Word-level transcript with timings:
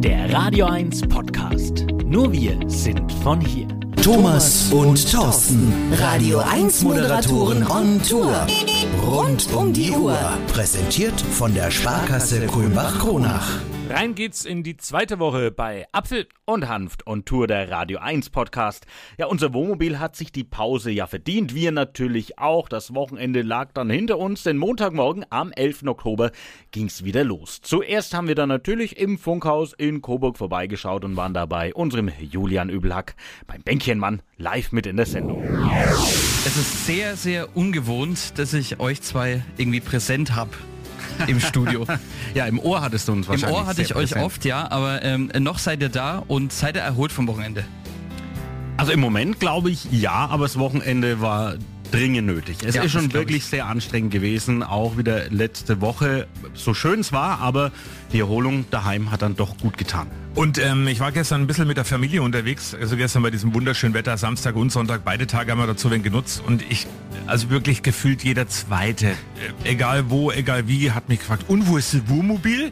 Der 0.00 0.32
Radio 0.32 0.66
1 0.66 1.08
Podcast. 1.08 1.84
Nur 2.04 2.32
wir 2.32 2.56
sind 2.68 3.12
von 3.24 3.40
hier. 3.40 3.66
Thomas 4.00 4.70
und 4.70 5.10
Thorsten, 5.10 5.72
Radio 5.98 6.38
1 6.38 6.84
Moderatoren 6.84 7.66
on 7.68 8.00
Tour. 8.08 8.46
Rund 9.04 9.48
um 9.52 9.72
die 9.72 9.90
Uhr. 9.90 10.16
Präsentiert 10.52 11.20
von 11.20 11.52
der 11.52 11.72
Sparkasse 11.72 12.46
Kulmbach-Kronach. 12.46 13.58
Rein 13.90 14.14
geht's 14.14 14.44
in 14.44 14.62
die 14.62 14.76
zweite 14.76 15.18
Woche 15.18 15.50
bei 15.50 15.86
Apfel 15.92 16.26
und 16.44 16.68
Hanft 16.68 17.06
und 17.06 17.24
Tour 17.24 17.46
der 17.46 17.70
Radio 17.70 18.00
1 18.00 18.28
Podcast. 18.28 18.86
Ja, 19.16 19.26
unser 19.26 19.54
Wohnmobil 19.54 19.98
hat 19.98 20.14
sich 20.14 20.30
die 20.30 20.44
Pause 20.44 20.90
ja 20.90 21.06
verdient. 21.06 21.54
Wir 21.54 21.72
natürlich 21.72 22.38
auch. 22.38 22.68
Das 22.68 22.94
Wochenende 22.94 23.40
lag 23.40 23.72
dann 23.72 23.88
hinter 23.88 24.18
uns, 24.18 24.42
denn 24.42 24.58
Montagmorgen 24.58 25.24
am 25.30 25.52
11. 25.52 25.84
Oktober 25.86 26.32
ging's 26.70 27.02
wieder 27.02 27.24
los. 27.24 27.60
Zuerst 27.62 28.12
haben 28.12 28.28
wir 28.28 28.34
dann 28.34 28.50
natürlich 28.50 28.98
im 28.98 29.16
Funkhaus 29.16 29.72
in 29.72 30.02
Coburg 30.02 30.36
vorbeigeschaut 30.36 31.02
und 31.02 31.16
waren 31.16 31.32
dabei 31.32 31.72
unserem 31.72 32.10
Julian 32.20 32.68
Übelhack 32.68 33.16
beim 33.46 33.62
Bänkchenmann 33.62 34.20
live 34.36 34.70
mit 34.70 34.84
in 34.86 34.98
der 34.98 35.06
Sendung. 35.06 35.42
Es 36.44 36.58
ist 36.58 36.84
sehr, 36.84 37.16
sehr 37.16 37.56
ungewohnt, 37.56 38.38
dass 38.38 38.52
ich 38.52 38.80
euch 38.80 39.00
zwei 39.00 39.42
irgendwie 39.56 39.80
präsent 39.80 40.36
habe 40.36 40.50
im 41.26 41.40
Studio. 41.40 41.86
ja, 42.34 42.46
im 42.46 42.58
Ohr 42.58 42.80
hattest 42.80 43.08
du 43.08 43.12
uns 43.12 43.28
wahrscheinlich. 43.28 43.56
Im 43.56 43.62
Ohr 43.62 43.66
hatte 43.66 43.82
ich 43.82 43.94
euch 43.94 44.10
präsent. 44.10 44.24
oft, 44.24 44.44
ja, 44.44 44.70
aber 44.70 45.02
ähm, 45.02 45.30
noch 45.40 45.58
seid 45.58 45.80
ihr 45.82 45.88
da 45.88 46.22
und 46.28 46.52
seid 46.52 46.76
ihr 46.76 46.82
erholt 46.82 47.12
vom 47.12 47.26
Wochenende. 47.26 47.64
Also 48.76 48.92
im 48.92 49.00
Moment 49.00 49.40
glaube 49.40 49.70
ich 49.70 49.86
ja, 49.90 50.12
aber 50.12 50.44
das 50.44 50.58
Wochenende 50.58 51.20
war 51.20 51.54
dringend 51.90 52.26
nötig. 52.26 52.58
Es 52.64 52.74
Ja, 52.74 52.82
ist 52.82 52.92
schon 52.92 53.12
wirklich 53.12 53.38
ich. 53.38 53.46
sehr 53.46 53.66
anstrengend 53.66 54.12
gewesen, 54.12 54.62
auch 54.62 54.96
wieder 54.96 55.28
letzte 55.30 55.80
Woche, 55.80 56.26
so 56.54 56.74
schön 56.74 57.00
es 57.00 57.12
war, 57.12 57.40
aber 57.40 57.72
die 58.12 58.20
Erholung 58.20 58.66
daheim 58.70 59.10
hat 59.10 59.22
dann 59.22 59.36
doch 59.36 59.56
gut 59.58 59.78
getan. 59.78 60.06
Und 60.38 60.56
ähm, 60.58 60.86
ich 60.86 61.00
war 61.00 61.10
gestern 61.10 61.40
ein 61.40 61.46
bisschen 61.48 61.66
mit 61.66 61.78
der 61.78 61.84
Familie 61.84 62.22
unterwegs, 62.22 62.72
also 62.72 62.96
gestern 62.96 63.24
bei 63.24 63.30
diesem 63.32 63.54
wunderschönen 63.54 63.92
Wetter, 63.92 64.16
Samstag 64.16 64.54
und 64.54 64.70
Sonntag, 64.70 65.00
beide 65.04 65.26
Tage 65.26 65.50
haben 65.50 65.58
wir 65.58 65.66
dazu 65.66 65.90
wen 65.90 66.04
genutzt 66.04 66.40
und 66.46 66.62
ich, 66.70 66.86
also 67.26 67.50
wirklich 67.50 67.82
gefühlt 67.82 68.22
jeder 68.22 68.46
Zweite, 68.46 69.08
äh, 69.08 69.14
egal 69.64 70.10
wo, 70.10 70.30
egal 70.30 70.68
wie, 70.68 70.92
hat 70.92 71.08
mich 71.08 71.18
gefragt, 71.18 71.46
und 71.48 71.66
wo 71.66 71.76
ist 71.76 71.92
das 71.92 72.08
Wohnmobil? 72.08 72.70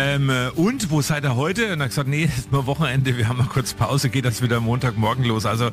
Ähm, 0.00 0.30
äh, 0.30 0.50
und 0.50 0.92
wo 0.92 1.02
seid 1.02 1.24
ihr 1.24 1.34
heute? 1.34 1.72
Und 1.72 1.80
er 1.80 1.84
hat 1.84 1.88
gesagt, 1.88 2.08
nee, 2.08 2.24
ist 2.24 2.52
nur 2.52 2.66
Wochenende, 2.66 3.16
wir 3.18 3.26
haben 3.26 3.38
mal 3.38 3.48
kurz 3.48 3.74
Pause, 3.74 4.10
geht 4.10 4.24
das 4.24 4.40
wieder 4.40 4.60
Montagmorgen 4.60 5.24
los. 5.24 5.44
Also 5.44 5.70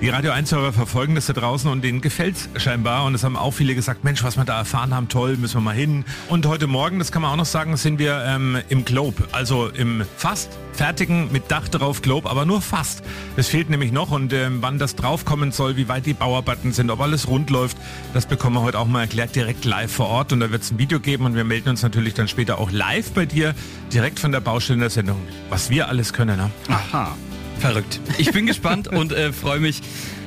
die 0.00 0.08
Radio 0.08 0.32
1-Hörer 0.32 0.72
verfolgen 0.72 1.14
das 1.14 1.26
da 1.26 1.32
draußen 1.32 1.70
und 1.70 1.84
denen 1.84 2.00
gefällt's 2.00 2.48
scheinbar. 2.56 3.04
Und 3.04 3.14
es 3.14 3.22
haben 3.22 3.36
auch 3.36 3.52
viele 3.52 3.76
gesagt, 3.76 4.02
Mensch, 4.02 4.24
was 4.24 4.36
wir 4.36 4.44
da 4.44 4.58
erfahren 4.58 4.92
haben, 4.92 5.08
toll, 5.08 5.36
müssen 5.36 5.58
wir 5.58 5.60
mal 5.60 5.76
hin. 5.76 6.04
Und 6.28 6.44
heute 6.46 6.66
Morgen, 6.66 6.98
das 6.98 7.12
kann 7.12 7.22
man 7.22 7.30
auch 7.30 7.36
noch 7.36 7.46
sagen, 7.46 7.76
sind 7.76 8.00
wir 8.00 8.24
ähm, 8.26 8.58
im 8.68 8.84
Globe, 8.84 9.28
also 9.30 9.68
im 9.68 10.04
fast 10.16 10.58
fertigen 10.78 11.32
mit 11.32 11.50
Dach 11.50 11.66
drauf 11.68 12.02
Globe, 12.02 12.30
aber 12.30 12.44
nur 12.44 12.62
fast. 12.62 13.02
Es 13.36 13.48
fehlt 13.48 13.68
nämlich 13.68 13.90
noch 13.90 14.12
und 14.12 14.32
ähm, 14.32 14.58
wann 14.60 14.78
das 14.78 14.94
draufkommen 14.94 15.50
soll, 15.50 15.76
wie 15.76 15.88
weit 15.88 16.06
die 16.06 16.14
Bauarbeiten 16.14 16.72
sind, 16.72 16.90
ob 16.92 17.00
alles 17.00 17.26
rund 17.26 17.50
läuft, 17.50 17.76
das 18.14 18.26
bekommen 18.26 18.54
wir 18.54 18.62
heute 18.62 18.78
auch 18.78 18.86
mal 18.86 19.00
erklärt 19.00 19.34
direkt 19.34 19.64
live 19.64 19.90
vor 19.90 20.06
Ort 20.06 20.32
und 20.32 20.38
da 20.38 20.52
wird 20.52 20.62
es 20.62 20.70
ein 20.70 20.78
Video 20.78 21.00
geben 21.00 21.24
und 21.24 21.34
wir 21.34 21.42
melden 21.42 21.70
uns 21.70 21.82
natürlich 21.82 22.14
dann 22.14 22.28
später 22.28 22.58
auch 22.58 22.70
live 22.70 23.10
bei 23.10 23.26
dir 23.26 23.56
direkt 23.92 24.18
von 24.20 24.32
der 24.32 24.40
Baustelle 24.40 24.74
in 24.74 24.80
der 24.80 24.90
Sendung. 24.90 25.20
Was 25.50 25.70
wir 25.70 25.88
alles 25.88 26.12
können, 26.12 26.36
ne? 26.36 26.50
Aha. 26.68 27.16
Verrückt. 27.58 28.00
Ich 28.18 28.32
bin 28.32 28.46
gespannt 28.46 28.88
und 28.88 29.12
äh, 29.12 29.32
freue 29.32 29.60
mich, 29.60 29.80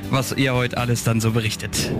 was 0.09 0.33
ihr 0.33 0.53
heute 0.53 0.77
alles 0.77 1.03
dann 1.03 1.21
so 1.21 1.31
berichtet. 1.31 1.91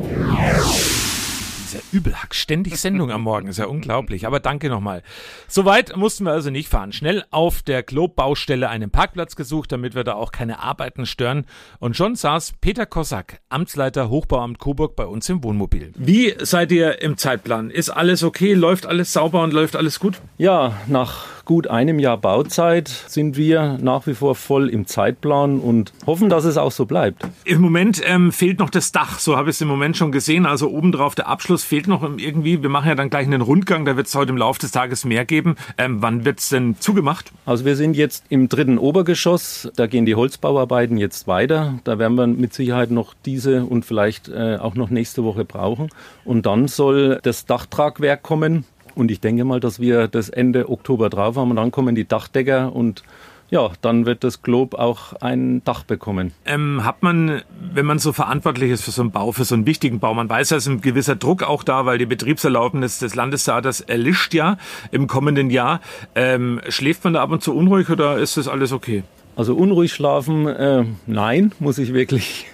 Übelhack, 1.92 2.36
ständig 2.36 2.78
Sendung 2.78 3.12
am 3.12 3.22
Morgen, 3.22 3.48
ist 3.48 3.60
ja 3.60 3.66
unglaublich. 3.66 4.26
Aber 4.26 4.40
danke 4.40 4.70
nochmal. 4.70 5.04
Soweit 5.48 5.96
mussten 5.96 6.26
wir 6.26 6.32
also 6.32 6.50
nicht 6.50 6.70
fahren. 6.70 6.92
Schnell 6.92 7.24
auf 7.32 7.62
der 7.62 7.84
Globe-Baustelle 7.84 8.70
einen 8.70 8.92
Parkplatz 8.92 9.36
gesucht, 9.36 9.72
damit 9.72 9.96
wir 9.96 10.04
da 10.04 10.14
auch 10.14 10.32
keine 10.32 10.60
Arbeiten 10.60 11.06
stören. 11.06 11.46
Und 11.80 11.96
schon 11.96 12.16
saß 12.16 12.54
Peter 12.62 12.86
Kossack, 12.86 13.42
Amtsleiter 13.50 14.10
Hochbauamt 14.10 14.60
Coburg, 14.60 14.96
bei 14.96 15.06
uns 15.06 15.28
im 15.30 15.44
Wohnmobil. 15.44 15.92
Wie 15.98 16.36
seid 16.40 16.72
ihr 16.72 17.02
im 17.02 17.18
Zeitplan? 17.18 17.70
Ist 17.70 17.90
alles 17.90 18.24
okay? 18.24 18.54
Läuft 18.54 18.86
alles 18.86 19.14
sauber 19.14 19.44
und 19.44 19.54
läuft 19.54 19.76
alles 19.76 20.00
gut? 20.00 20.22
Ja, 20.38 20.80
nach 20.88 21.41
gut 21.46 21.68
einem 21.68 22.00
Jahr 22.00 22.18
Bauzeit 22.18 22.88
sind 22.88 23.38
wir 23.38 23.78
nach 23.82 24.08
wie 24.08 24.14
vor 24.14 24.36
voll 24.36 24.70
im 24.70 24.86
Zeitplan 24.86 25.60
und 25.60 25.94
hoffen, 26.06 26.30
dass 26.30 26.46
es 26.46 26.58
auch 26.58 26.72
so 26.72 26.86
bleibt. 26.86 27.28
Im 27.46 27.62
Moment 27.62 28.02
ähm, 28.06 28.32
fehlt 28.32 28.60
noch 28.60 28.70
das 28.70 28.92
Dach, 28.92 29.20
so 29.20 29.38
habe 29.38 29.50
ich 29.50 29.56
es 29.56 29.62
im 29.62 29.68
Moment 29.68 29.98
schon 29.98 30.12
gesehen. 30.12 30.46
Also 30.46 30.70
obendrauf 30.70 31.16
der 31.16 31.28
Abschluss 31.28 31.64
fehlt 31.64 31.88
noch 31.88 32.04
irgendwie. 32.18 32.62
Wir 32.62 32.70
machen 32.70 32.88
ja 32.88 32.96
dann 32.96 33.10
gleich 33.10 33.28
einen 33.28 33.42
Rundgang, 33.42 33.86
da 33.86 33.98
wird 33.98 34.08
es 34.08 34.16
heute 34.16 34.32
im 34.32 34.38
Laufe 34.38 34.60
des 34.60 34.72
Tages 34.72 35.06
mehr 35.06 35.26
geben. 35.26 35.56
Ähm, 35.78 36.02
wann 36.02 36.26
wird 36.26 36.40
es 36.40 36.50
denn 36.50 36.76
zugemacht? 36.80 37.32
Also 37.46 37.66
wir 37.66 37.76
sind 37.76 37.96
jetzt 37.96 38.24
im 38.30 38.50
dritten 38.50 38.78
Obergeschoss, 38.78 39.72
da 39.76 39.88
gehen 39.88 40.06
die 40.06 40.16
Holzbauarbeiten 40.16 40.98
jetzt 40.98 41.28
weiter. 41.28 41.80
Da 41.84 42.00
werden 42.00 42.16
wir 42.16 42.28
mit 42.28 42.54
Sicherheit 42.54 42.92
noch 42.92 43.14
diese 43.26 43.66
und 43.66 43.86
vielleicht 43.86 44.30
äh, 44.30 44.58
auch 44.58 44.76
noch 44.76 44.90
nächste 44.90 45.24
Woche 45.24 45.46
brauchen. 45.46 45.90
Und 46.26 46.46
dann 46.46 46.68
soll 46.68 47.20
das 47.24 47.46
Dachtragwerk 47.46 48.24
kommen. 48.24 48.66
Und 48.96 49.12
ich 49.12 49.20
denke 49.20 49.44
mal, 49.44 49.60
dass 49.60 49.80
wir 49.80 50.08
das 50.08 50.30
Ende 50.30 50.70
Oktober 50.70 51.10
drauf 51.10 51.36
haben 51.36 51.50
und 51.50 51.56
dann 51.56 51.72
kommen 51.72 51.96
die 51.96 52.08
Dachdecker 52.08 52.74
und 52.76 53.04
ja, 53.52 53.70
dann 53.82 54.06
wird 54.06 54.24
das 54.24 54.42
Globe 54.42 54.80
auch 54.80 55.12
ein 55.20 55.62
Dach 55.66 55.84
bekommen. 55.84 56.32
Ähm, 56.46 56.86
hat 56.86 57.04
man, 57.04 57.42
wenn 57.60 57.86
man 57.86 58.00
so 58.00 58.14
verantwortlich 58.14 58.72
ist 58.72 58.82
für 58.82 58.92
so 58.92 59.02
einen 59.02 59.12
Bau, 59.12 59.34
für 59.34 59.44
so 59.44 59.56
einen 59.56 59.66
wichtigen 59.66 60.00
Bau, 60.00 60.14
man 60.14 60.30
weiß, 60.30 60.50
da 60.50 60.56
ist 60.56 60.68
ein 60.68 60.80
gewisser 60.80 61.18
Druck 61.18 61.44
auch 61.44 61.64
da, 61.64 61.86
weil 61.86 61.98
die 61.98 62.06
Betriebserlaubnis 62.06 63.00
des 63.00 63.14
Landestheaters 63.14 63.82
erlischt 63.82 64.34
ja 64.34 64.58
im 64.92 65.08
kommenden 65.08 65.50
Jahr. 65.50 65.82
Ähm, 66.16 66.62
schläft 66.70 67.04
man 67.04 67.14
da 67.14 67.22
ab 67.22 67.32
und 67.32 67.44
zu 67.44 67.54
unruhig 67.54 67.90
oder 67.90 68.18
ist 68.18 68.38
das 68.38 68.48
alles 68.48 68.72
okay? 68.72 69.04
Also 69.36 69.54
unruhig 69.56 69.94
schlafen, 69.94 70.48
äh, 70.48 70.86
nein, 71.06 71.52
muss 71.60 71.78
ich 71.78 71.94
wirklich 71.94 72.48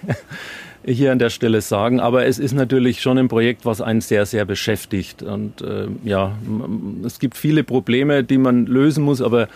hier 0.92 1.12
an 1.12 1.18
der 1.18 1.30
Stelle 1.30 1.60
sagen. 1.60 2.00
Aber 2.00 2.26
es 2.26 2.38
ist 2.38 2.52
natürlich 2.52 3.00
schon 3.00 3.18
ein 3.18 3.28
Projekt, 3.28 3.64
was 3.64 3.80
einen 3.80 4.00
sehr, 4.00 4.26
sehr 4.26 4.44
beschäftigt. 4.44 5.22
Und 5.22 5.60
äh, 5.62 5.88
ja, 6.04 6.36
es 7.04 7.18
gibt 7.18 7.36
viele 7.36 7.64
Probleme, 7.64 8.24
die 8.24 8.38
man 8.38 8.66
lösen 8.66 9.04
muss. 9.04 9.20
Aber 9.20 9.48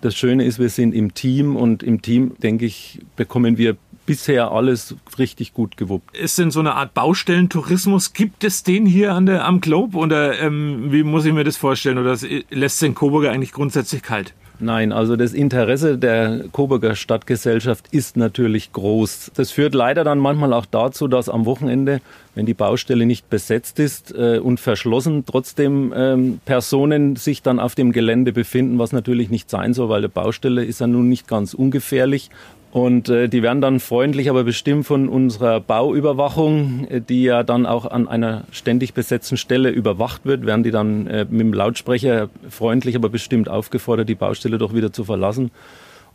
das 0.00 0.14
Schöne 0.14 0.44
ist, 0.44 0.58
wir 0.58 0.68
sind 0.68 0.94
im 0.94 1.14
Team 1.14 1.56
und 1.56 1.82
im 1.82 2.02
Team, 2.02 2.36
denke 2.42 2.66
ich, 2.66 3.00
bekommen 3.16 3.58
wir 3.58 3.76
bisher 4.06 4.52
alles 4.52 4.94
richtig 5.18 5.52
gut 5.52 5.76
gewuppt. 5.76 6.16
Ist 6.16 6.38
denn 6.38 6.50
so 6.50 6.60
eine 6.60 6.74
Art 6.74 6.94
Baustellentourismus? 6.94 8.12
Gibt 8.12 8.44
es 8.44 8.62
den 8.62 8.86
hier 8.86 9.12
an 9.12 9.26
der, 9.26 9.44
am 9.44 9.60
Globe 9.60 9.98
oder 9.98 10.38
ähm, 10.38 10.92
wie 10.92 11.02
muss 11.02 11.24
ich 11.24 11.32
mir 11.32 11.44
das 11.44 11.56
vorstellen? 11.56 11.98
Oder 11.98 12.16
lässt 12.50 12.80
den 12.82 12.94
Coburger 12.94 13.32
eigentlich 13.32 13.52
grundsätzlich 13.52 14.02
kalt? 14.02 14.32
Nein, 14.58 14.92
also 14.92 15.16
das 15.16 15.34
Interesse 15.34 15.98
der 15.98 16.44
Coburger 16.50 16.94
Stadtgesellschaft 16.94 17.88
ist 17.90 18.16
natürlich 18.16 18.72
groß. 18.72 19.32
Das 19.34 19.50
führt 19.50 19.74
leider 19.74 20.02
dann 20.02 20.18
manchmal 20.18 20.54
auch 20.54 20.64
dazu, 20.64 21.08
dass 21.08 21.28
am 21.28 21.44
Wochenende, 21.44 22.00
wenn 22.34 22.46
die 22.46 22.54
Baustelle 22.54 23.04
nicht 23.04 23.28
besetzt 23.28 23.78
ist 23.78 24.14
äh, 24.14 24.38
und 24.38 24.58
verschlossen, 24.58 25.24
trotzdem 25.26 25.92
ähm, 25.94 26.40
Personen 26.46 27.16
sich 27.16 27.42
dann 27.42 27.60
auf 27.60 27.74
dem 27.74 27.92
Gelände 27.92 28.32
befinden, 28.32 28.78
was 28.78 28.92
natürlich 28.92 29.28
nicht 29.28 29.50
sein 29.50 29.74
soll, 29.74 29.90
weil 29.90 30.02
die 30.02 30.08
Baustelle 30.08 30.64
ist 30.64 30.80
ja 30.80 30.86
nun 30.86 31.10
nicht 31.10 31.28
ganz 31.28 31.52
ungefährlich. 31.52 32.30
Und 32.76 33.08
äh, 33.08 33.30
die 33.30 33.42
werden 33.42 33.62
dann 33.62 33.80
freundlich, 33.80 34.28
aber 34.28 34.44
bestimmt 34.44 34.84
von 34.84 35.08
unserer 35.08 35.60
Bauüberwachung, 35.60 36.86
äh, 36.90 37.00
die 37.00 37.22
ja 37.22 37.42
dann 37.42 37.64
auch 37.64 37.86
an 37.86 38.06
einer 38.06 38.44
ständig 38.50 38.92
besetzten 38.92 39.38
Stelle 39.38 39.70
überwacht 39.70 40.26
wird, 40.26 40.44
werden 40.44 40.62
die 40.62 40.72
dann 40.72 41.06
äh, 41.06 41.24
mit 41.24 41.40
dem 41.40 41.54
Lautsprecher 41.54 42.28
freundlich, 42.50 42.94
aber 42.94 43.08
bestimmt 43.08 43.48
aufgefordert, 43.48 44.10
die 44.10 44.14
Baustelle 44.14 44.58
doch 44.58 44.74
wieder 44.74 44.92
zu 44.92 45.04
verlassen. 45.04 45.52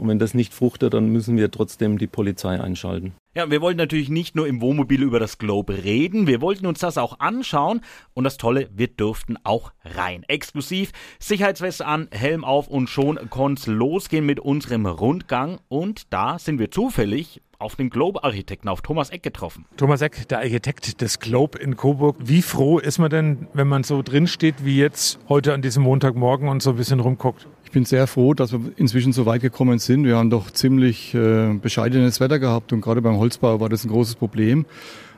Und 0.02 0.08
wenn 0.08 0.18
das 0.18 0.34
nicht 0.34 0.52
fruchtet, 0.52 0.96
dann 0.96 1.10
müssen 1.10 1.38
wir 1.38 1.52
trotzdem 1.52 2.00
die 2.00 2.08
Polizei 2.08 2.60
einschalten. 2.60 3.14
Ja, 3.36 3.52
wir 3.52 3.62
wollten 3.62 3.78
natürlich 3.78 4.10
nicht 4.10 4.36
nur 4.36 4.48
im 4.48 4.60
Wohnmobil 4.60 5.04
über 5.04 5.20
das 5.20 5.38
Globe 5.38 5.84
reden, 5.84 6.26
wir 6.26 6.42
wollten 6.42 6.66
uns 6.66 6.80
das 6.80 6.98
auch 6.98 7.20
anschauen 7.20 7.82
und 8.16 8.24
das 8.24 8.38
Tolle, 8.38 8.68
wir 8.74 8.88
durften 8.88 9.38
auch 9.44 9.74
rein. 9.86 10.24
Exklusiv, 10.28 10.92
Sicherheitsweste 11.20 11.86
an, 11.86 12.08
Helm 12.10 12.44
auf 12.44 12.68
und 12.68 12.90
schon 12.90 13.30
konnte 13.30 13.72
losgehen 13.72 14.26
mit 14.26 14.40
unserem 14.40 14.88
Rundgang 14.88 15.60
und 15.68 16.12
da 16.12 16.40
sind 16.40 16.58
wir 16.58 16.72
zufällig 16.72 17.40
auf 17.60 17.76
den 17.76 17.92
Globe-Architekten, 17.92 18.70
auf 18.70 18.82
Thomas 18.82 19.12
Eck 19.12 19.22
getroffen. 19.22 19.66
Thomas 19.78 20.02
Eck, 20.02 20.28
der 20.30 20.40
Architekt 20.40 21.00
des 21.02 21.20
Globe 21.20 21.60
in 21.60 21.78
Coburg. 21.78 22.18
Wie 22.20 22.42
froh 22.42 22.80
ist 22.80 22.98
man 22.98 23.12
denn, 23.12 23.48
wenn 23.54 23.68
man 23.68 23.84
so 23.84 24.02
drin 24.02 24.26
steht 24.26 24.66
wie 24.66 24.78
jetzt 24.78 25.20
heute 25.30 25.54
an 25.54 25.62
diesem 25.62 25.84
Montagmorgen 25.84 26.50
und 26.50 26.64
so 26.64 26.72
ein 26.72 26.76
bisschen 26.76 27.00
rumguckt? 27.00 27.48
Ich 27.72 27.74
bin 27.74 27.86
sehr 27.86 28.06
froh, 28.06 28.34
dass 28.34 28.52
wir 28.52 28.60
inzwischen 28.76 29.14
so 29.14 29.26
weit 29.26 29.42
gekommen 29.42 29.80
sind. 29.80 30.04
Wir 30.04 30.18
haben 30.18 30.30
doch 30.30 30.52
ziemlich 30.52 31.14
äh, 31.14 31.54
bescheidenes 31.54 32.20
Wetter 32.20 32.38
gehabt 32.38 32.74
und 32.74 32.82
gerade 32.82 33.02
beim 33.02 33.16
Holzbau 33.16 33.62
war 33.62 33.70
das 33.70 33.86
ein 33.86 33.90
großes 33.90 34.16
Problem. 34.16 34.66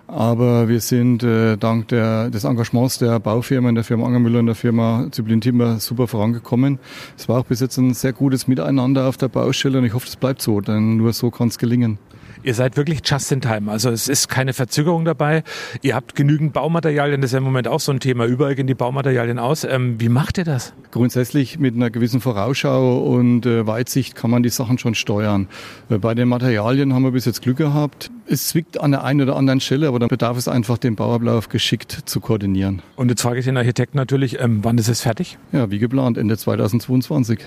Aber 0.05 0.69
wir 0.69 0.79
sind 0.79 1.23
äh, 1.23 1.57
dank 1.57 1.87
der, 1.87 2.29
des 2.29 2.43
Engagements 2.43 2.99
der 2.99 3.19
Baufirmen, 3.19 3.73
der 3.73 3.83
Firma 3.83 4.05
Angermüller 4.05 4.37
und 4.37 4.45
der 4.45 4.53
Firma 4.53 5.07
Zyblin 5.09 5.41
Timber 5.41 5.79
super 5.79 6.07
vorangekommen. 6.07 6.77
Es 7.17 7.27
war 7.27 7.39
auch 7.39 7.45
bis 7.45 7.59
jetzt 7.59 7.77
ein 7.77 7.95
sehr 7.95 8.13
gutes 8.13 8.47
Miteinander 8.47 9.07
auf 9.07 9.17
der 9.17 9.29
Baustelle 9.29 9.79
und 9.79 9.85
ich 9.85 9.95
hoffe, 9.95 10.05
es 10.07 10.15
bleibt 10.15 10.39
so, 10.43 10.61
denn 10.61 10.97
nur 10.97 11.11
so 11.11 11.31
kann 11.31 11.47
es 11.47 11.57
gelingen. 11.57 11.97
Ihr 12.43 12.53
seid 12.53 12.75
wirklich 12.75 12.99
just 13.05 13.31
in 13.31 13.39
time. 13.39 13.71
Also 13.71 13.89
es 13.89 14.09
ist 14.09 14.27
keine 14.27 14.53
Verzögerung 14.53 15.05
dabei. 15.05 15.43
Ihr 15.81 15.95
habt 15.95 16.13
genügend 16.15 16.51
Baumaterialien. 16.51 17.21
Das 17.21 17.29
ist 17.29 17.33
ja 17.33 17.37
im 17.37 17.45
Moment 17.45 17.69
auch 17.69 17.79
so 17.79 17.91
ein 17.91 18.01
Thema. 18.01 18.25
Überall 18.25 18.55
gehen 18.55 18.67
die 18.67 18.73
Baumaterialien 18.73 19.39
aus. 19.39 19.63
Ähm, 19.63 19.95
wie 19.99 20.09
macht 20.09 20.37
ihr 20.37 20.43
das? 20.43 20.73
Grundsätzlich 20.91 21.57
mit 21.57 21.75
einer 21.75 21.89
gewissen 21.89 22.19
Vorausschau 22.19 22.99
und 22.99 23.45
äh, 23.45 23.65
Weitsicht 23.65 24.15
kann 24.15 24.29
man 24.29 24.43
die 24.43 24.49
Sachen 24.49 24.77
schon 24.77 24.93
steuern. 24.93 25.47
Äh, 25.89 25.99
bei 25.99 26.13
den 26.15 26.27
Materialien 26.27 26.93
haben 26.93 27.03
wir 27.03 27.11
bis 27.11 27.25
jetzt 27.25 27.41
Glück 27.41 27.57
gehabt. 27.57 28.11
Es 28.25 28.49
zwickt 28.49 28.79
an 28.79 28.91
der 28.91 29.03
einen 29.03 29.21
oder 29.21 29.35
anderen 29.35 29.59
Stelle, 29.59 29.87
aber 29.87 29.99
dann 29.99 30.09
bedarf 30.09 30.37
es 30.37 30.47
einfach, 30.47 30.77
den 30.77 30.95
Bauablauf 30.95 31.49
geschickt 31.49 32.03
zu 32.05 32.19
koordinieren. 32.19 32.81
Und 32.95 33.09
jetzt 33.09 33.21
frage 33.21 33.39
ich 33.39 33.45
den 33.45 33.57
Architekten 33.57 33.97
natürlich, 33.97 34.39
ähm, 34.39 34.59
wann 34.63 34.77
ist 34.77 34.87
es 34.87 35.01
fertig? 35.01 35.37
Ja, 35.51 35.71
wie 35.71 35.79
geplant, 35.79 36.17
Ende 36.17 36.37
2022. 36.37 37.39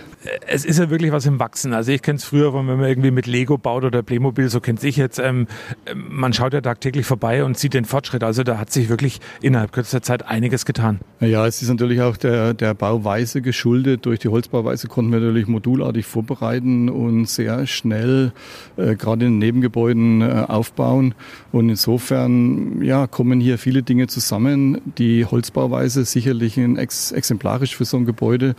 Es 0.47 0.65
ist 0.65 0.79
ja 0.79 0.91
wirklich 0.91 1.13
was 1.13 1.27
im 1.27 1.39
Wachsen. 1.39 1.73
Also 1.73 1.93
ich 1.93 2.03
kenne 2.03 2.17
es 2.17 2.25
früher, 2.25 2.55
wenn 2.55 2.67
man 2.67 2.81
irgendwie 2.81 3.11
mit 3.11 3.27
Lego 3.27 3.59
baut 3.59 3.85
oder 3.85 4.03
Playmobil, 4.03 4.49
so 4.49 4.61
kennt 4.61 4.81
sich 4.87 4.97
jetzt. 4.97 5.19
Ähm, 5.19 5.47
man 5.95 6.33
schaut 6.33 6.53
ja 6.53 6.61
tagtäglich 6.61 7.07
vorbei 7.07 7.45
und 7.45 7.59
sieht 7.59 7.75
den 7.75 7.85
Fortschritt. 7.85 8.23
Also 8.23 8.43
da 8.43 8.59
hat 8.59 8.71
sich 8.71 8.89
wirklich 8.89 9.21
innerhalb 9.43 9.73
kürzester 9.73 10.03
Zeit 10.03 10.27
einiges 10.27 10.65
getan. 10.65 11.01
Ja, 11.21 11.47
es 11.47 11.63
ist 11.63 11.69
natürlich 11.69 12.01
auch 12.01 12.17
der, 12.17 12.55
der 12.55 12.75
Bauweise 12.75 13.43
geschuldet. 13.43 14.07
Durch 14.07 14.21
die 14.21 14.29
Holzbauweise 14.29 14.89
konnten 14.89 15.13
wir 15.13 15.21
natürlich 15.21 15.49
modulartig 15.49 16.07
vorbereiten 16.07 16.89
und 16.89 17.29
sehr 17.29 17.67
schnell, 17.67 18.33
äh, 18.77 18.95
gerade 18.95 19.27
in 19.27 19.33
den 19.33 19.39
Nebengebäuden, 19.39 20.23
äh, 20.23 20.45
aufbauen. 20.47 21.15
Und 21.53 21.69
insofern 21.69 22.83
ja, 22.83 23.07
kommen 23.07 23.41
hier 23.41 23.59
viele 23.59 23.83
Dinge 23.83 24.07
zusammen. 24.07 24.81
Die 24.99 25.25
Holzbauweise 25.25 26.05
sicherlich 26.05 26.57
ein 26.59 26.77
ex 26.77 27.13
exemplarisch 27.13 27.77
für 27.77 27.85
so 27.85 27.97
ein 27.97 28.05
Gebäude 28.05 28.55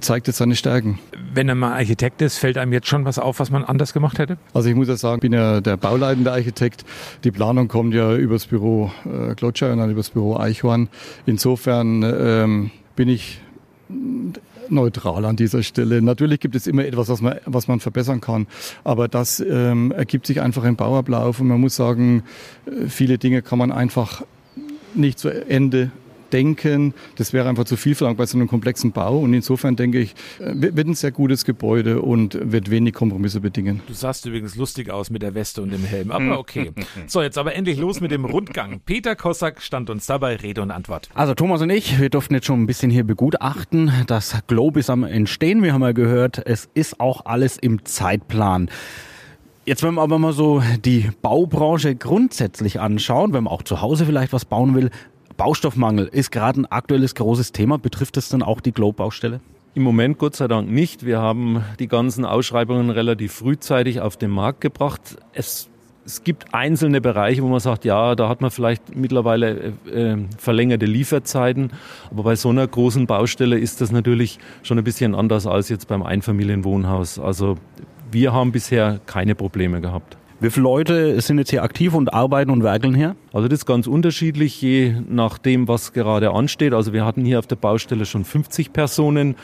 zeigt 0.00 0.26
jetzt 0.26 0.38
seine 0.38 0.56
Stärken. 0.56 0.98
Wenn 1.32 1.48
er 1.48 1.54
mal 1.54 1.72
Architekt 1.72 2.22
ist, 2.22 2.38
fällt 2.38 2.58
einem 2.58 2.72
jetzt 2.72 2.88
schon 2.88 3.04
was 3.04 3.18
auf, 3.18 3.38
was 3.38 3.50
man 3.50 3.64
anders 3.64 3.92
gemacht 3.92 4.18
hätte? 4.18 4.38
Also 4.54 4.68
ich 4.68 4.74
muss 4.74 4.88
ja 4.88 4.96
sagen, 4.96 5.16
ich 5.16 5.20
bin 5.20 5.32
ja 5.32 5.60
der 5.68 5.76
bauleitende 5.76 6.32
Architekt. 6.32 6.84
Die 7.24 7.30
Planung 7.30 7.68
kommt 7.68 7.94
ja 7.94 8.16
übers 8.16 8.46
Büro 8.46 8.90
äh, 9.04 9.34
Klotscher 9.34 9.72
und 9.72 9.78
dann 9.78 9.90
übers 9.90 10.10
Büro 10.10 10.36
Eichhorn. 10.36 10.88
Insofern 11.26 12.02
ähm, 12.02 12.70
bin 12.96 13.08
ich 13.08 13.40
neutral 14.70 15.24
an 15.24 15.36
dieser 15.36 15.62
Stelle. 15.62 16.02
Natürlich 16.02 16.40
gibt 16.40 16.54
es 16.54 16.66
immer 16.66 16.84
etwas, 16.84 17.08
was 17.08 17.20
man, 17.20 17.38
was 17.44 17.68
man 17.68 17.80
verbessern 17.80 18.20
kann, 18.20 18.46
aber 18.84 19.08
das 19.08 19.40
ähm, 19.40 19.92
ergibt 19.92 20.26
sich 20.26 20.40
einfach 20.40 20.64
im 20.64 20.76
Bauablauf 20.76 21.40
und 21.40 21.48
man 21.48 21.60
muss 21.60 21.76
sagen, 21.76 22.22
äh, 22.66 22.88
viele 22.88 23.18
Dinge 23.18 23.42
kann 23.42 23.58
man 23.58 23.72
einfach 23.72 24.22
nicht 24.94 25.18
zu 25.18 25.28
Ende 25.28 25.90
denken. 26.32 26.94
Das 27.16 27.32
wäre 27.32 27.48
einfach 27.48 27.64
zu 27.64 27.76
viel 27.76 27.94
verlangt 27.94 28.18
bei 28.18 28.26
so 28.26 28.38
einem 28.38 28.48
komplexen 28.48 28.92
Bau. 28.92 29.18
Und 29.18 29.34
insofern 29.34 29.76
denke 29.76 29.98
ich, 29.98 30.14
äh, 30.38 30.52
wird 30.54 30.86
ein 30.86 30.94
sehr 30.94 31.10
gutes 31.10 31.44
Gebäude 31.44 32.02
und 32.02 32.38
wird 32.40 32.70
wenig 32.70 32.94
Kompromisse 32.94 33.40
bedingen. 33.40 33.80
Du 33.86 33.94
sahst 33.94 34.26
übrigens 34.26 34.56
lustig 34.56 34.90
aus 34.90 35.10
mit 35.10 35.22
der 35.22 35.34
Weste 35.34 35.62
und 35.62 35.70
dem 35.70 35.84
Helm, 35.84 36.10
aber 36.10 36.38
okay. 36.38 36.70
So, 37.06 37.22
jetzt 37.22 37.38
aber 37.38 37.54
endlich 37.54 37.78
los 37.78 38.00
mit 38.00 38.10
dem 38.10 38.24
Rundgang. 38.24 38.80
Peter 38.84 39.16
Kossack 39.16 39.60
stand 39.62 39.90
uns 39.90 40.06
dabei 40.06 40.36
Rede 40.36 40.62
und 40.62 40.70
Antwort. 40.70 41.08
Also 41.14 41.34
Thomas 41.34 41.62
und 41.62 41.70
ich, 41.70 42.00
wir 42.00 42.10
durften 42.10 42.34
jetzt 42.34 42.46
schon 42.46 42.62
ein 42.62 42.66
bisschen 42.66 42.90
hier 42.90 43.04
begutachten. 43.04 43.90
Das 44.06 44.36
Globe 44.46 44.80
ist 44.80 44.90
am 44.90 45.04
Entstehen, 45.04 45.62
wir 45.62 45.72
haben 45.72 45.82
ja 45.82 45.92
gehört. 45.92 46.42
Es 46.46 46.68
ist 46.74 47.00
auch 47.00 47.26
alles 47.26 47.56
im 47.56 47.84
Zeitplan. 47.84 48.70
Jetzt, 49.68 49.82
wenn 49.82 49.94
wir 49.94 50.02
aber 50.02 50.18
mal 50.18 50.32
so 50.32 50.62
die 50.82 51.10
Baubranche 51.20 51.94
grundsätzlich 51.94 52.80
anschauen, 52.80 53.34
wenn 53.34 53.44
man 53.44 53.52
auch 53.52 53.62
zu 53.62 53.82
Hause 53.82 54.06
vielleicht 54.06 54.32
was 54.32 54.46
bauen 54.46 54.74
will, 54.74 54.90
Baustoffmangel 55.38 56.06
ist 56.08 56.32
gerade 56.32 56.60
ein 56.60 56.66
aktuelles 56.66 57.14
großes 57.14 57.52
Thema. 57.52 57.78
Betrifft 57.78 58.16
das 58.16 58.28
dann 58.28 58.42
auch 58.42 58.60
die 58.60 58.72
Globe-Baustelle? 58.72 59.40
Im 59.72 59.84
Moment 59.84 60.18
Gott 60.18 60.34
sei 60.34 60.48
Dank 60.48 60.68
nicht. 60.68 61.06
Wir 61.06 61.20
haben 61.20 61.62
die 61.78 61.86
ganzen 61.86 62.24
Ausschreibungen 62.24 62.90
relativ 62.90 63.34
frühzeitig 63.34 64.00
auf 64.00 64.16
den 64.16 64.32
Markt 64.32 64.60
gebracht. 64.60 65.16
Es, 65.32 65.70
es 66.04 66.24
gibt 66.24 66.52
einzelne 66.52 67.00
Bereiche, 67.00 67.44
wo 67.44 67.46
man 67.46 67.60
sagt, 67.60 67.84
ja, 67.84 68.16
da 68.16 68.28
hat 68.28 68.40
man 68.40 68.50
vielleicht 68.50 68.96
mittlerweile 68.96 69.74
äh, 69.86 70.16
verlängerte 70.38 70.86
Lieferzeiten. 70.86 71.70
Aber 72.10 72.24
bei 72.24 72.34
so 72.34 72.48
einer 72.48 72.66
großen 72.66 73.06
Baustelle 73.06 73.60
ist 73.60 73.80
das 73.80 73.92
natürlich 73.92 74.40
schon 74.64 74.76
ein 74.76 74.84
bisschen 74.84 75.14
anders 75.14 75.46
als 75.46 75.68
jetzt 75.68 75.86
beim 75.86 76.02
Einfamilienwohnhaus. 76.02 77.20
Also 77.20 77.58
wir 78.10 78.32
haben 78.32 78.50
bisher 78.50 78.98
keine 79.06 79.36
Probleme 79.36 79.80
gehabt. 79.80 80.16
Wie 80.40 80.50
viele 80.50 80.62
Leute 80.62 81.20
sind 81.20 81.38
jetzt 81.38 81.50
hier 81.50 81.64
aktiv 81.64 81.94
und 81.94 82.14
arbeiten 82.14 82.52
und 82.52 82.62
werkeln 82.62 82.94
hier? 82.94 83.16
Also 83.32 83.48
das 83.48 83.60
ist 83.60 83.66
ganz 83.66 83.88
unterschiedlich, 83.88 84.62
je 84.62 84.94
nachdem, 85.08 85.66
was 85.66 85.92
gerade 85.92 86.30
ansteht. 86.30 86.74
Also 86.74 86.92
wir 86.92 87.04
hatten 87.04 87.24
hier 87.24 87.40
auf 87.40 87.48
der 87.48 87.56
Baustelle 87.56 88.06
schon 88.06 88.24
50 88.24 88.72
Personen. 88.72 89.34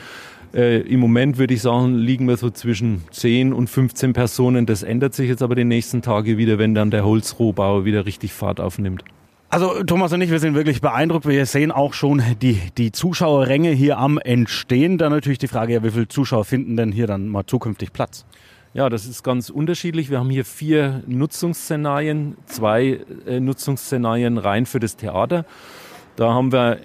Äh, 0.53 0.79
Im 0.83 1.01
Moment 1.01 1.37
würde 1.37 1.53
ich 1.53 1.61
sagen, 1.61 1.95
liegen 1.95 2.29
wir 2.29 2.37
so 2.37 2.49
zwischen 2.49 3.03
10 3.11 3.51
und 3.51 3.69
15 3.69 4.13
Personen. 4.13 4.65
Das 4.65 4.83
ändert 4.83 5.13
sich 5.13 5.27
jetzt 5.27 5.43
aber 5.43 5.55
die 5.55 5.65
nächsten 5.65 6.01
Tage 6.01 6.37
wieder, 6.37 6.59
wenn 6.59 6.73
dann 6.73 6.91
der 6.91 7.03
Holzrohbau 7.03 7.83
wieder 7.83 8.05
richtig 8.05 8.31
Fahrt 8.31 8.61
aufnimmt. 8.61 9.03
Also 9.49 9.83
Thomas 9.83 10.13
und 10.13 10.21
ich, 10.21 10.31
wir 10.31 10.39
sind 10.39 10.55
wirklich 10.55 10.79
beeindruckt. 10.79 11.27
Wir 11.27 11.45
sehen 11.45 11.73
auch 11.73 11.93
schon 11.93 12.21
die, 12.41 12.57
die 12.77 12.93
Zuschauerränge 12.93 13.71
hier 13.71 13.97
am 13.97 14.17
Entstehen. 14.17 14.97
Dann 14.97 15.11
natürlich 15.11 15.39
die 15.39 15.49
Frage, 15.49 15.73
ja, 15.73 15.83
wie 15.83 15.91
viele 15.91 16.07
Zuschauer 16.07 16.45
finden 16.45 16.77
denn 16.77 16.93
hier 16.93 17.07
dann 17.07 17.27
mal 17.27 17.45
zukünftig 17.45 17.91
Platz? 17.91 18.25
Ja, 18.75 18.89
das 18.89 19.05
ist 19.05 19.23
ganz 19.23 19.49
unterschiedlich. 19.49 20.09
Wir 20.09 20.19
haben 20.19 20.29
hier 20.29 20.43
vier 20.43 21.01
Nutzungsszenarien, 21.07 22.35
zwei 22.45 22.99
äh, 23.25 23.39
Nutzungsszenarien 23.39 24.37
rein 24.37 24.65
für 24.65 24.81
das 24.81 24.97
Theater. 24.97 25.45
Da 26.15 26.33
haben 26.33 26.53
wir 26.53 26.79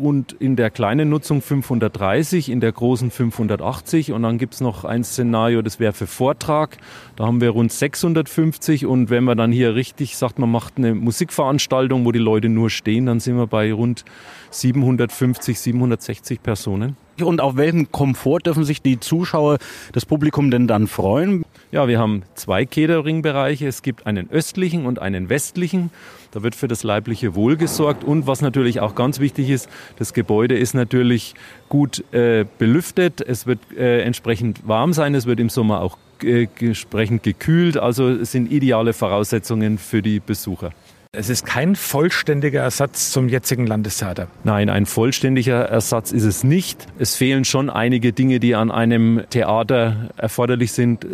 rund 0.00 0.36
in 0.38 0.54
der 0.54 0.70
kleinen 0.70 1.08
Nutzung 1.08 1.42
530, 1.42 2.48
in 2.48 2.60
der 2.60 2.70
großen 2.70 3.10
580 3.10 4.12
und 4.12 4.22
dann 4.22 4.38
gibt's 4.38 4.60
noch 4.60 4.84
ein 4.84 5.02
Szenario, 5.02 5.62
das 5.62 5.80
wäre 5.80 5.92
für 5.92 6.06
Vortrag. 6.06 6.78
Da 7.16 7.26
haben 7.26 7.40
wir 7.40 7.50
rund 7.50 7.72
650 7.72 8.86
und 8.86 9.10
wenn 9.10 9.24
man 9.24 9.36
dann 9.36 9.50
hier 9.50 9.74
richtig 9.74 10.16
sagt, 10.16 10.38
man 10.38 10.52
macht 10.52 10.74
eine 10.76 10.94
Musikveranstaltung, 10.94 12.04
wo 12.04 12.12
die 12.12 12.20
Leute 12.20 12.48
nur 12.48 12.70
stehen, 12.70 13.06
dann 13.06 13.18
sind 13.18 13.36
wir 13.36 13.48
bei 13.48 13.72
rund 13.72 14.04
750, 14.50 15.58
760 15.58 16.40
Personen. 16.40 16.96
Und 17.20 17.40
auf 17.40 17.56
welchen 17.56 17.90
Komfort 17.90 18.40
dürfen 18.46 18.62
sich 18.62 18.80
die 18.80 19.00
Zuschauer, 19.00 19.58
das 19.92 20.06
Publikum 20.06 20.52
denn 20.52 20.68
dann 20.68 20.86
freuen? 20.86 21.44
Ja, 21.70 21.86
wir 21.86 21.98
haben 21.98 22.22
zwei 22.34 22.64
Catering-Bereiche. 22.64 23.66
Es 23.66 23.82
gibt 23.82 24.06
einen 24.06 24.30
östlichen 24.30 24.86
und 24.86 25.00
einen 25.00 25.28
westlichen. 25.28 25.90
Da 26.30 26.42
wird 26.42 26.54
für 26.54 26.66
das 26.66 26.82
leibliche 26.82 27.34
Wohl 27.34 27.58
gesorgt. 27.58 28.04
Und 28.04 28.26
was 28.26 28.40
natürlich 28.40 28.80
auch 28.80 28.94
ganz 28.94 29.20
wichtig 29.20 29.50
ist, 29.50 29.68
das 29.98 30.14
Gebäude 30.14 30.56
ist 30.56 30.72
natürlich 30.72 31.34
gut 31.68 32.02
äh, 32.12 32.46
belüftet. 32.56 33.20
Es 33.20 33.46
wird 33.46 33.58
äh, 33.76 34.00
entsprechend 34.00 34.66
warm 34.66 34.94
sein. 34.94 35.14
Es 35.14 35.26
wird 35.26 35.40
im 35.40 35.50
Sommer 35.50 35.82
auch 35.82 35.98
äh, 36.22 36.46
entsprechend 36.58 37.22
gekühlt. 37.22 37.76
Also 37.76 38.08
es 38.08 38.32
sind 38.32 38.50
ideale 38.50 38.94
Voraussetzungen 38.94 39.76
für 39.76 40.00
die 40.00 40.20
Besucher. 40.20 40.72
Es 41.10 41.30
ist 41.30 41.46
kein 41.46 41.74
vollständiger 41.74 42.60
Ersatz 42.60 43.12
zum 43.12 43.30
jetzigen 43.30 43.66
Landestheater. 43.66 44.28
Nein, 44.44 44.68
ein 44.68 44.84
vollständiger 44.84 45.62
Ersatz 45.62 46.12
ist 46.12 46.24
es 46.24 46.44
nicht. 46.44 46.86
Es 46.98 47.16
fehlen 47.16 47.46
schon 47.46 47.70
einige 47.70 48.12
Dinge, 48.12 48.40
die 48.40 48.54
an 48.54 48.70
einem 48.70 49.22
Theater 49.30 50.10
erforderlich 50.18 50.72
sind. 50.72 51.06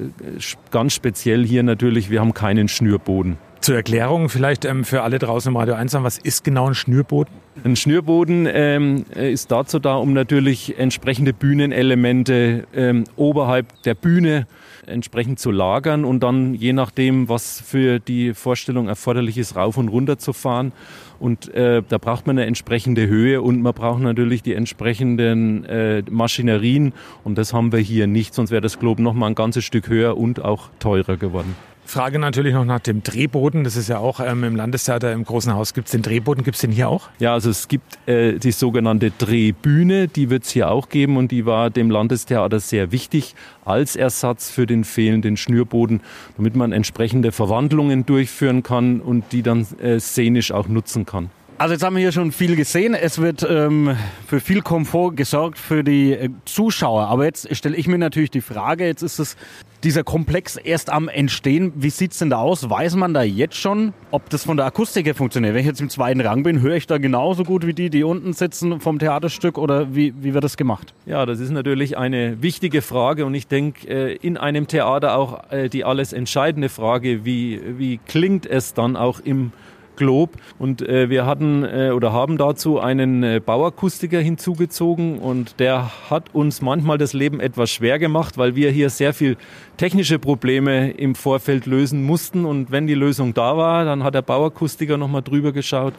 Ganz 0.73 0.95
speziell 0.95 1.47
hier 1.47 1.63
natürlich, 1.63 2.11
wir 2.11 2.19
haben 2.19 2.35
keinen 2.35 2.67
Schnürboden. 2.67 3.37
Zur 3.61 3.77
Erklärung 3.77 4.31
vielleicht 4.31 4.65
ähm, 4.65 4.85
für 4.85 5.03
alle 5.03 5.21
draußen 5.21 5.53
im 5.53 5.57
Radio 5.57 5.75
1 5.75 5.95
was 5.95 6.19
ist 6.19 6.43
genau 6.43 6.67
ein 6.67 6.75
Schnürboden? 6.75 7.33
Ein 7.63 7.77
Schnürboden 7.77 8.49
ähm, 8.51 9.05
ist 9.15 9.53
dazu 9.53 9.79
da, 9.79 9.95
um 9.95 10.13
natürlich 10.13 10.77
entsprechende 10.77 11.33
Bühnenelemente 11.33 12.67
ähm, 12.75 13.05
oberhalb 13.15 13.81
der 13.85 13.95
Bühne 13.95 14.49
entsprechend 14.87 15.39
zu 15.39 15.51
lagern 15.51 16.05
und 16.05 16.23
dann 16.23 16.55
je 16.55 16.73
nachdem, 16.73 17.29
was 17.29 17.61
für 17.61 17.99
die 17.99 18.35
Vorstellung 18.35 18.89
erforderlich 18.89 19.39
ist, 19.39 19.57
rauf 19.57 19.77
und 19.77 19.89
runter 19.89 20.19
zu 20.19 20.33
fahren. 20.33 20.73
Und 21.21 21.53
äh, 21.55 21.83
da 21.89 21.99
braucht 21.99 22.27
man 22.27 22.39
eine 22.39 22.47
entsprechende 22.47 23.07
Höhe 23.07 23.41
und 23.41 23.63
man 23.63 23.73
braucht 23.73 24.01
natürlich 24.01 24.43
die 24.43 24.55
entsprechenden 24.55 25.65
äh, 25.65 26.03
Maschinerien 26.11 26.93
und 27.23 27.39
das 27.39 27.53
haben 27.53 27.73
wir 27.73 27.79
hier 27.79 28.07
nicht, 28.07 28.35
sonst 28.35 28.51
wäre 28.51 28.61
das 28.61 28.79
Globe 28.79 29.03
noch 29.03 29.15
mal 29.15 29.29
ein 29.29 29.35
ganzes 29.35 29.65
Stück 29.65 29.89
höher 29.89 30.17
und 30.17 30.45
auch 30.45 30.69
teurer 30.81 31.17
geworden. 31.17 31.55
Frage 31.87 32.19
natürlich 32.19 32.55
noch 32.55 32.65
nach 32.65 32.81
dem 32.81 33.03
Drehboden. 33.03 33.65
Das 33.65 33.77
ist 33.77 33.89
ja 33.89 33.99
auch 33.99 34.21
ähm, 34.21 34.45
im 34.45 34.57
Landestheater 34.57 35.13
im 35.13 35.25
Großen 35.25 35.55
Haus. 35.55 35.75
Gibt 35.75 35.89
es 35.89 35.93
den 35.93 36.03
Drehboden? 36.03 36.43
Gibt 36.43 36.57
es 36.57 36.61
den 36.61 36.73
hier 36.73 36.89
auch? 36.89 37.09
Ja, 37.19 37.35
also 37.35 37.51
es 37.51 37.69
gibt 37.69 37.99
äh, 38.09 38.39
die 38.39 38.53
sogenannte 38.53 39.11
Drehbühne. 39.11 40.09
Die 40.09 40.31
wird 40.31 40.45
es 40.45 40.51
hier 40.51 40.71
auch 40.71 40.89
geben 40.89 41.17
und 41.17 41.31
die 41.31 41.47
war 41.47 41.71
dem 41.71 41.91
Landestheater 41.91 42.61
sehr 42.61 42.91
wichtig 42.91 43.35
als 43.65 43.97
Ersatz 43.97 44.51
für 44.51 44.67
den 44.67 44.85
fehlenden 44.85 45.37
Schnürboden, 45.37 46.01
damit 46.37 46.57
man 46.57 46.73
entsprechende 46.73 47.33
Verwandlungen 47.33 48.07
durchführen 48.07 48.63
kann 48.63 49.01
und 49.01 49.33
die 49.33 49.43
dann 49.43 49.67
äh, 49.81 50.01
szenisch 50.01 50.53
auch 50.53 50.69
nutzen 50.69 51.07
kann. 51.07 51.31
Also 51.57 51.75
jetzt 51.75 51.85
haben 51.85 51.95
wir 51.95 52.01
hier 52.01 52.11
schon 52.11 52.33
viel 52.33 52.57
gesehen. 52.57 52.95
Es 52.95 53.21
wird 53.21 53.47
ähm, 53.49 53.97
für 54.27 54.41
viel 54.41 54.61
Komfort 54.61 55.13
gesorgt 55.15 55.57
für 55.57 55.85
die 55.85 56.13
äh, 56.13 56.31
Zuschauer. 56.47 57.07
Aber 57.07 57.27
jetzt 57.27 57.55
stelle 57.55 57.77
ich 57.77 57.87
mir 57.87 57.97
natürlich 57.97 58.33
die 58.33 58.41
Frage, 58.41 58.85
jetzt 58.87 59.03
ist 59.03 59.21
es 59.21 59.37
dieser 59.85 60.03
Komplex 60.03 60.57
erst 60.57 60.91
am 60.91 61.09
Entstehen. 61.09 61.73
Wie 61.77 61.91
sieht's 61.91 62.19
denn 62.19 62.31
da 62.31 62.39
aus? 62.39 62.69
Weiß 62.69 62.97
man 62.97 63.15
da 63.15 63.23
jetzt 63.23 63.57
schon, 63.57 63.93
ob 64.11 64.31
das 64.31 64.45
von 64.45 64.57
der 64.57 64.67
Akustik 64.67 65.07
her 65.07 65.15
funktioniert? 65.15 65.55
Wenn 65.55 65.61
ich 65.61 65.67
jetzt 65.67 65.81
im 65.81 65.91
zweiten 65.91 66.21
Rang 66.23 66.43
bin, 66.43 66.61
höre 66.61 66.75
ich 66.75 66.89
da 66.89 66.99
genauso 66.99 67.45
gut 67.45 67.65
wie 67.65 67.75
die, 67.75 67.89
die 67.89 68.03
unten 68.03 68.33
sitzen 68.33 68.81
vom 68.81 68.99
Theaterstück 68.99 69.57
oder 69.57 69.95
wie, 69.95 70.13
wie 70.21 70.35
wird 70.35 70.43
das 70.43 70.57
gemacht? 70.57 70.93
Ja, 71.07 71.25
das 71.25 71.39
ist 71.39 71.51
natürlich 71.51 71.97
eine 71.97 72.43
wichtige 72.43 72.83
Frage 72.83 73.27
und 73.27 73.35
ich 73.35 73.47
denke 73.47 73.87
äh, 73.87 74.17
in 74.17 74.37
einem 74.39 74.67
Theater 74.67 75.17
auch 75.17 75.53
äh, 75.53 75.69
die 75.69 75.85
alles 75.85 76.13
entscheidende 76.13 76.69
Frage, 76.69 77.25
wie, 77.25 77.61
wie 77.79 77.99
klingt 77.99 78.45
es 78.45 78.75
dann 78.75 78.97
auch 78.97 79.21
im 79.21 79.53
Globe. 79.97 80.33
Und 80.59 80.83
äh, 80.83 81.11
wir 81.11 81.27
hatten 81.27 81.65
äh, 81.65 81.91
oder 81.91 82.13
haben 82.13 82.39
dazu 82.39 82.81
einen 82.81 83.23
äh, 83.23 83.41
Bauakustiker 83.45 84.21
hinzugezogen 84.21 85.19
und 85.19 85.61
der 85.61 85.91
hat 86.11 86.35
uns 86.35 86.63
manchmal 86.63 86.99
das 86.99 87.13
Leben 87.13 87.41
etwas 87.41 87.71
schwer 87.71 87.99
gemacht, 87.99 88.39
weil 88.39 88.57
wir 88.57 88.71
hier 88.71 88.91
sehr 88.91 89.15
viel 89.15 89.37
technische 89.77 90.19
Probleme 90.19 90.91
im 90.91 91.15
Vorfeld 91.15 91.67
lösen 91.67 92.03
mussten. 92.03 92.45
Und 92.45 92.71
wenn 92.71 92.87
die 92.87 92.95
Lösung 92.95 93.35
da 93.35 93.57
war, 93.57 93.85
dann 93.85 94.05
hat 94.05 94.15
der 94.15 94.23
Bauakustiker 94.23 94.97
nochmal 94.97 95.23
drüber 95.23 95.53
geschaut 95.53 95.95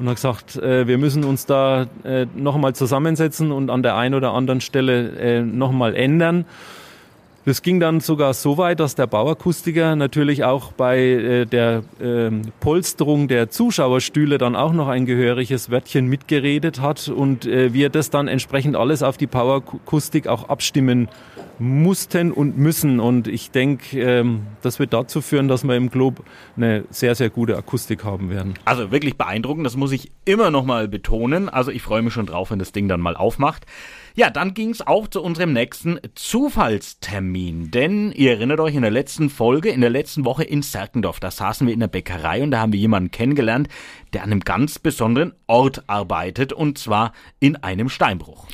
und 0.00 0.08
hat 0.08 0.16
gesagt, 0.16 0.56
äh, 0.56 0.86
wir 0.86 0.98
müssen 0.98 1.24
uns 1.24 1.46
da 1.46 1.86
äh, 2.04 2.26
nochmal 2.34 2.74
zusammensetzen 2.74 3.52
und 3.52 3.70
an 3.70 3.82
der 3.82 3.96
einen 3.96 4.14
oder 4.14 4.32
anderen 4.32 4.60
Stelle 4.62 5.10
äh, 5.18 5.42
nochmal 5.42 5.94
ändern. 5.94 6.46
Das 7.46 7.62
ging 7.62 7.80
dann 7.80 8.00
sogar 8.00 8.34
so 8.34 8.58
weit, 8.58 8.80
dass 8.80 8.96
der 8.96 9.06
Bauakustiker 9.06 9.96
natürlich 9.96 10.44
auch 10.44 10.72
bei 10.72 10.98
äh, 11.00 11.46
der 11.46 11.82
äh, 11.98 12.30
Polsterung 12.60 13.28
der 13.28 13.48
Zuschauerstühle 13.48 14.36
dann 14.36 14.54
auch 14.54 14.74
noch 14.74 14.88
ein 14.88 15.06
gehöriges 15.06 15.70
Wörtchen 15.70 16.06
mitgeredet 16.06 16.82
hat 16.82 17.08
und 17.08 17.46
äh, 17.46 17.72
wir 17.72 17.88
das 17.88 18.10
dann 18.10 18.28
entsprechend 18.28 18.76
alles 18.76 19.02
auf 19.02 19.16
die 19.16 19.26
Bauakustik 19.26 20.28
auch 20.28 20.50
abstimmen 20.50 21.08
mussten 21.60 22.32
und 22.32 22.56
müssen. 22.56 22.98
Und 22.98 23.28
ich 23.28 23.50
denke, 23.50 24.00
ähm, 24.00 24.46
das 24.62 24.78
wird 24.78 24.92
dazu 24.92 25.20
führen, 25.20 25.46
dass 25.46 25.62
wir 25.62 25.76
im 25.76 25.90
Globe 25.90 26.22
eine 26.56 26.84
sehr, 26.90 27.14
sehr 27.14 27.30
gute 27.30 27.56
Akustik 27.56 28.02
haben 28.02 28.30
werden. 28.30 28.54
Also 28.64 28.90
wirklich 28.90 29.16
beeindruckend, 29.16 29.66
das 29.66 29.76
muss 29.76 29.92
ich 29.92 30.10
immer 30.24 30.50
noch 30.50 30.64
mal 30.64 30.88
betonen. 30.88 31.48
Also 31.48 31.70
ich 31.70 31.82
freue 31.82 32.02
mich 32.02 32.14
schon 32.14 32.26
drauf, 32.26 32.50
wenn 32.50 32.58
das 32.58 32.72
Ding 32.72 32.88
dann 32.88 33.00
mal 33.00 33.14
aufmacht. 33.14 33.66
Ja, 34.14 34.30
dann 34.30 34.54
ging 34.54 34.70
es 34.70 34.84
auch 34.84 35.06
zu 35.06 35.22
unserem 35.22 35.52
nächsten 35.52 36.00
Zufallstermin. 36.14 37.70
Denn 37.70 38.10
ihr 38.12 38.32
erinnert 38.32 38.60
euch 38.60 38.74
in 38.74 38.82
der 38.82 38.90
letzten 38.90 39.30
Folge, 39.30 39.68
in 39.68 39.82
der 39.82 39.90
letzten 39.90 40.24
Woche 40.24 40.44
in 40.44 40.62
Serkendorf, 40.62 41.20
da 41.20 41.30
saßen 41.30 41.66
wir 41.66 41.74
in 41.74 41.80
der 41.80 41.88
Bäckerei 41.88 42.42
und 42.42 42.50
da 42.50 42.60
haben 42.60 42.72
wir 42.72 42.80
jemanden 42.80 43.10
kennengelernt, 43.10 43.68
der 44.14 44.22
an 44.22 44.32
einem 44.32 44.40
ganz 44.40 44.78
besonderen 44.78 45.34
Ort 45.46 45.84
arbeitet 45.86 46.52
und 46.52 46.78
zwar 46.78 47.12
in 47.38 47.56
einem 47.56 47.88
Steinbruch. 47.88 48.46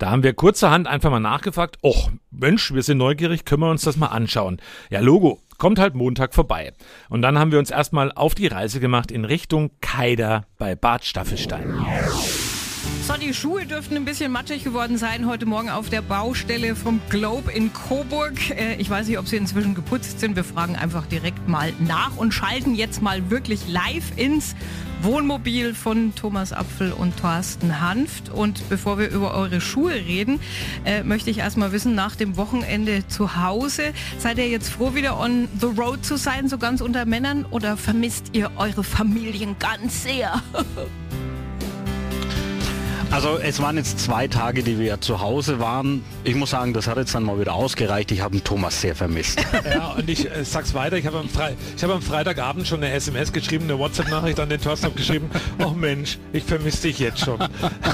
Da 0.00 0.10
haben 0.10 0.22
wir 0.22 0.32
kurzerhand 0.32 0.86
einfach 0.88 1.10
mal 1.10 1.20
nachgefragt, 1.20 1.76
och, 1.82 2.10
Mensch, 2.30 2.72
wir 2.72 2.82
sind 2.82 2.96
neugierig, 2.96 3.44
können 3.44 3.60
wir 3.60 3.70
uns 3.70 3.82
das 3.82 3.98
mal 3.98 4.06
anschauen. 4.06 4.58
Ja, 4.88 5.00
Logo, 5.00 5.42
kommt 5.58 5.78
halt 5.78 5.94
Montag 5.94 6.32
vorbei. 6.32 6.72
Und 7.10 7.20
dann 7.20 7.38
haben 7.38 7.52
wir 7.52 7.58
uns 7.58 7.70
erstmal 7.70 8.10
auf 8.10 8.34
die 8.34 8.46
Reise 8.46 8.80
gemacht 8.80 9.12
in 9.12 9.26
Richtung 9.26 9.72
Keider 9.82 10.46
bei 10.56 10.74
Bad 10.74 11.04
Staffelstein. 11.04 11.84
So, 13.10 13.16
die 13.16 13.34
Schuhe 13.34 13.66
dürften 13.66 13.96
ein 13.96 14.04
bisschen 14.04 14.30
matschig 14.30 14.62
geworden 14.62 14.96
sein 14.96 15.26
heute 15.26 15.44
Morgen 15.44 15.68
auf 15.68 15.90
der 15.90 16.00
Baustelle 16.00 16.76
vom 16.76 17.00
Globe 17.10 17.50
in 17.50 17.72
Coburg. 17.72 18.50
Äh, 18.50 18.76
ich 18.76 18.88
weiß 18.88 19.08
nicht, 19.08 19.18
ob 19.18 19.26
sie 19.26 19.34
inzwischen 19.34 19.74
geputzt 19.74 20.20
sind. 20.20 20.36
Wir 20.36 20.44
fragen 20.44 20.76
einfach 20.76 21.06
direkt 21.06 21.48
mal 21.48 21.72
nach 21.80 22.16
und 22.16 22.32
schalten 22.32 22.76
jetzt 22.76 23.02
mal 23.02 23.28
wirklich 23.28 23.66
live 23.66 24.16
ins 24.16 24.54
Wohnmobil 25.02 25.74
von 25.74 26.14
Thomas 26.14 26.52
Apfel 26.52 26.92
und 26.92 27.16
Thorsten 27.16 27.80
Hanft. 27.80 28.28
Und 28.28 28.68
bevor 28.68 28.96
wir 28.96 29.08
über 29.08 29.34
eure 29.34 29.60
Schuhe 29.60 29.94
reden, 29.94 30.38
äh, 30.84 31.02
möchte 31.02 31.30
ich 31.30 31.38
erstmal 31.38 31.72
wissen, 31.72 31.96
nach 31.96 32.14
dem 32.14 32.36
Wochenende 32.36 33.08
zu 33.08 33.34
Hause, 33.34 33.92
seid 34.18 34.38
ihr 34.38 34.48
jetzt 34.48 34.68
froh, 34.68 34.94
wieder 34.94 35.18
on 35.18 35.48
the 35.60 35.66
road 35.66 36.04
zu 36.04 36.16
sein, 36.16 36.48
so 36.48 36.58
ganz 36.58 36.80
unter 36.80 37.06
Männern, 37.06 37.44
oder 37.50 37.76
vermisst 37.76 38.26
ihr 38.34 38.52
eure 38.54 38.84
Familien 38.84 39.56
ganz 39.58 40.04
sehr? 40.04 40.40
Also 43.10 43.38
es 43.38 43.60
waren 43.60 43.76
jetzt 43.76 43.98
zwei 43.98 44.28
Tage, 44.28 44.62
die 44.62 44.78
wir 44.78 45.00
zu 45.00 45.20
Hause 45.20 45.58
waren. 45.58 46.04
Ich 46.22 46.36
muss 46.36 46.50
sagen, 46.50 46.72
das 46.72 46.86
hat 46.86 46.96
jetzt 46.96 47.12
dann 47.12 47.24
mal 47.24 47.40
wieder 47.40 47.54
ausgereicht. 47.54 48.12
Ich 48.12 48.20
habe 48.20 48.36
den 48.36 48.44
Thomas 48.44 48.80
sehr 48.80 48.94
vermisst. 48.94 49.44
Ja, 49.70 49.92
und 49.92 50.08
ich 50.08 50.30
äh, 50.30 50.44
sag's 50.44 50.74
weiter. 50.74 50.96
Ich 50.96 51.06
habe 51.06 51.18
am, 51.18 51.28
Fre 51.28 51.54
hab 51.80 51.90
am 51.90 52.02
Freitagabend 52.02 52.66
schon 52.66 52.82
eine 52.82 52.92
SMS 52.92 53.32
geschrieben, 53.32 53.64
eine 53.64 53.78
WhatsApp-Nachricht 53.78 54.40
an 54.40 54.48
den 54.48 54.60
Thorsten 54.60 54.94
geschrieben. 54.94 55.30
Oh 55.58 55.70
Mensch, 55.70 56.18
ich 56.32 56.44
vermisse 56.44 56.82
dich 56.82 56.98
jetzt 56.98 57.20
schon. 57.20 57.38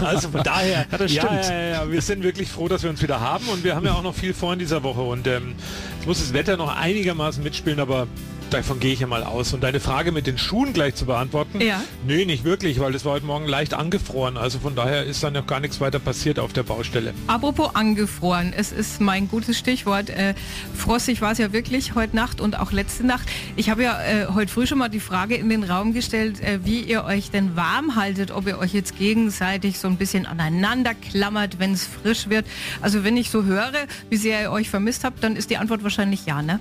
Also 0.05 0.29
von 0.29 0.43
daher, 0.43 0.87
ja. 1.01 1.07
Ja, 1.07 1.41
ja, 1.43 1.69
ja, 1.69 1.91
wir 1.91 2.01
sind 2.01 2.23
wirklich 2.23 2.49
froh, 2.49 2.69
dass 2.69 2.83
wir 2.83 2.91
uns 2.91 3.03
wieder 3.03 3.21
haben 3.21 3.47
und 3.49 3.65
wir 3.65 3.75
haben 3.75 3.85
ja 3.85 3.95
auch 3.95 4.03
noch 4.03 4.15
viel 4.15 4.33
vor 4.35 4.53
in 4.53 4.59
dieser 4.59 4.83
Woche 4.83 5.01
und 5.01 5.27
ähm, 5.27 5.55
es 6.01 6.07
muss 6.07 6.21
das 6.21 6.33
Wetter 6.33 6.57
noch 6.57 6.75
einigermaßen 6.75 7.43
mitspielen, 7.43 7.81
aber 7.81 8.07
Davon 8.51 8.79
gehe 8.79 8.93
ich 8.93 9.01
ja 9.01 9.09
mal 9.09 9.25
aus. 9.25 9.53
Und 9.53 9.63
deine 9.63 9.81
Frage 9.81 10.13
mit 10.13 10.27
den 10.27 10.39
Schuhen 10.39 10.73
gleich 10.73 10.95
zu 10.95 11.07
beantworten? 11.07 11.61
Ja. 11.61 11.83
Nee, 12.07 12.25
nicht 12.25 12.45
wirklich, 12.45 12.79
weil 12.79 12.93
das 12.93 13.05
war 13.05 13.13
heute 13.13 13.27
Morgen 13.27 13.47
leicht 13.47 13.75
angefroren. 13.75 14.37
Also 14.37 14.61
von 14.61 14.77
daher 14.77 15.05
ist 15.05 15.23
dann 15.25 15.33
noch 15.33 15.47
gar 15.47 15.59
nichts 15.59 15.81
weiter 15.81 15.99
passiert 15.99 16.39
auf 16.39 16.53
der 16.53 16.63
Baustelle. 16.63 17.13
Apropos 17.27 17.75
angefroren, 17.75 18.53
es 18.57 18.71
ist 18.71 19.01
mein 19.01 19.29
gutes 19.29 19.59
Stichwort. 19.59 20.11
Äh, 20.11 20.35
frostig 20.75 21.21
war 21.23 21.33
es 21.33 21.39
ja 21.39 21.53
wirklich 21.53 21.97
heute 21.97 22.15
Nacht 22.15 22.41
und 22.41 22.59
auch 22.59 22.71
letzte 22.71 23.05
Nacht. 23.05 23.29
Ich 23.57 23.69
habe 23.69 23.83
ja 23.83 24.01
äh, 24.01 24.27
heute 24.33 24.53
früh 24.53 24.67
schon 24.67 24.79
mal 24.79 24.89
die 24.89 25.01
Frage 25.01 25.35
in 25.35 25.49
den 25.49 25.65
Raum 25.65 25.93
gestellt, 25.93 26.41
äh, 26.41 26.61
wie 26.65 26.81
ihr 26.81 27.05
euch 27.05 27.31
denn 27.33 27.57
warm 27.57 27.97
haltet, 27.97 28.31
ob 28.31 28.47
ihr 28.47 28.59
euch 28.59 28.73
jetzt 28.73 28.97
gegenseitig 28.97 29.81
so 29.81 29.89
ein 29.89 29.97
bisschen 29.97 30.25
aneinander 30.25 30.95
klammert, 30.95 31.59
wenn 31.59 31.73
es 31.73 31.85
frisch 31.85 32.29
wird. 32.29 32.47
Also 32.81 33.03
wenn 33.03 33.17
ich 33.17 33.31
so 33.31 33.45
höre, 33.45 33.73
wie 34.09 34.17
sehr 34.17 34.43
ihr 34.43 34.51
euch 34.53 34.71
vermisst 34.71 35.03
habt, 35.03 35.25
dann 35.25 35.35
ist 35.35 35.51
die 35.51 35.57
Antwort 35.57 35.83
wahrscheinlich 35.83 36.27
ja, 36.27 36.43
ne? 36.43 36.61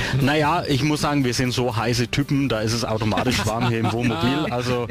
Naja, 0.21 0.63
ich 0.67 0.83
muss 0.83 1.01
sagen, 1.01 1.23
wir 1.23 1.33
sind 1.33 1.51
so 1.51 1.75
heiße 1.75 2.09
Typen, 2.09 2.49
da 2.49 2.61
ist 2.61 2.73
es 2.73 2.85
automatisch 2.85 3.45
warm 3.45 3.69
hier 3.69 3.79
im 3.79 3.91
Wohnmobil. 3.91 4.45
Also 4.51 4.87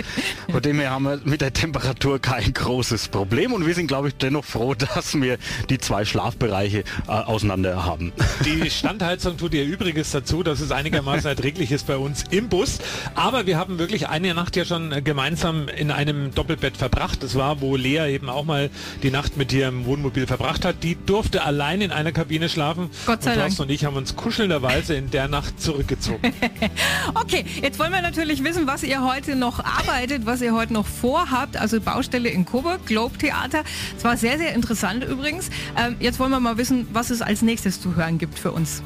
von 0.51 0.63
dem 0.63 0.79
her 0.79 0.91
haben 0.91 1.05
wir 1.05 1.21
mit 1.25 1.41
der 1.41 1.53
Temperatur 1.53 2.19
kein 2.19 2.53
großes 2.55 3.09
Problem 3.09 3.53
und 3.53 3.67
wir 3.67 3.75
sind, 3.75 3.89
glaube 3.89 4.09
ich, 4.09 4.15
dennoch 4.17 4.45
froh, 4.45 4.75
dass 4.95 5.15
wir 5.21 5.39
die 5.69 5.79
zwei 5.79 6.05
Schlafbereiche 6.05 6.79
äh, 6.79 7.11
auseinander 7.11 7.85
haben. 7.85 8.13
Die 8.45 8.71
Standheizung 8.71 9.37
tut 9.37 9.55
ihr 9.55 9.65
Übriges 9.65 10.11
dazu, 10.13 10.43
dass 10.43 10.61
es 10.61 10.73
einigermaßen 10.73 11.29
erträglich 11.29 11.73
ist 11.73 11.87
bei 11.87 11.97
uns 11.97 12.25
im 12.31 12.49
Bus. 12.49 12.79
Aber 13.15 13.47
wir 13.47 13.59
haben 13.59 13.79
wirklich 13.79 14.09
eine 14.09 14.35
Nacht 14.35 14.57
ja 14.57 14.65
schon 14.65 15.05
gemeinsam 15.05 15.69
in 15.69 15.91
einem 15.91 16.35
Doppelbett 16.35 16.77
verbracht. 16.77 17.23
Das 17.23 17.35
war, 17.35 17.61
wo 17.61 17.77
Lea 17.77 18.13
eben 18.13 18.29
auch 18.29 18.45
mal 18.45 18.71
die 19.03 19.11
Nacht 19.11 19.37
mit 19.37 19.53
dir 19.53 19.69
im 19.69 19.85
Wohnmobil 19.85 20.27
verbracht 20.27 20.65
hat. 20.65 20.83
Die 20.83 20.97
durfte 20.97 21.43
allein 21.45 21.81
in 21.81 21.91
einer 21.91 22.13
Kabine 22.13 22.49
schlafen. 22.49 22.91
Gott 23.07 23.23
sei 23.23 23.33
und 23.33 23.39
Dank. 23.39 23.61
und 23.61 23.71
ich 23.71 23.85
haben 23.85 23.97
uns 23.97 24.17
kuschelnderweise 24.17 24.95
in 24.95 25.10
der 25.11 25.29
Nacht 25.29 25.61
zurückgezogen. 25.61 26.33
okay, 27.15 27.45
jetzt 27.63 27.79
wollen 27.79 27.93
wir 27.93 28.03
natürlich 28.03 28.45
wissen, 28.45 28.67
was 28.67 28.83
ihr 28.83 29.05
heute 29.05 29.37
noch 29.37 29.65
arbeitet, 29.65 30.27
was 30.27 30.41
ihr 30.41 30.55
heute 30.55 30.73
noch 30.73 30.87
vorhabt. 30.87 31.57
Also 31.57 31.81
Baustelle 31.81 32.29
in 32.29 32.45
Coburg, 32.45 32.87
Globe 32.87 33.19
Theater. 33.19 33.65
Es 33.97 34.05
war 34.05 34.17
sehr, 34.17 34.39
sehr 34.39 34.55
interessant 34.55 35.05
übrigens. 35.05 35.51
Ähm, 35.77 35.97
jetzt 36.01 36.19
wollen 36.19 36.31
wir 36.31 36.41
mal 36.41 36.57
wissen, 36.57 36.89
was 36.93 37.11
es 37.11 37.23
als 37.23 37.43
nächstes 37.43 37.81
zu 37.81 37.97
hören 37.97 38.19
gibt 38.19 38.39
für 38.39 38.53
uns. 38.53 38.83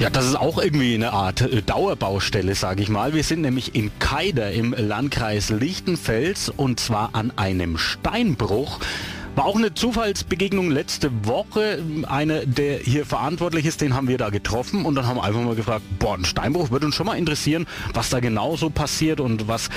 Ja, 0.00 0.08
das 0.08 0.26
ist 0.26 0.36
auch 0.36 0.56
irgendwie 0.56 0.94
eine 0.94 1.12
Art 1.12 1.42
äh, 1.42 1.60
Dauerbaustelle, 1.60 2.54
sage 2.54 2.82
ich 2.82 2.88
mal. 2.88 3.12
Wir 3.12 3.22
sind 3.22 3.42
nämlich 3.42 3.74
in 3.74 3.90
Keider 3.98 4.50
im 4.50 4.72
Landkreis 4.72 5.50
Lichtenfels 5.50 6.48
und 6.48 6.80
zwar 6.80 7.10
an 7.12 7.32
einem 7.36 7.76
Steinbruch. 7.76 8.80
War 9.36 9.46
auch 9.46 9.56
eine 9.56 9.72
Zufallsbegegnung 9.74 10.70
letzte 10.70 11.10
Woche. 11.24 11.82
Einer, 12.08 12.44
der 12.46 12.78
hier 12.78 13.06
verantwortlich 13.06 13.64
ist, 13.64 13.80
den 13.80 13.94
haben 13.94 14.08
wir 14.08 14.18
da 14.18 14.30
getroffen 14.30 14.84
und 14.84 14.96
dann 14.96 15.06
haben 15.06 15.16
wir 15.16 15.24
einfach 15.24 15.40
mal 15.40 15.54
gefragt, 15.54 15.82
boah, 15.98 16.14
ein 16.14 16.24
Steinbruch 16.24 16.70
würde 16.70 16.86
uns 16.86 16.96
schon 16.96 17.06
mal 17.06 17.16
interessieren, 17.16 17.66
was 17.94 18.10
da 18.10 18.20
genau 18.20 18.56
so 18.56 18.70
passiert 18.70 19.20
und 19.20 19.48
was 19.48 19.70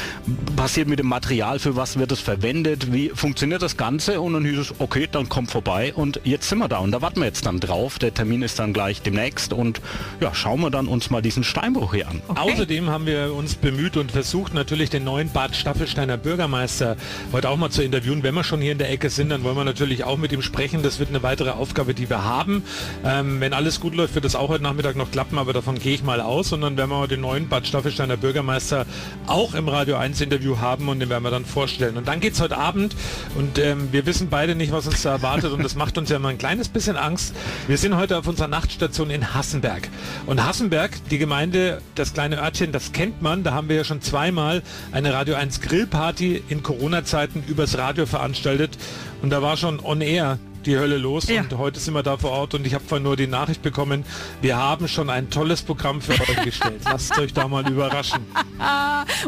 passiert 0.55 0.87
mit 0.87 0.99
dem 0.99 1.07
Material, 1.07 1.59
für 1.59 1.75
was 1.75 1.99
wird 1.99 2.11
es 2.11 2.19
verwendet, 2.19 2.91
wie 2.91 3.09
funktioniert 3.09 3.61
das 3.61 3.77
Ganze 3.77 4.19
und 4.21 4.33
dann 4.33 4.43
hieß 4.43 4.57
es, 4.57 4.73
okay, 4.79 5.07
dann 5.11 5.29
kommt 5.29 5.51
vorbei 5.51 5.93
und 5.93 6.19
jetzt 6.23 6.49
sind 6.49 6.57
wir 6.57 6.67
da 6.67 6.79
und 6.79 6.91
da 6.91 7.01
warten 7.01 7.19
wir 7.19 7.27
jetzt 7.27 7.45
dann 7.45 7.59
drauf. 7.59 7.99
Der 7.99 8.13
Termin 8.13 8.41
ist 8.41 8.59
dann 8.59 8.73
gleich 8.73 9.01
demnächst 9.01 9.53
und 9.53 9.81
ja, 10.19 10.33
schauen 10.33 10.61
wir 10.61 10.71
dann 10.71 10.87
uns 10.87 11.09
mal 11.09 11.21
diesen 11.21 11.43
Steinbruch 11.43 11.93
hier 11.93 12.09
an. 12.09 12.21
Okay. 12.27 12.39
Außerdem 12.39 12.89
haben 12.89 13.05
wir 13.05 13.33
uns 13.33 13.55
bemüht 13.55 13.97
und 13.97 14.11
versucht 14.11 14.53
natürlich 14.53 14.89
den 14.89 15.03
neuen 15.03 15.29
Bad 15.29 15.55
Staffelsteiner 15.55 16.17
Bürgermeister 16.17 16.97
heute 17.31 17.49
auch 17.49 17.57
mal 17.57 17.69
zu 17.69 17.83
interviewen. 17.83 18.23
Wenn 18.23 18.33
wir 18.33 18.43
schon 18.43 18.61
hier 18.61 18.71
in 18.71 18.77
der 18.77 18.89
Ecke 18.89 19.09
sind, 19.09 19.29
dann 19.29 19.43
wollen 19.43 19.52
wollen 19.53 19.67
wir 19.67 19.71
natürlich 19.71 20.03
auch 20.03 20.17
mit 20.17 20.31
ihm 20.31 20.41
sprechen. 20.41 20.81
Das 20.81 20.97
wird 20.97 21.09
eine 21.09 21.21
weitere 21.21 21.51
Aufgabe, 21.51 21.93
die 21.93 22.09
wir 22.09 22.23
haben. 22.23 22.63
Ähm, 23.05 23.39
wenn 23.39 23.53
alles 23.53 23.79
gut 23.79 23.93
läuft, 23.93 24.15
wird 24.15 24.25
das 24.25 24.35
auch 24.35 24.49
heute 24.49 24.63
Nachmittag 24.63 24.95
noch 24.95 25.11
klappen, 25.11 25.37
aber 25.37 25.53
davon 25.53 25.77
gehe 25.77 25.93
ich 25.93 26.03
mal 26.03 26.21
aus. 26.21 26.51
Und 26.53 26.61
dann 26.61 26.75
werden 26.75 26.89
wir 26.89 27.07
den 27.07 27.21
neuen 27.21 27.49
Bad 27.49 27.67
Staffelsteiner 27.67 28.17
Bürgermeister 28.17 28.87
auch 29.27 29.53
im 29.53 29.67
Radio 29.67 29.97
1 29.97 30.21
Interview 30.21 30.57
haben 30.59 30.89
und 30.89 30.99
den 30.99 31.09
werden 31.09 31.23
wir 31.23 31.29
dann 31.29 31.45
vorstellen. 31.45 31.97
Und 31.97 32.07
dann 32.07 32.19
geht 32.19 32.33
es 32.33 32.41
heute 32.41 32.57
Abend 32.57 32.95
und 33.35 33.59
ähm, 33.59 33.89
wir 33.91 34.05
wissen 34.05 34.29
beide 34.29 34.55
nicht, 34.55 34.71
was 34.71 34.87
uns 34.87 35.03
da 35.03 35.11
erwartet 35.11 35.51
und 35.51 35.63
das 35.63 35.75
macht 35.75 35.97
uns 35.97 36.09
ja 36.09 36.15
immer 36.15 36.29
ein 36.29 36.37
kleines 36.37 36.69
bisschen 36.69 36.97
Angst. 36.97 37.35
Wir 37.67 37.77
sind 37.77 37.95
heute 37.95 38.17
auf 38.17 38.27
unserer 38.27 38.47
Nachtstation 38.47 39.11
in 39.11 39.33
Hassenberg. 39.35 39.89
Und 40.25 40.43
Hassenberg, 40.43 40.91
die 41.11 41.17
Gemeinde, 41.19 41.81
das 41.95 42.13
kleine 42.13 42.41
Örtchen, 42.41 42.71
das 42.71 42.91
kennt 42.91 43.21
man. 43.21 43.43
Da 43.43 43.53
haben 43.53 43.69
wir 43.69 43.75
ja 43.75 43.83
schon 43.83 44.01
zweimal 44.01 44.63
eine 44.91 45.13
Radio 45.13 45.35
1 45.35 45.61
Grillparty 45.61 46.43
in 46.49 46.63
Corona-Zeiten 46.63 47.43
übers 47.47 47.77
Radio 47.77 48.05
veranstaltet. 48.05 48.77
Und 49.21 49.29
da 49.33 49.41
war 49.41 49.57
schon 49.57 49.79
on 49.79 49.99
air 50.01 50.37
die 50.65 50.77
Hölle 50.77 50.97
los 50.97 51.27
ja. 51.27 51.41
und 51.41 51.57
heute 51.57 51.79
sind 51.79 51.93
wir 51.93 52.03
da 52.03 52.17
vor 52.17 52.31
Ort 52.31 52.53
und 52.53 52.65
ich 52.65 52.73
habe 52.73 52.83
vorhin 52.83 53.03
nur 53.03 53.15
die 53.15 53.27
Nachricht 53.27 53.61
bekommen, 53.61 54.03
wir 54.41 54.57
haben 54.57 54.87
schon 54.87 55.09
ein 55.09 55.29
tolles 55.29 55.61
Programm 55.61 56.01
für 56.01 56.13
euch 56.13 56.43
gestellt. 56.43 56.81
Lasst 56.85 57.17
euch 57.17 57.33
da 57.33 57.47
mal 57.47 57.67
überraschen. 57.69 58.25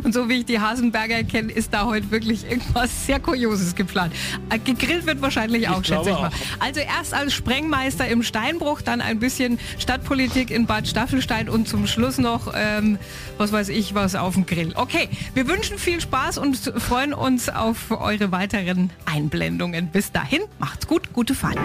und 0.03 0.13
so 0.13 0.29
wie 0.29 0.39
ich 0.39 0.45
die 0.45 0.59
Hasenberger 0.59 1.23
kenne, 1.23 1.51
ist 1.51 1.73
da 1.73 1.85
heute 1.85 2.11
wirklich 2.11 2.49
irgendwas 2.49 3.05
sehr 3.05 3.19
Kurioses 3.19 3.75
geplant. 3.75 4.13
Äh, 4.49 4.59
gegrillt 4.59 5.05
wird 5.05 5.21
wahrscheinlich 5.21 5.69
auch, 5.69 5.81
ich 5.81 5.87
schätze 5.87 6.09
ich 6.09 6.15
mal. 6.15 6.27
Auch. 6.27 6.33
Also 6.59 6.79
erst 6.79 7.13
als 7.13 7.33
Sprengmeister 7.33 8.07
im 8.07 8.23
Steinbruch, 8.23 8.81
dann 8.81 9.01
ein 9.01 9.19
bisschen 9.19 9.59
Stadtpolitik 9.77 10.51
in 10.51 10.65
Bad 10.65 10.87
Staffelstein 10.87 11.49
und 11.49 11.67
zum 11.67 11.87
Schluss 11.87 12.17
noch, 12.17 12.53
ähm, 12.55 12.97
was 13.37 13.51
weiß 13.51 13.69
ich, 13.69 13.93
was 13.93 14.15
auf 14.15 14.35
dem 14.35 14.45
Grill. 14.45 14.73
Okay, 14.75 15.09
wir 15.33 15.47
wünschen 15.47 15.77
viel 15.77 16.01
Spaß 16.01 16.37
und 16.37 16.55
freuen 16.77 17.13
uns 17.13 17.49
auf 17.49 17.91
eure 17.91 18.31
weiteren 18.31 18.89
Einblendungen. 19.05 19.87
Bis 19.87 20.11
dahin, 20.11 20.41
macht's 20.59 20.87
gut, 20.87 21.13
gut 21.13 21.24
gute 21.25 21.33
Fahrt. 21.33 21.57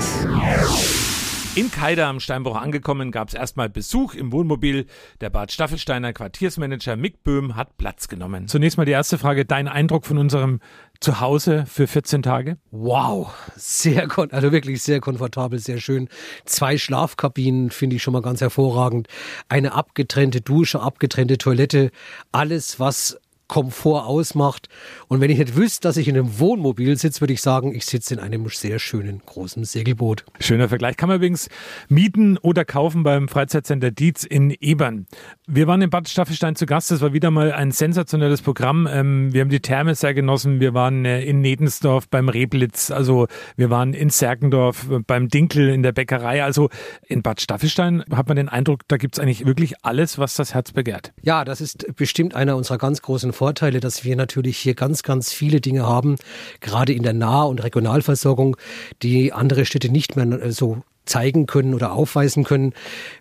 In 1.55 1.71
Kaida 1.71 2.09
am 2.09 2.19
Steinbruch 2.19 2.57
angekommen, 2.57 3.11
gab 3.11 3.29
es 3.29 3.35
erstmal 3.35 3.69
Besuch 3.69 4.15
im 4.15 4.33
Wohnmobil. 4.33 4.87
Der 5.21 5.29
Bad 5.29 5.53
Staffelsteiner 5.53 6.15
Quartiersmanager 6.15 6.97
Mick 6.97 7.23
Böhm 7.25 7.57
hat 7.57 7.77
Platz 7.77 8.09
genommen. 8.09 8.49
Zunächst 8.49 8.79
mal 8.79 8.87
die 8.87 8.93
erste 8.93 9.19
Frage, 9.19 9.45
dein 9.45 9.69
Eindruck 9.69 10.07
von 10.07 10.17
unserem 10.17 10.61
Zuhause 11.01 11.67
für 11.67 11.87
14 11.87 12.23
Tage? 12.23 12.57
Wow, 12.71 13.35
sehr, 13.55 14.09
also 14.31 14.51
wirklich 14.51 14.83
sehr 14.83 15.01
komfortabel, 15.01 15.59
sehr 15.59 15.79
schön. 15.79 16.09
Zwei 16.47 16.79
Schlafkabinen 16.79 17.69
finde 17.69 17.97
ich 17.97 18.03
schon 18.03 18.15
mal 18.15 18.23
ganz 18.23 18.41
hervorragend. 18.41 19.09
Eine 19.51 19.75
abgetrennte 19.75 20.41
Dusche, 20.41 20.81
abgetrennte 20.81 21.37
Toilette, 21.37 21.91
alles, 22.33 22.81
was 22.81 23.21
Komfort 23.51 24.07
ausmacht. 24.07 24.69
Und 25.09 25.21
wenn 25.21 25.29
ich 25.29 25.39
nicht 25.39 25.57
wüsste, 25.57 25.89
dass 25.89 25.97
ich 25.97 26.07
in 26.07 26.17
einem 26.17 26.39
Wohnmobil 26.39 26.97
sitze, 26.97 27.21
würde 27.21 27.33
ich 27.33 27.43
sagen, 27.43 27.75
ich 27.75 27.85
sitze 27.85 28.15
in 28.15 28.21
einem 28.21 28.49
sehr 28.49 28.79
schönen 28.79 29.21
großen 29.27 29.65
Segelboot. 29.65 30.25
Schöner 30.39 30.69
Vergleich. 30.69 30.97
Kann 30.97 31.09
man 31.09 31.17
übrigens 31.17 31.49
mieten 31.89 32.39
oder 32.39 32.65
kaufen 32.65 33.03
beim 33.03 33.27
Freizeitcenter 33.27 33.91
Dietz 33.91 34.23
in 34.23 34.55
Ebern. 34.61 35.09
Wir 35.49 35.67
waren 35.67 35.83
in 35.83 35.91
Bad 35.91 36.09
Staffelstein 36.09 36.55
zu 36.55 36.65
Gast. 36.65 36.93
Das 36.93 37.01
war 37.01 37.13
wieder 37.13 37.33
mal 37.33 37.51
ein 37.51 37.73
sensationelles 37.73 38.41
Programm. 38.41 38.87
Ähm, 38.89 39.33
wir 39.33 39.41
haben 39.41 39.51
die 39.51 39.59
Therme 39.59 39.97
sehr 39.97 40.15
genossen. 40.15 40.61
Wir 40.61 40.73
waren 40.73 41.05
äh, 41.05 41.25
in 41.25 41.41
Nedensdorf 41.41 42.09
beim 42.09 42.29
Reblitz. 42.29 42.93
Also 42.93 43.27
wir 43.57 43.69
waren 43.69 43.95
in 43.95 44.11
Serkendorf 44.11 44.89
äh, 44.93 45.01
beim 45.01 45.29
Dinkel 45.29 45.71
in 45.71 45.83
der 45.83 45.91
Bäckerei. 45.91 46.45
Also 46.45 46.71
in 47.09 47.23
Bad 47.23 47.41
Staffelstein 47.41 48.05
hat 48.13 48.29
man 48.29 48.37
den 48.37 48.49
Eindruck, 48.49 48.87
da 48.87 48.97
gibt 48.97 49.17
es 49.17 49.21
eigentlich 49.21 49.45
wirklich 49.45 49.85
alles, 49.85 50.19
was 50.19 50.37
das 50.37 50.55
Herz 50.55 50.71
begehrt. 50.71 51.13
Ja, 51.23 51.45
das 51.45 51.61
ist 51.61 51.97
bestimmt 51.97 52.37
einer 52.37 52.57
unserer 52.57 52.79
ganz 52.79 53.03
großen 53.03 53.33
Vorteile, 53.41 53.81
dass 53.81 54.05
wir 54.05 54.17
natürlich 54.17 54.59
hier 54.59 54.75
ganz, 54.75 55.03
ganz 55.03 55.33
viele 55.33 55.63
Dinge 55.63 55.87
haben, 55.87 56.17
gerade 56.61 56.93
in 56.93 57.03
der 57.03 57.15
Nah- 57.15 57.45
und 57.45 57.65
Regionalversorgung, 57.65 58.59
die 59.03 59.33
andere 59.33 59.65
Städte 59.65 59.89
nicht 59.89 60.15
mehr 60.15 60.53
so 60.53 60.83
zeigen 61.11 61.47
können 61.47 61.75
oder 61.75 61.93
aufweisen 61.93 62.45
können. 62.45 62.73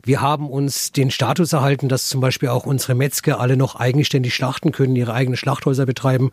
Wir 0.03 0.21
haben 0.21 0.49
uns 0.49 0.91
den 0.91 1.11
Status 1.11 1.53
erhalten, 1.53 1.89
dass 1.89 2.07
zum 2.07 2.21
Beispiel 2.21 2.49
auch 2.49 2.65
unsere 2.65 2.95
Metzger 2.95 3.39
alle 3.39 3.57
noch 3.57 3.75
eigenständig 3.75 4.33
schlachten 4.33 4.71
können, 4.71 4.95
ihre 4.95 5.13
eigenen 5.13 5.35
Schlachthäuser 5.35 5.85
betreiben. 5.85 6.31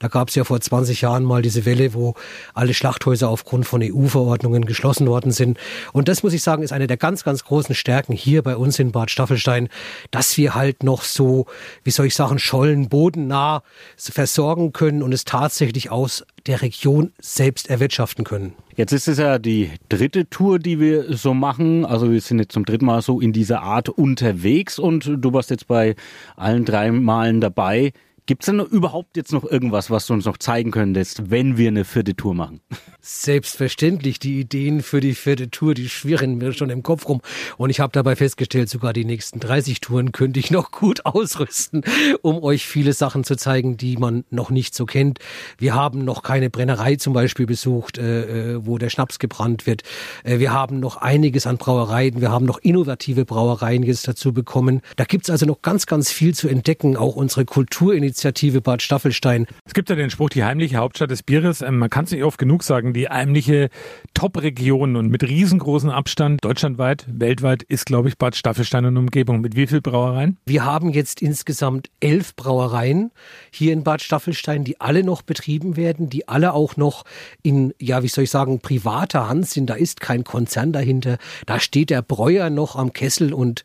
Da 0.00 0.08
gab 0.08 0.28
es 0.28 0.34
ja 0.34 0.44
vor 0.44 0.60
20 0.60 1.00
Jahren 1.00 1.24
mal 1.24 1.42
diese 1.42 1.64
Welle, 1.64 1.94
wo 1.94 2.14
alle 2.54 2.74
Schlachthäuser 2.74 3.28
aufgrund 3.28 3.66
von 3.66 3.82
EU-Verordnungen 3.82 4.66
geschlossen 4.66 5.06
worden 5.06 5.30
sind. 5.30 5.58
Und 5.92 6.08
das 6.08 6.22
muss 6.22 6.32
ich 6.32 6.42
sagen, 6.42 6.62
ist 6.62 6.72
eine 6.72 6.88
der 6.88 6.96
ganz, 6.96 7.24
ganz 7.24 7.44
großen 7.44 7.74
Stärken 7.74 8.12
hier 8.12 8.42
bei 8.42 8.56
uns 8.56 8.78
in 8.78 8.92
Bad 8.92 9.10
Staffelstein, 9.10 9.68
dass 10.10 10.36
wir 10.36 10.54
halt 10.54 10.82
noch 10.82 11.02
so, 11.02 11.46
wie 11.84 11.90
soll 11.90 12.06
ich 12.06 12.14
sagen, 12.14 12.38
Schollen 12.38 12.88
bodennah 12.88 13.62
versorgen 13.96 14.72
können 14.72 15.02
und 15.02 15.12
es 15.12 15.24
tatsächlich 15.24 15.90
aus 15.90 16.24
der 16.46 16.62
Region 16.62 17.12
selbst 17.20 17.68
erwirtschaften 17.68 18.24
können. 18.24 18.54
Jetzt 18.76 18.92
ist 18.92 19.08
es 19.08 19.18
ja 19.18 19.38
die 19.38 19.70
dritte 19.88 20.28
Tour, 20.28 20.58
die 20.58 20.80
wir 20.80 21.16
so 21.16 21.34
machen. 21.34 21.84
Also 21.84 22.10
wir 22.10 22.20
sind 22.20 22.38
jetzt 22.38 22.52
zum 22.52 22.64
dritten 22.64 22.86
Mal 22.86 23.02
so 23.02 23.20
in 23.20 23.32
dieser 23.32 23.62
Art 23.62 23.88
unterwegs 23.88 24.78
und 24.78 25.10
du 25.18 25.32
warst 25.32 25.50
jetzt 25.50 25.66
bei 25.66 25.94
allen 26.36 26.64
drei 26.64 26.90
Malen 26.92 27.40
dabei. 27.40 27.92
Gibt 28.26 28.42
es 28.42 28.46
denn 28.46 28.58
überhaupt 28.58 29.16
jetzt 29.16 29.32
noch 29.32 29.44
irgendwas, 29.44 29.88
was 29.88 30.08
du 30.08 30.12
uns 30.12 30.24
noch 30.24 30.36
zeigen 30.36 30.72
könntest, 30.72 31.30
wenn 31.30 31.56
wir 31.56 31.68
eine 31.68 31.84
vierte 31.84 32.16
Tour 32.16 32.34
machen? 32.34 32.60
Selbstverständlich, 33.00 34.18
die 34.18 34.40
Ideen 34.40 34.82
für 34.82 34.98
die 34.98 35.14
vierte 35.14 35.48
Tour, 35.48 35.74
die 35.74 35.88
schwirren 35.88 36.38
mir 36.38 36.52
schon 36.52 36.70
im 36.70 36.82
Kopf 36.82 37.08
rum. 37.08 37.20
Und 37.56 37.70
ich 37.70 37.78
habe 37.78 37.92
dabei 37.92 38.16
festgestellt, 38.16 38.68
sogar 38.68 38.92
die 38.92 39.04
nächsten 39.04 39.38
30 39.38 39.78
Touren 39.78 40.10
könnte 40.10 40.40
ich 40.40 40.50
noch 40.50 40.72
gut 40.72 41.06
ausrüsten, 41.06 41.84
um 42.20 42.42
euch 42.42 42.66
viele 42.66 42.94
Sachen 42.94 43.22
zu 43.22 43.36
zeigen, 43.36 43.76
die 43.76 43.96
man 43.96 44.24
noch 44.30 44.50
nicht 44.50 44.74
so 44.74 44.86
kennt. 44.86 45.20
Wir 45.56 45.76
haben 45.76 46.04
noch 46.04 46.24
keine 46.24 46.50
Brennerei 46.50 46.96
zum 46.96 47.12
Beispiel 47.12 47.46
besucht, 47.46 47.96
äh, 47.96 48.54
äh 48.54 48.66
wo 48.66 48.76
der 48.76 48.90
Schnaps 48.90 49.20
gebrannt 49.20 49.68
wird. 49.68 49.84
Äh, 50.24 50.40
wir 50.40 50.52
haben 50.52 50.80
noch 50.80 50.96
einiges 50.96 51.46
an 51.46 51.58
Brauereien. 51.58 52.20
Wir 52.20 52.32
haben 52.32 52.44
noch 52.44 52.58
innovative 52.58 53.24
Brauereien 53.24 53.84
jetzt 53.84 54.08
dazu 54.08 54.32
bekommen. 54.32 54.80
Da 54.96 55.04
gibt's 55.04 55.30
also 55.30 55.46
noch 55.46 55.62
ganz, 55.62 55.86
ganz 55.86 56.10
viel 56.10 56.34
zu 56.34 56.48
entdecken. 56.48 56.96
Auch 56.96 57.14
unsere 57.14 57.44
Kulturinitiative 57.44 58.15
Initiative 58.16 58.62
Bad 58.62 58.80
Staffelstein. 58.80 59.46
Es 59.66 59.74
gibt 59.74 59.90
ja 59.90 59.94
den 59.94 60.08
Spruch, 60.08 60.30
die 60.30 60.42
heimliche 60.42 60.76
Hauptstadt 60.78 61.10
des 61.10 61.22
Bieres. 61.22 61.60
Ähm, 61.60 61.78
man 61.78 61.90
kann 61.90 62.06
es 62.06 62.12
nicht 62.12 62.24
oft 62.24 62.38
genug 62.38 62.62
sagen, 62.62 62.94
die 62.94 63.08
heimliche 63.08 63.68
Top-Region 64.14 64.96
und 64.96 65.10
mit 65.10 65.22
riesengroßem 65.22 65.90
Abstand 65.90 66.42
deutschlandweit, 66.42 67.04
weltweit 67.08 67.62
ist, 67.62 67.84
glaube 67.84 68.08
ich, 68.08 68.16
Bad 68.16 68.34
Staffelstein 68.34 68.86
und 68.86 68.96
Umgebung. 68.96 69.42
Mit 69.42 69.54
wie 69.54 69.66
viel 69.66 69.82
Brauereien? 69.82 70.38
Wir 70.46 70.64
haben 70.64 70.90
jetzt 70.90 71.20
insgesamt 71.20 71.90
elf 72.00 72.34
Brauereien 72.36 73.10
hier 73.50 73.74
in 73.74 73.84
Bad 73.84 74.00
Staffelstein, 74.00 74.64
die 74.64 74.80
alle 74.80 75.04
noch 75.04 75.20
betrieben 75.20 75.76
werden, 75.76 76.08
die 76.08 76.26
alle 76.26 76.54
auch 76.54 76.76
noch 76.76 77.04
in, 77.42 77.74
ja, 77.78 78.02
wie 78.02 78.08
soll 78.08 78.24
ich 78.24 78.30
sagen, 78.30 78.60
privater 78.60 79.28
Hand 79.28 79.46
sind. 79.46 79.68
Da 79.68 79.74
ist 79.74 80.00
kein 80.00 80.24
Konzern 80.24 80.72
dahinter. 80.72 81.18
Da 81.44 81.60
steht 81.60 81.90
der 81.90 82.00
Breuer 82.00 82.48
noch 82.48 82.76
am 82.76 82.94
Kessel 82.94 83.34
und 83.34 83.62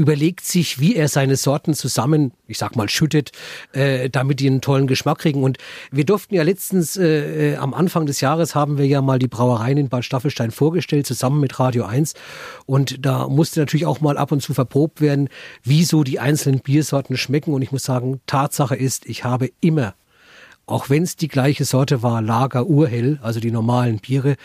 überlegt 0.00 0.46
sich, 0.46 0.80
wie 0.80 0.96
er 0.96 1.08
seine 1.08 1.36
Sorten 1.36 1.74
zusammen, 1.74 2.32
ich 2.46 2.56
sag 2.56 2.74
mal, 2.74 2.88
schüttet, 2.88 3.32
äh, 3.72 4.08
damit 4.08 4.40
die 4.40 4.46
einen 4.46 4.62
tollen 4.62 4.86
Geschmack 4.86 5.18
kriegen. 5.18 5.42
Und 5.42 5.58
wir 5.92 6.06
durften 6.06 6.34
ja 6.34 6.42
letztens, 6.42 6.96
äh, 6.96 7.52
äh, 7.52 7.56
am 7.56 7.74
Anfang 7.74 8.06
des 8.06 8.22
Jahres 8.22 8.54
haben 8.54 8.78
wir 8.78 8.86
ja 8.86 9.02
mal 9.02 9.18
die 9.18 9.28
Brauereien 9.28 9.76
in 9.76 9.90
Bad 9.90 10.06
Staffelstein 10.06 10.52
vorgestellt, 10.52 11.06
zusammen 11.06 11.38
mit 11.38 11.60
Radio 11.60 11.84
1. 11.84 12.14
Und 12.64 13.04
da 13.04 13.28
musste 13.28 13.60
natürlich 13.60 13.84
auch 13.84 14.00
mal 14.00 14.16
ab 14.16 14.32
und 14.32 14.40
zu 14.40 14.54
verprobt 14.54 15.02
werden, 15.02 15.28
wie 15.62 15.84
so 15.84 16.02
die 16.02 16.18
einzelnen 16.18 16.60
Biersorten 16.60 17.18
schmecken. 17.18 17.52
Und 17.52 17.60
ich 17.60 17.70
muss 17.70 17.84
sagen, 17.84 18.22
Tatsache 18.26 18.76
ist, 18.76 19.04
ich 19.04 19.24
habe 19.24 19.50
immer 19.60 19.94
auch 20.66 20.88
wenn 20.88 21.02
es 21.02 21.16
die 21.16 21.26
gleiche 21.26 21.64
Sorte 21.64 22.04
war, 22.04 22.22
Lager 22.22 22.66
Urhell, 22.66 23.18
also 23.22 23.40
die 23.40 23.50
normalen 23.50 23.98
Biere, 23.98 24.36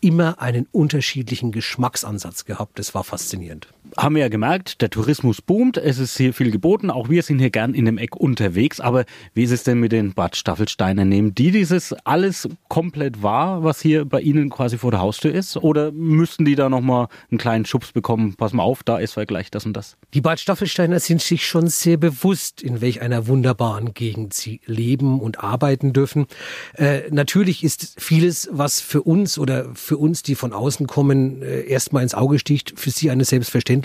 immer 0.00 0.40
einen 0.40 0.68
unterschiedlichen 0.70 1.50
Geschmacksansatz 1.50 2.44
gehabt. 2.44 2.78
Das 2.78 2.94
war 2.94 3.02
faszinierend 3.02 3.66
haben 3.96 4.14
wir 4.14 4.22
ja 4.22 4.28
gemerkt, 4.28 4.80
der 4.80 4.90
Tourismus 4.90 5.42
boomt, 5.42 5.76
es 5.76 5.98
ist 5.98 6.16
hier 6.16 6.32
viel 6.32 6.50
geboten, 6.50 6.90
auch 6.90 7.08
wir 7.08 7.22
sind 7.22 7.38
hier 7.38 7.50
gern 7.50 7.74
in 7.74 7.84
dem 7.84 7.98
Eck 7.98 8.16
unterwegs, 8.16 8.80
aber 8.80 9.04
wie 9.34 9.42
ist 9.42 9.50
es 9.50 9.64
denn 9.64 9.80
mit 9.80 9.92
den 9.92 10.14
Bad 10.14 10.36
Staffelsteiner? 10.36 11.04
Nehmen 11.04 11.34
die 11.34 11.50
dieses 11.50 11.92
alles 12.04 12.48
komplett 12.68 13.22
wahr, 13.22 13.64
was 13.64 13.80
hier 13.80 14.04
bei 14.04 14.20
Ihnen 14.20 14.50
quasi 14.50 14.78
vor 14.78 14.90
der 14.90 15.00
Haustür 15.00 15.34
ist? 15.34 15.56
Oder 15.56 15.92
müssten 15.92 16.44
die 16.44 16.54
da 16.54 16.68
nochmal 16.68 17.08
einen 17.30 17.38
kleinen 17.38 17.66
Schubs 17.66 17.92
bekommen? 17.92 18.34
Pass 18.34 18.52
mal 18.52 18.62
auf, 18.62 18.82
da 18.82 18.98
ist 18.98 19.18
gleich 19.26 19.50
das 19.50 19.66
und 19.66 19.74
das. 19.74 19.96
Die 20.14 20.20
Bad 20.20 20.40
Staffelsteiner 20.40 20.98
sind 20.98 21.20
sich 21.20 21.46
schon 21.46 21.68
sehr 21.68 21.96
bewusst, 21.96 22.62
in 22.62 22.80
welch 22.80 23.02
einer 23.02 23.26
wunderbaren 23.26 23.94
Gegend 23.94 24.32
sie 24.34 24.60
leben 24.64 25.20
und 25.20 25.44
arbeiten 25.44 25.92
dürfen. 25.92 26.26
Äh, 26.74 27.02
natürlich 27.10 27.62
ist 27.62 28.00
vieles, 28.00 28.48
was 28.50 28.80
für 28.80 29.02
uns 29.02 29.38
oder 29.38 29.74
für 29.74 29.98
uns, 29.98 30.22
die 30.22 30.34
von 30.34 30.52
außen 30.52 30.86
kommen, 30.86 31.42
äh, 31.42 31.62
erstmal 31.62 32.02
ins 32.02 32.14
Auge 32.14 32.38
sticht, 32.38 32.72
für 32.76 32.90
sie 32.90 33.10
eine 33.10 33.24
Selbstverständlichkeit. 33.24 33.81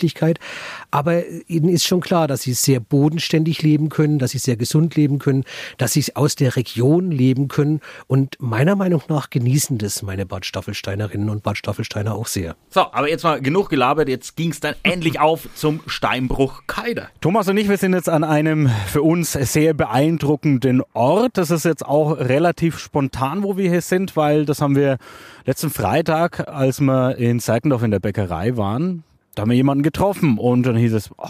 Aber 0.91 1.27
ihnen 1.47 1.69
ist 1.69 1.85
schon 1.85 2.01
klar, 2.01 2.27
dass 2.27 2.41
sie 2.41 2.53
sehr 2.53 2.79
bodenständig 2.79 3.61
leben 3.61 3.89
können, 3.89 4.19
dass 4.19 4.31
sie 4.31 4.37
sehr 4.37 4.55
gesund 4.55 4.95
leben 4.95 5.19
können, 5.19 5.43
dass 5.77 5.93
sie 5.93 6.03
aus 6.15 6.35
der 6.35 6.55
Region 6.55 7.11
leben 7.11 7.47
können. 7.47 7.81
Und 8.07 8.37
meiner 8.39 8.75
Meinung 8.75 9.01
nach 9.09 9.29
genießen 9.29 9.77
das 9.77 10.01
meine 10.01 10.25
Bad 10.25 10.45
Staffelsteinerinnen 10.45 11.29
und 11.29 11.43
Bad 11.43 11.57
Staffelsteiner 11.57 12.15
auch 12.15 12.27
sehr. 12.27 12.55
So, 12.69 12.81
aber 12.91 13.09
jetzt 13.09 13.23
mal 13.23 13.41
genug 13.41 13.69
gelabert. 13.69 14.09
Jetzt 14.09 14.35
ging 14.35 14.51
es 14.51 14.59
dann 14.59 14.75
endlich 14.83 15.19
auf 15.19 15.47
zum 15.55 15.81
Steinbruch 15.87 16.63
Keider. 16.67 17.09
Thomas 17.21 17.47
und 17.47 17.57
ich, 17.57 17.69
wir 17.69 17.77
sind 17.77 17.93
jetzt 17.93 18.09
an 18.09 18.23
einem 18.23 18.69
für 18.87 19.01
uns 19.01 19.33
sehr 19.33 19.73
beeindruckenden 19.73 20.81
Ort. 20.93 21.37
Das 21.37 21.51
ist 21.51 21.65
jetzt 21.65 21.85
auch 21.85 22.11
relativ 22.11 22.79
spontan, 22.79 23.43
wo 23.43 23.57
wir 23.57 23.69
hier 23.69 23.81
sind, 23.81 24.15
weil 24.15 24.45
das 24.45 24.61
haben 24.61 24.75
wir 24.75 24.97
letzten 25.45 25.69
Freitag, 25.69 26.47
als 26.47 26.79
wir 26.79 27.17
in 27.17 27.39
Seikendorf 27.39 27.83
in 27.83 27.91
der 27.91 27.99
Bäckerei 27.99 28.57
waren, 28.57 29.03
da 29.37 29.43
haben 29.43 29.49
wir 29.49 29.55
jemanden 29.55 29.83
getroffen 29.83 30.39
und 30.39 30.65
dann 30.65 30.75
hieß 30.75 30.93
es, 30.93 31.11
oh, 31.15 31.27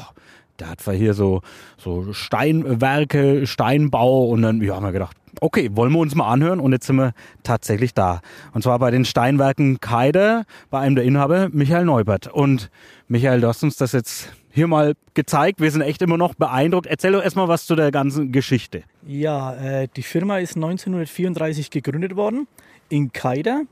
der 0.60 0.70
hat 0.70 0.82
zwar 0.82 0.94
hier 0.94 1.14
so, 1.14 1.42
so 1.78 2.14
Steinwerke, 2.14 3.46
Steinbau 3.46 4.28
und 4.30 4.44
dann 4.44 4.62
ja, 4.62 4.76
haben 4.76 4.86
wir 4.86 4.94
gedacht, 4.94 5.18
okay, 5.42 5.70
wollen 5.74 5.92
wir 5.92 6.00
uns 6.00 6.16
mal 6.16 6.32
anhören 6.32 6.62
und 6.62 6.72
jetzt 6.72 6.88
sind 6.88 6.96
wir 6.96 7.12
tatsächlich 7.44 7.94
da. 7.94 8.22
Und 8.54 8.64
zwar 8.64 8.80
bei 8.80 8.92
den 8.92 9.04
Steinwerken 9.04 9.82
Keider, 9.82 10.46
bei 10.70 10.80
einem 10.80 10.96
der 10.96 11.04
Inhaber, 11.04 11.50
Michael 11.52 11.84
Neubert. 11.84 12.28
Und 12.28 12.72
Michael, 13.10 13.42
du 13.42 13.48
hast 13.50 13.62
uns 13.62 13.76
das 13.76 13.92
jetzt 13.92 14.32
hier 14.52 14.68
mal 14.68 14.94
gezeigt. 15.14 15.60
Wir 15.60 15.70
sind 15.70 15.82
echt 15.82 16.02
immer 16.02 16.18
noch 16.18 16.34
beeindruckt. 16.34 16.88
Erzähl 16.88 17.12
doch 17.12 17.22
erstmal 17.22 17.50
was 17.50 17.66
zu 17.66 17.76
der 17.76 17.92
ganzen 17.92 18.32
Geschichte. 18.32 18.84
Ja, 19.06 19.54
äh, 19.54 19.90
die 19.96 20.02
Firma 20.02 20.38
ist 20.38 20.56
1934 20.56 21.72
gegründet 21.72 22.16
worden 22.16 22.48
in 22.88 23.12
Keider. 23.12 23.64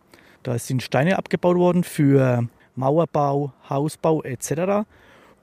Da 0.43 0.59
sind 0.59 0.83
Steine 0.83 1.17
abgebaut 1.17 1.55
worden 1.55 1.83
für 1.85 2.49
Mauerbau, 2.75 3.53
Hausbau 3.69 4.23
etc. 4.23 4.85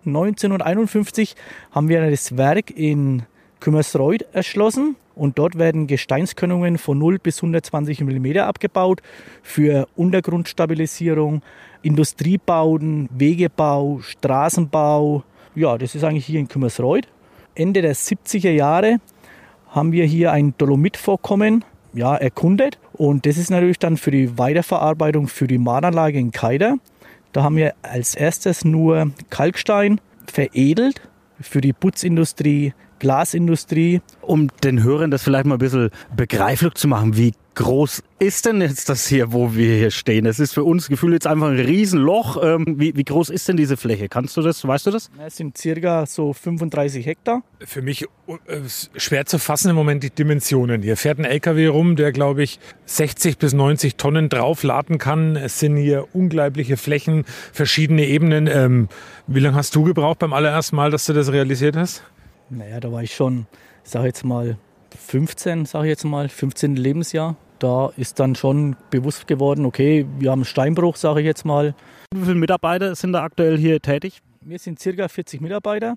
1951 0.05 1.37
haben 1.71 1.89
wir 1.89 2.11
das 2.11 2.37
Werk 2.37 2.71
in 2.71 3.23
Kümmersreuth 3.61 4.23
erschlossen 4.33 4.97
und 5.15 5.39
dort 5.39 5.57
werden 5.57 5.87
Gesteinskörnungen 5.87 6.79
von 6.79 6.99
0 6.99 7.19
bis 7.19 7.39
120 7.39 8.01
mm 8.01 8.39
abgebaut 8.39 9.03
für 9.43 9.87
Untergrundstabilisierung, 9.95 11.43
Industriebauten, 11.83 13.09
Wegebau, 13.13 14.01
Straßenbau. 14.01 15.23
Ja, 15.55 15.79
das 15.79 15.95
ist 15.95 16.05
eigentlich 16.05 16.27
hier 16.27 16.41
in 16.41 16.49
Kümmersreuth. 16.49 17.07
Ende 17.55 17.83
der 17.83 17.95
70er 17.95 18.51
Jahre 18.51 18.99
haben 19.69 19.93
wir 19.93 20.07
hier 20.07 20.33
ein 20.33 20.55
Dolomitvorkommen 20.59 21.65
ja, 21.93 22.17
erkundet 22.17 22.79
und 22.95 23.27
das 23.27 23.37
ist 23.37 23.51
natürlich 23.51 23.79
dann 23.79 23.97
für 23.97 24.11
die 24.11 24.39
Weiterverarbeitung 24.39 25.29
für 25.29 25.47
die 25.47 25.59
Mahnanlage 25.59 26.19
in 26.19 26.31
Keider. 26.31 26.79
Da 27.33 27.43
haben 27.43 27.57
wir 27.57 27.75
als 27.83 28.15
erstes 28.15 28.65
nur 28.65 29.11
Kalkstein 29.31 30.01
veredelt 30.27 31.01
für 31.41 31.61
die 31.61 31.73
Putzindustrie, 31.73 32.75
Glasindustrie. 32.99 34.01
Um 34.21 34.49
den 34.63 34.83
Hörern 34.83 35.11
das 35.11 35.23
vielleicht 35.23 35.47
mal 35.47 35.57
ein 35.57 35.59
bisschen 35.59 35.91
begreiflich 36.15 36.75
zu 36.75 36.89
machen, 36.89 37.17
wie 37.17 37.33
groß 37.55 38.03
ist 38.19 38.47
denn 38.47 38.61
jetzt 38.61 38.89
das 38.89 39.07
hier, 39.07 39.33
wo 39.33 39.55
wir 39.55 39.77
hier 39.77 39.91
stehen? 39.91 40.27
Es 40.27 40.39
ist 40.39 40.55
für 40.55 40.65
uns 40.65 40.89
gefühlt 40.89 41.13
jetzt 41.13 41.27
einfach 41.27 41.49
ein 41.49 41.59
Riesenloch. 41.59 42.43
Ähm, 42.43 42.77
wie, 42.79 42.97
wie, 42.97 43.05
groß 43.05 43.31
ist 43.31 43.49
denn 43.49 43.57
diese 43.57 43.77
Fläche? 43.77 44.09
Kannst 44.09 44.37
du 44.37 44.43
das, 44.43 44.67
weißt 44.67 44.87
du 44.87 44.91
das? 44.91 45.11
Es 45.27 45.37
sind 45.37 45.59
circa 45.59 46.07
so 46.07 46.33
35 46.33 47.05
Hektar. 47.05 47.43
Für 47.59 47.83
mich 47.83 48.05
äh, 48.29 48.61
schwer 48.97 49.27
zu 49.27 49.39
fassen 49.39 49.71
im 49.71 49.77
Moment 49.77 50.03
die 50.03 50.11
Dimensionen. 50.11 50.83
Hier 50.83 50.97
fährt 50.97 51.19
ein 51.19 51.25
LKW 51.25 51.67
rum, 51.67 51.97
der 51.97 52.13
glaube 52.13 52.43
ich 52.43 52.59
60 52.87 53.39
bis 53.39 53.53
90 53.53 53.97
Tonnen 53.97 54.29
draufladen 54.29 54.99
kann. 54.99 55.37
Es 55.37 55.59
sind 55.59 55.77
hier 55.77 56.07
unglaubliche 56.13 56.77
Flächen, 56.77 57.25
verschiedene 57.53 58.07
Ebenen. 58.07 58.47
Ähm, 58.47 58.89
wie 59.27 59.41
lange 59.41 59.57
hast 59.57 59.75
du 59.75 59.83
gebraucht 59.83 60.21
beim 60.21 60.33
allerersten 60.33 60.77
Mal, 60.77 60.91
dass 60.91 61.07
du 61.07 61.13
das 61.13 61.33
realisiert 61.33 61.77
hast? 61.77 62.03
Naja, 62.51 62.81
da 62.81 62.93
war 62.93 63.03
ich 63.03 63.15
schon, 63.15 63.47
sag 63.83 64.05
jetzt 64.05 64.25
mal, 64.25 64.57
15, 64.99 65.67
sage 65.67 65.87
ich 65.87 65.91
jetzt 65.91 66.05
mal, 66.05 66.29
15. 66.29 66.77
Lebensjahr. 66.77 67.37
Da 67.59 67.93
ist 67.97 68.19
dann 68.19 68.35
schon 68.35 68.77
bewusst 68.91 69.27
geworden, 69.27 69.65
okay, 69.67 70.07
wir 70.19 70.31
haben 70.31 70.45
Steinbruch, 70.45 70.97
sage 70.97 71.21
ich 71.21 71.27
jetzt 71.27 71.45
mal. 71.45 71.75
Wie 72.13 72.23
viele 72.23 72.35
Mitarbeiter 72.35 72.95
sind 72.95 73.13
da 73.13 73.23
aktuell 73.23 73.57
hier 73.57 73.81
tätig? 73.81 74.21
Wir 74.41 74.59
sind 74.59 74.81
circa 74.81 75.09
40 75.09 75.41
Mitarbeiter. 75.41 75.97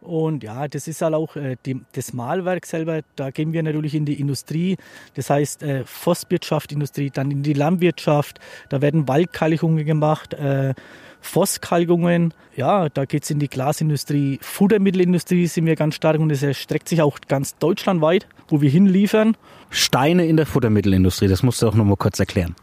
Und 0.00 0.44
ja, 0.44 0.68
das 0.68 0.86
ist 0.86 1.02
halt 1.02 1.14
auch 1.14 1.34
äh, 1.34 1.56
die, 1.66 1.80
das 1.92 2.12
Malwerk 2.12 2.66
selber, 2.66 3.00
da 3.16 3.30
gehen 3.30 3.52
wir 3.52 3.62
natürlich 3.62 3.94
in 3.94 4.04
die 4.04 4.20
Industrie, 4.20 4.76
das 5.14 5.28
heißt 5.28 5.62
äh, 5.64 5.84
Forstwirtschaft, 5.84 6.70
Industrie, 6.70 7.10
dann 7.10 7.32
in 7.32 7.42
die 7.42 7.52
Landwirtschaft, 7.52 8.38
da 8.68 8.80
werden 8.80 9.08
Waldkalkungen 9.08 9.84
gemacht, 9.84 10.34
äh, 10.34 10.74
Fosskalkungen, 11.20 12.34
ja, 12.56 12.88
da 12.88 13.04
geht 13.04 13.24
es 13.24 13.30
in 13.30 13.38
die 13.38 13.48
Glasindustrie, 13.48 14.38
Futtermittelindustrie 14.42 15.46
sind 15.46 15.66
wir 15.66 15.76
ganz 15.76 15.94
stark 15.94 16.18
und 16.18 16.28
das 16.28 16.42
erstreckt 16.42 16.88
sich 16.88 17.02
auch 17.02 17.18
ganz 17.28 17.56
deutschlandweit, 17.58 18.26
wo 18.48 18.60
wir 18.60 18.70
hinliefern. 18.70 19.36
Steine 19.70 20.26
in 20.26 20.36
der 20.36 20.46
Futtermittelindustrie, 20.46 21.28
das 21.28 21.42
musst 21.42 21.62
du 21.62 21.68
auch 21.68 21.74
noch 21.74 21.84
mal 21.84 21.96
kurz 21.96 22.18
erklären. 22.18 22.54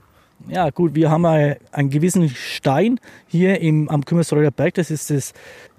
Ja, 0.48 0.70
gut, 0.70 0.96
wir 0.96 1.10
haben 1.10 1.26
einen 1.26 1.90
gewissen 1.90 2.30
Stein 2.30 3.00
hier 3.28 3.62
im, 3.62 3.90
am 3.90 4.06
Kümmersreuter 4.06 4.52
Berg, 4.52 4.76
das 4.76 4.92
ist 4.92 5.10
das, 5.10 5.34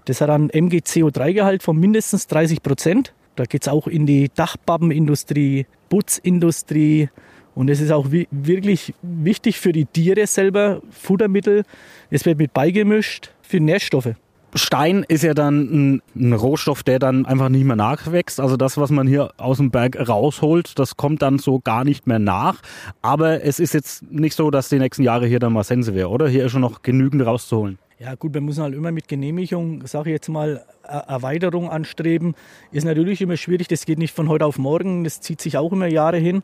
das 0.07 0.21
hat 0.21 0.31
einen 0.31 0.51
MgCO3-Gehalt 0.51 1.63
von 1.63 1.79
mindestens 1.79 2.27
30 2.27 2.63
Prozent. 2.63 3.13
Da 3.37 3.45
geht 3.45 3.63
es 3.63 3.69
auch 3.69 3.87
in 3.87 4.07
die 4.07 4.31
Dachbabbenindustrie, 4.35 5.67
Putzindustrie, 5.91 7.11
und 7.57 7.71
es 7.71 7.81
ist 7.81 7.91
auch 7.91 8.09
wirklich 8.11 8.93
wichtig 9.01 9.59
für 9.59 9.73
die 9.73 9.87
Tiere 9.87 10.27
selber, 10.27 10.83
Futtermittel. 10.91 11.65
Es 12.11 12.27
wird 12.27 12.37
mit 12.39 12.53
beigemischt 12.53 13.31
für 13.41 13.61
Nährstoffe. 13.61 14.11
Stein 14.55 15.07
ist 15.09 15.25
ja 15.25 15.33
dann 15.33 15.61
ein, 15.61 16.03
ein, 16.15 16.33
Rohstoff, 16.35 16.83
der 16.83 16.99
dann 16.99 17.25
einfach 17.25 17.49
nicht 17.49 17.65
mehr 17.65 17.77
nachwächst. 17.77 18.41
Also 18.41 18.59
das, 18.59 18.77
was 18.77 18.91
man 18.91 19.07
hier 19.07 19.31
aus 19.39 19.57
dem 19.57 19.71
Berg 19.71 19.97
rausholt, 20.07 20.79
das 20.79 20.99
kommt 20.99 21.23
dann 21.23 21.39
so 21.39 21.59
gar 21.59 21.85
nicht 21.85 22.07
mehr 22.07 22.19
nach. 22.19 22.61
Aber 23.01 23.43
es 23.43 23.59
ist 23.59 23.73
jetzt 23.73 24.03
nicht 24.11 24.37
so, 24.37 24.51
dass 24.51 24.69
die 24.69 24.79
nächsten 24.79 25.03
Jahre 25.03 25.27
hier 25.27 25.39
dann 25.39 25.55
mal 25.55 25.65
Sense 25.65 25.95
wäre, 25.95 26.11
oder? 26.11 26.29
Hier 26.29 26.45
ist 26.45 26.53
schon 26.53 26.61
noch 26.61 26.83
genügend 26.83 27.25
rauszuholen. 27.25 27.79
Ja 27.99 28.15
gut, 28.17 28.35
wir 28.35 28.43
müssen 28.43 28.63
halt 28.63 28.75
immer 28.75 28.93
mit 28.93 29.09
Genehmigung, 29.09 29.87
sage 29.87 30.11
ich 30.11 30.15
jetzt 30.15 30.29
mal, 30.29 30.63
Erweiterung 30.83 31.71
anstreben. 31.71 32.35
Ist 32.71 32.85
natürlich 32.85 33.23
immer 33.23 33.39
schwierig, 33.39 33.69
das 33.69 33.87
geht 33.87 33.99
nicht 33.99 34.15
von 34.15 34.29
heute 34.29 34.45
auf 34.45 34.59
morgen, 34.59 35.05
das 35.05 35.23
zieht 35.23 35.41
sich 35.41 35.57
auch 35.57 35.73
immer 35.73 35.87
Jahre 35.87 36.19
hin. 36.19 36.43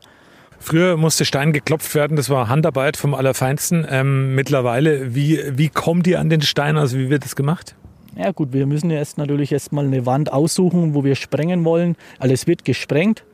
Früher 0.65 0.95
musste 0.95 1.25
Stein 1.25 1.51
geklopft 1.51 1.93
werden, 1.93 2.15
das 2.15 2.29
war 2.29 2.47
Handarbeit 2.47 2.95
vom 2.95 3.13
Allerfeinsten. 3.13 3.85
Ähm, 3.89 4.33
mittlerweile, 4.33 5.13
wie, 5.13 5.41
wie 5.51 5.67
kommt 5.67 6.07
ihr 6.07 6.21
an 6.21 6.29
den 6.29 6.41
Stein? 6.41 6.77
Also 6.77 6.97
wie 6.97 7.09
wird 7.09 7.25
das 7.25 7.35
gemacht? 7.35 7.75
Ja 8.15 8.31
gut, 8.31 8.53
wir 8.53 8.65
müssen 8.65 8.89
jetzt 8.89 9.17
natürlich 9.17 9.51
erstmal 9.51 9.85
eine 9.85 10.05
Wand 10.05 10.31
aussuchen, 10.31 10.93
wo 10.93 11.03
wir 11.03 11.15
sprengen 11.15 11.65
wollen. 11.65 11.97
Alles 12.17 12.47
wird 12.47 12.63
gesprengt. 12.63 13.25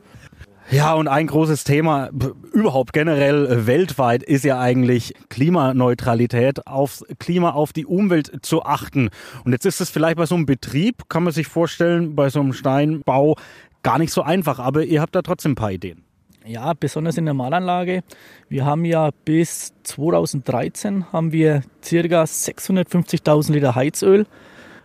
Ja, 0.72 0.94
und 0.94 1.06
ein 1.06 1.28
großes 1.28 1.62
Thema 1.62 2.10
überhaupt 2.52 2.92
generell 2.92 3.46
äh, 3.46 3.66
weltweit 3.68 4.24
ist 4.24 4.44
ja 4.44 4.58
eigentlich 4.58 5.14
Klimaneutralität, 5.28 6.66
aufs 6.66 7.04
Klima, 7.20 7.50
auf 7.50 7.72
die 7.72 7.86
Umwelt 7.86 8.44
zu 8.44 8.64
achten. 8.64 9.08
Und 9.44 9.52
jetzt 9.52 9.66
ist 9.66 9.80
es 9.80 9.88
vielleicht 9.88 10.16
bei 10.16 10.26
so 10.26 10.34
einem 10.34 10.46
Betrieb, 10.46 11.08
kann 11.08 11.22
man 11.22 11.32
sich 11.32 11.46
vorstellen, 11.46 12.16
bei 12.16 12.28
so 12.28 12.40
einem 12.40 12.52
Steinbau 12.52 13.36
gar 13.84 13.98
nicht 13.98 14.12
so 14.12 14.22
einfach, 14.22 14.58
aber 14.58 14.82
ihr 14.84 15.00
habt 15.00 15.14
da 15.14 15.22
trotzdem 15.22 15.52
ein 15.52 15.56
paar 15.56 15.70
Ideen. 15.70 16.09
Ja, 16.50 16.72
besonders 16.72 17.16
in 17.16 17.26
der 17.26 17.34
Malanlage. 17.34 18.02
Wir 18.48 18.64
haben 18.64 18.84
ja 18.84 19.10
bis 19.24 19.72
2013 19.84 21.12
haben 21.12 21.30
wir 21.30 21.62
circa 21.80 22.24
650.000 22.24 23.52
Liter 23.52 23.76
Heizöl 23.76 24.26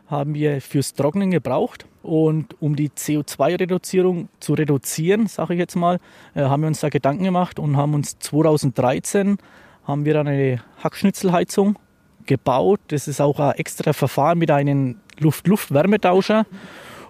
haben 0.06 0.36
wir 0.36 0.62
fürs 0.62 0.94
Trocknen 0.94 1.32
gebraucht. 1.32 1.88
Und 2.04 2.56
um 2.62 2.76
die 2.76 2.90
CO2-Reduzierung 2.90 4.30
zu 4.40 4.54
reduzieren, 4.54 5.26
sage 5.26 5.56
ich 5.56 5.60
jetzt 5.60 5.76
mal, 5.76 5.98
äh, 6.36 6.44
haben 6.44 6.62
wir 6.62 6.68
uns 6.68 6.82
da 6.82 6.90
Gedanken 6.90 7.24
gemacht 7.24 7.58
und 7.58 7.78
haben 7.78 7.96
uns 7.96 8.20
2013 8.20 9.40
haben 9.86 10.06
wir 10.06 10.14
dann 10.14 10.28
eine 10.28 10.62
Hackschnitzelheizung 10.84 11.80
gebaut. 12.28 12.80
Das 12.90 13.08
ist 13.08 13.20
auch 13.20 13.40
ein 13.40 13.56
extra 13.56 13.94
Verfahren 13.94 14.38
mit 14.38 14.52
einem 14.52 14.98
Luft-Luft-Wärmetauscher 15.18 16.46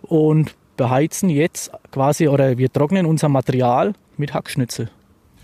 und 0.03 0.55
beheizen 0.77 1.29
jetzt 1.29 1.71
quasi 1.91 2.29
oder 2.29 2.57
wir 2.57 2.71
trocknen 2.71 3.05
unser 3.05 3.27
Material 3.27 3.93
mit 4.17 4.33
Hackschnitzel. 4.33 4.89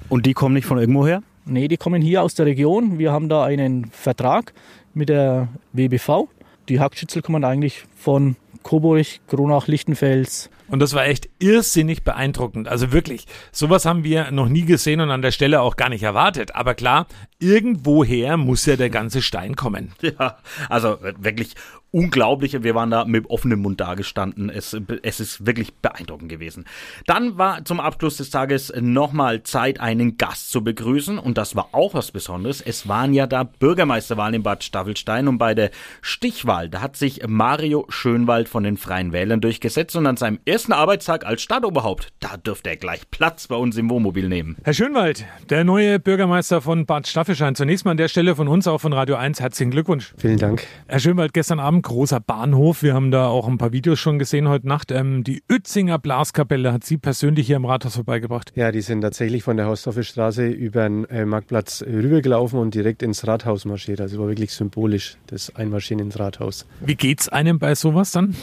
Und 0.10 0.26
die 0.26 0.34
kommen 0.34 0.54
nicht 0.54 0.66
von 0.66 0.78
irgendwo 0.78 1.06
her? 1.06 1.24
Nee, 1.46 1.68
die 1.68 1.78
kommen 1.78 2.02
hier 2.02 2.22
aus 2.22 2.36
der 2.36 2.46
Region. 2.46 3.00
Wir 3.00 3.12
haben 3.12 3.30
da 3.30 3.44
einen 3.44 3.86
Vertrag 3.86 4.54
mit 4.94 5.10
der 5.10 5.50
WBV. 5.74 6.28
Die 6.70 6.80
Hackschnitzel 6.80 7.22
kommen 7.22 7.44
eigentlich 7.44 7.86
von 7.96 8.36
Coburg, 8.64 9.08
Kronach, 9.28 9.68
Lichtenfels. 9.68 10.50
Und 10.68 10.80
das 10.80 10.94
war 10.94 11.06
echt 11.06 11.30
irrsinnig 11.40 12.04
beeindruckend. 12.04 12.68
Also 12.68 12.94
wirklich, 12.94 13.26
sowas 13.52 13.86
haben 13.86 14.04
wir 14.04 14.32
noch 14.32 14.48
nie 14.48 14.64
gesehen 14.64 15.02
und 15.02 15.12
an 15.12 15.22
der 15.22 15.32
Stelle 15.32 15.62
auch 15.62 15.76
gar 15.76 15.90
nicht 15.90 16.04
erwartet. 16.04 16.56
Aber 16.56 16.76
klar, 16.76 17.08
irgendwoher 17.40 18.38
muss 18.38 18.66
ja 18.66 18.78
der 18.78 18.90
ganze 18.90 19.22
Stein 19.22 19.56
kommen. 19.56 19.92
Ja, 20.02 20.38
also 20.70 20.98
wirklich 21.20 21.56
unglaublich. 21.92 22.64
Wir 22.64 22.76
waren 22.76 22.90
da 22.90 23.06
mit 23.06 23.30
offenem 23.30 23.62
Mund 23.62 23.80
dagestanden. 23.80 24.50
Es, 24.50 24.76
es 25.04 25.20
ist 25.20 25.46
wirklich 25.46 25.74
beeindruckend 25.76 26.30
gewesen. 26.30 26.66
Dann 27.06 27.38
war 27.38 27.64
zum 27.66 27.80
Abschluss 27.80 28.18
des 28.18 28.30
Tages 28.30 28.74
nochmal 28.80 29.44
Zeit, 29.44 29.80
einen 29.80 30.18
Gast 30.18 30.52
zu 30.52 30.64
begrüßen. 30.64 31.20
Und 31.20 31.38
das 31.38 31.56
war 31.56 31.70
auch 31.74 31.94
was 31.94 32.12
Besonderes. 32.12 32.62
Es 32.62 32.88
waren 32.88 33.14
ja 33.14 33.28
da 33.28 33.44
Bürgermeisterwahlen 33.44 34.36
in 34.36 34.44
Bad 34.44 34.64
Staffelstein 34.64 35.28
und 35.28 35.38
bei 35.38 35.54
der 35.54 35.72
Stichwahl, 36.02 36.70
da 36.70 36.82
hat 36.82 36.96
sich 36.96 37.22
Mario 37.28 37.86
Schönwald 37.90 38.50
von 38.50 38.64
den 38.64 38.78
Freien 38.78 39.12
Wählern 39.12 39.42
durchgesetzt 39.42 39.96
und 39.96 40.08
an 40.08 40.18
seinem 40.18 40.40
ersten 40.46 40.74
Arbeitstag 40.74 41.26
als 41.26 41.42
Stadtoberhaupt, 41.42 42.10
da 42.20 42.38
dürfte 42.38 42.70
er 42.70 42.78
gleich 42.78 43.10
Platz 43.12 43.48
bei 43.48 43.56
uns 43.56 43.78
im 43.78 43.90
Wohnmobil 43.90 44.30
nehmen. 44.30 44.58
Herr 44.64 44.74
Schönwald, 44.74 45.26
der 45.50 45.64
neue 45.64 46.00
Bürgermeister 46.00 46.62
von 46.62 46.86
Bad 46.86 47.08
Staffelstein. 47.08 47.56
Zunächst 47.56 47.86
mal 47.86 47.92
an 47.92 47.98
der 47.98 48.08
Stelle 48.08 48.36
von 48.36 48.48
uns, 48.48 48.68
auch 48.68 48.80
von 48.80 48.94
Radio 48.94 49.16
1, 49.16 49.40
herzlichen 49.40 49.72
Glückwunsch. 49.72 50.14
Vielen 50.18 50.38
Dank. 50.38 50.66
Herr 50.88 51.00
Schönwald, 51.00 51.34
gestern 51.34 51.60
Abend 51.60 51.81
großer 51.82 52.20
Bahnhof. 52.20 52.84
Wir 52.84 52.94
haben 52.94 53.12
da 53.12 53.28
auch 53.28 53.48
ein 53.48 53.58
paar 53.58 53.72
Videos 53.72 54.00
schon 54.00 54.20
gesehen 54.20 54.48
heute 54.48 54.68
Nacht. 54.68 54.92
Ähm, 54.92 55.24
die 55.24 55.44
Uetzinger 55.50 56.00
Blaskapelle 56.00 56.72
hat 56.74 56.84
Sie 56.84 56.98
persönlich 56.98 57.48
hier 57.48 57.56
im 57.56 57.66
Rathaus 57.66 57.96
vorbeigebracht. 57.96 58.52
Ja, 58.56 58.72
die 58.72 58.82
sind 58.82 59.02
tatsächlich 59.02 59.44
von 59.44 59.58
der 59.58 59.66
Hausdorfer 59.66 60.02
über 60.46 60.84
den 60.84 61.06
äh, 61.06 61.26
Marktplatz 61.26 61.84
rübergelaufen 61.84 62.60
und 62.60 62.76
direkt 62.76 63.04
ins 63.04 63.28
Rathaus 63.28 63.66
marschiert. 63.66 64.02
Also 64.02 64.20
war 64.20 64.28
wirklich 64.28 64.54
symbolisch, 64.54 65.18
das 65.28 65.56
Einmarschieren 65.56 66.06
ins 66.06 66.20
Rathaus. 66.20 66.66
Wie 66.80 66.96
geht's 66.96 67.30
einem 67.30 67.60
bei 67.60 67.76
sowas 67.76 68.12
dann? 68.12 68.36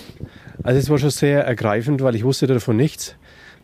Also 0.62 0.78
es 0.78 0.90
war 0.90 0.98
schon 0.98 1.10
sehr 1.10 1.44
ergreifend, 1.44 2.02
weil 2.02 2.14
ich 2.14 2.24
wusste 2.24 2.46
davon 2.46 2.76
nichts. 2.76 3.16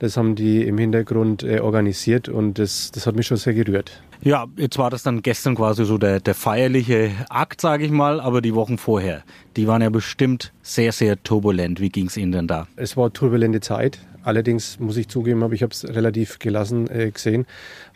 Das 0.04 0.18
haben 0.18 0.34
die 0.34 0.62
im 0.62 0.76
Hintergrund 0.76 1.44
äh, 1.44 1.60
organisiert 1.60 2.28
und 2.28 2.58
das, 2.58 2.90
das 2.90 3.06
hat 3.06 3.16
mich 3.16 3.26
schon 3.26 3.38
sehr 3.38 3.54
gerührt. 3.54 4.02
Ja, 4.20 4.44
jetzt 4.56 4.76
war 4.76 4.90
das 4.90 5.02
dann 5.02 5.22
gestern 5.22 5.54
quasi 5.54 5.86
so 5.86 5.96
der, 5.96 6.20
der 6.20 6.34
feierliche 6.34 7.10
Akt, 7.30 7.62
sage 7.62 7.86
ich 7.86 7.90
mal, 7.90 8.20
aber 8.20 8.42
die 8.42 8.54
Wochen 8.54 8.76
vorher, 8.76 9.22
die 9.56 9.66
waren 9.66 9.80
ja 9.80 9.88
bestimmt 9.88 10.52
sehr, 10.60 10.92
sehr 10.92 11.22
turbulent. 11.22 11.80
Wie 11.80 11.88
ging 11.88 12.08
es 12.08 12.18
Ihnen 12.18 12.32
denn 12.32 12.46
da? 12.46 12.68
Es 12.76 12.98
war 12.98 13.14
turbulente 13.14 13.60
Zeit. 13.60 13.98
Allerdings 14.24 14.80
muss 14.80 14.96
ich 14.96 15.08
zugeben, 15.08 15.42
habe 15.42 15.54
ich 15.54 15.62
habe 15.62 15.72
es 15.72 15.84
relativ 15.86 16.38
gelassen 16.38 16.88
äh, 16.90 17.10
gesehen, 17.10 17.46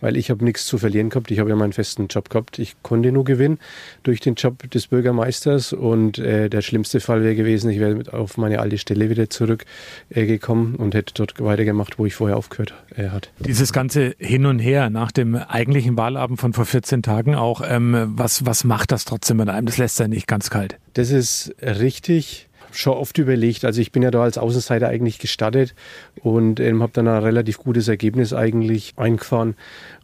weil 0.01 0.17
ich 0.17 0.31
habe 0.31 0.45
nichts 0.45 0.67
zu 0.67 0.79
verlieren 0.79 1.09
gehabt. 1.09 1.31
Ich 1.31 1.39
habe 1.39 1.51
ja 1.51 1.57
meinen 1.57 1.73
festen 1.73 2.09
Job 2.09 2.29
gehabt. 2.31 2.59
Ich 2.59 2.77
konnte 2.83 3.13
nur 3.13 3.25
gewinnen 3.25 3.59
durch 4.03 4.21
den 4.21 4.35
Job 4.35 4.71
des 4.71 4.89
Bürgermeisters 4.89 5.73
und 5.73 6.19
äh, 6.19 6.49
der 6.51 6.61
schlimmste 6.61 7.01
Fall 7.01 7.23
wäre 7.23 7.35
gewesen, 7.35 7.71
ich 7.71 7.81
wäre 7.81 8.13
auf 8.13 8.37
meine 8.37 8.61
alte 8.61 8.79
Stelle 8.79 9.11
wieder 9.11 9.31
zurückgekommen 9.31 10.75
äh, 10.75 10.83
und 10.83 10.95
hätte 10.95 11.15
dort 11.15 11.41
weitergemacht, 11.41 11.99
wo 11.99 12.07
ich 12.07 12.15
vorher 12.15 12.37
aufgehört 12.37 12.75
äh, 12.97 13.09
hat. 13.09 13.31
Dieses 13.39 13.73
ganze 13.73 14.15
Hin 14.19 14.47
und 14.47 14.59
Her 14.59 14.91
nach 14.91 15.13
dem 15.13 15.35
eigentlichen 15.35 15.97
Wahlabend 15.97 16.41
von 16.41 16.53
vor 16.53 16.67
14 16.67 17.03
Tagen 17.03 17.35
auch, 17.35 17.63
ähm, 17.67 18.13
was, 18.17 18.45
was 18.45 18.65
macht 18.65 18.93
das 18.93 19.05
trotzdem 19.05 19.39
mit 19.39 19.49
einem? 19.49 19.67
Das 19.67 19.79
lässt 19.79 19.99
ja 19.99 20.09
nicht 20.09 20.27
ganz 20.27 20.51
kalt. 20.51 20.77
Das 20.95 21.11
ist 21.11 21.55
richtig 21.63 22.48
schon 22.73 22.95
oft 22.95 23.19
überlegt. 23.19 23.65
Also 23.65 23.81
ich 23.81 23.93
bin 23.93 24.03
ja 24.03 24.11
da 24.11 24.23
als 24.23 24.39
Außenseiter 24.39 24.89
eigentlich 24.89 25.19
gestartet 25.19 25.75
und 26.23 26.61
ähm, 26.61 26.83
habe 26.83 26.93
dann 26.95 27.09
ein 27.09 27.23
relativ 27.23 27.59
gutes 27.59 27.89
Ergebnis 27.89 28.33
eigentlich 28.33 28.95
eingefahren. 28.97 29.55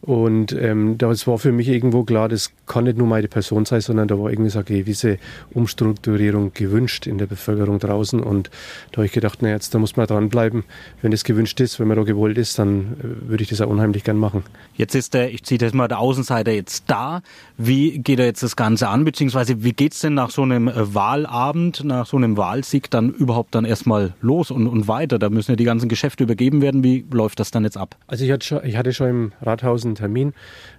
Und 0.01 0.51
ähm, 0.53 0.97
das 0.97 1.25
war 1.25 1.39
für 1.39 1.51
mich 1.51 1.67
irgendwo 1.67 2.03
klar, 2.03 2.29
das 2.29 2.51
kann 2.67 2.83
nicht 2.83 2.97
nur 2.97 3.07
meine 3.07 3.27
Person 3.27 3.65
sein, 3.65 3.81
sondern 3.81 4.07
da 4.07 4.19
war 4.19 4.29
irgendwie 4.29 4.51
so 4.51 4.59
eine 4.59 4.65
gewisse 4.65 5.17
Umstrukturierung 5.51 6.53
gewünscht 6.53 7.07
in 7.07 7.17
der 7.17 7.25
Bevölkerung 7.25 7.79
draußen. 7.79 8.19
Und 8.19 8.51
da 8.91 8.97
habe 8.97 9.07
ich 9.07 9.11
gedacht, 9.11 9.39
na 9.41 9.49
jetzt, 9.49 9.73
da 9.73 9.79
muss 9.79 9.95
man 9.95 10.05
dranbleiben. 10.05 10.63
Wenn 11.01 11.11
das 11.11 11.23
gewünscht 11.23 11.59
ist, 11.59 11.79
wenn 11.79 11.87
man 11.87 11.97
da 11.97 12.03
gewollt 12.03 12.37
ist, 12.37 12.59
dann 12.59 12.97
äh, 12.99 13.29
würde 13.29 13.43
ich 13.43 13.49
das 13.49 13.61
auch 13.61 13.69
unheimlich 13.69 14.03
gern 14.03 14.17
machen. 14.17 14.43
Jetzt 14.75 14.93
ist 14.93 15.13
der, 15.15 15.31
ich 15.31 15.43
ziehe 15.43 15.57
das 15.57 15.73
mal, 15.73 15.87
der 15.87 15.99
Außenseiter 15.99 16.51
jetzt 16.51 16.83
da. 16.87 17.21
Wie 17.57 17.97
geht 17.97 18.19
er 18.19 18.25
jetzt 18.25 18.43
das 18.43 18.55
Ganze 18.55 18.89
an, 18.89 19.05
beziehungsweise 19.05 19.63
wie 19.63 19.73
geht 19.73 19.93
es 19.93 20.01
denn 20.01 20.13
nach 20.13 20.29
so 20.29 20.43
einem 20.43 20.67
äh, 20.67 20.93
Wahlabend, 20.93 21.83
nach 21.83 22.05
so 22.05 22.17
einem 22.17 22.37
Wahlsieg 22.55 22.89
dann 22.89 23.09
überhaupt 23.09 23.53
dann 23.53 23.65
erstmal 23.65 24.13
los 24.21 24.49
und, 24.49 24.67
und 24.67 24.87
weiter? 24.87 25.19
Da 25.19 25.29
müssen 25.29 25.51
ja 25.51 25.55
die 25.57 25.65
ganzen 25.65 25.89
Geschäfte 25.89 26.23
übergeben 26.23 26.61
werden. 26.61 26.85
Wie 26.85 27.05
läuft 27.11 27.41
das 27.41 27.51
dann 27.51 27.65
jetzt 27.65 27.77
ab? 27.77 27.97
Also 28.07 28.23
ich 28.23 28.31
hatte 28.31 28.45
schon, 28.45 28.63
ich 28.63 28.77
hatte 28.77 28.93
schon 28.93 29.09
im 29.09 29.31
Rathaus 29.41 29.83
einen 29.83 29.95
Termin 29.95 30.33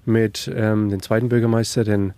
mit 0.07 0.51
ähm, 0.57 0.89
dem 0.89 1.03
zweiten 1.03 1.29
Bürgermeister, 1.29 1.85
den 1.85 2.15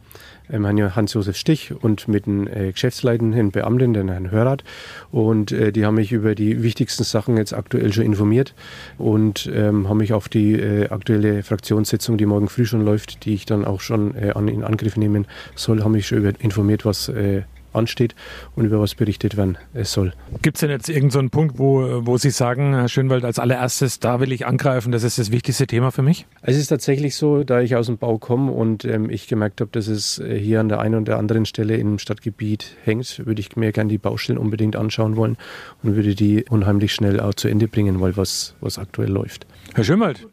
ähm, 0.49 0.65
Hans-Josef 0.65 1.37
Stich 1.37 1.73
und 1.75 2.07
mit 2.07 2.27
dem 2.27 2.47
äh, 2.47 2.71
geschäftsleitenden 2.71 3.51
Beamten, 3.51 3.95
den 3.95 4.09
Herrn 4.09 4.31
Hörath. 4.31 4.63
Und 5.11 5.51
äh, 5.51 5.73
die 5.73 5.85
haben 5.85 5.97
mich 5.97 6.13
über 6.13 6.37
die 6.37 6.63
wichtigsten 6.63 7.03
Sachen 7.03 7.37
jetzt 7.37 7.53
aktuell 7.53 7.93
schon 7.93 8.05
informiert 8.05 8.55
und 8.97 9.51
ähm, 9.53 9.89
haben 9.89 9.99
mich 9.99 10.13
auf 10.13 10.29
die 10.29 10.53
äh, 10.53 10.89
aktuelle 10.89 11.43
Fraktionssitzung, 11.43 12.17
die 12.17 12.27
morgen 12.27 12.49
früh 12.49 12.65
schon 12.65 12.85
läuft, 12.85 13.25
die 13.25 13.35
ich 13.35 13.45
dann 13.45 13.65
auch 13.65 13.81
schon 13.81 14.15
äh, 14.15 14.31
an, 14.37 14.47
in 14.47 14.63
Angriff 14.63 14.97
nehmen 14.97 15.27
soll, 15.57 15.83
haben 15.83 15.93
mich 15.93 16.07
schon 16.07 16.19
über 16.19 16.33
informiert, 16.39 16.85
was 16.85 17.09
äh, 17.09 17.43
ansteht 17.73 18.15
und 18.57 18.65
über 18.65 18.81
was 18.81 18.95
berichtet 18.95 19.37
werden 19.37 19.59
soll. 19.83 20.13
Gibt 20.43 20.57
es 20.57 20.61
denn 20.61 20.71
jetzt 20.71 20.89
irgendeinen 20.89 21.27
so 21.27 21.31
Punkt, 21.31 21.59
wo, 21.59 22.07
wo 22.07 22.17
Sie 22.17 22.31
sagen, 22.31 22.75
Herr 22.75 22.89
Schönwald, 22.89 23.25
als 23.25 23.39
allererstes, 23.39 24.01
da 24.01 24.21
will 24.21 24.33
ich 24.33 24.47
angreifen, 24.47 24.93
das 24.93 25.03
ist 25.03 25.19
das 25.19 25.31
wichtigste 25.31 25.67
Thema 25.67 25.91
für 25.91 26.03
mich? 26.03 26.27
Es 26.43 26.57
ist 26.57 26.69
tatsächlich 26.69 27.17
so, 27.17 27.45
da 27.45 27.61
ich 27.61 27.77
aus 27.77 27.87
dem 27.87 27.99
Bau 27.99 28.19
komme 28.19 28.53
und 28.53 28.85
ähm, 28.85 29.11
ich 29.11 29.29
gemerkt 29.29 29.61
habe, 29.61 29.71
dass 29.73 29.87
es 29.89 30.19
äh, 30.19 30.39
hier 30.39 30.61
an 30.61 30.69
der 30.69 30.81
einen 30.81 31.03
oder 31.03 31.19
anderen 31.19 31.47
Stelle 31.47 31.77
im 31.77 31.99
Stadtgebiet 31.99 32.77
hängt, 32.85 33.25
würde 33.27 33.41
ich 33.41 33.57
mir 33.57 33.73
gerne 33.73 33.91
die 33.91 33.99
Baustellen 33.99 34.39
unbedingt 34.39 34.77
anschauen 34.77 35.17
wollen 35.17 35.37
und 35.83 35.97
würde 35.97 36.15
die 36.15 36.45
unheimlich 36.49 36.93
schnell 36.93 37.21
auch 37.21 37.35
zu 37.35 37.49
Ende 37.49 37.69
bringen, 37.69 38.01
weil 38.01 38.17
was, 38.17 38.55
was 38.61 38.79
aktuell 38.79 39.11
läuft. 39.11 39.47
Herr 39.75 39.85
Schönwald, 39.85 40.27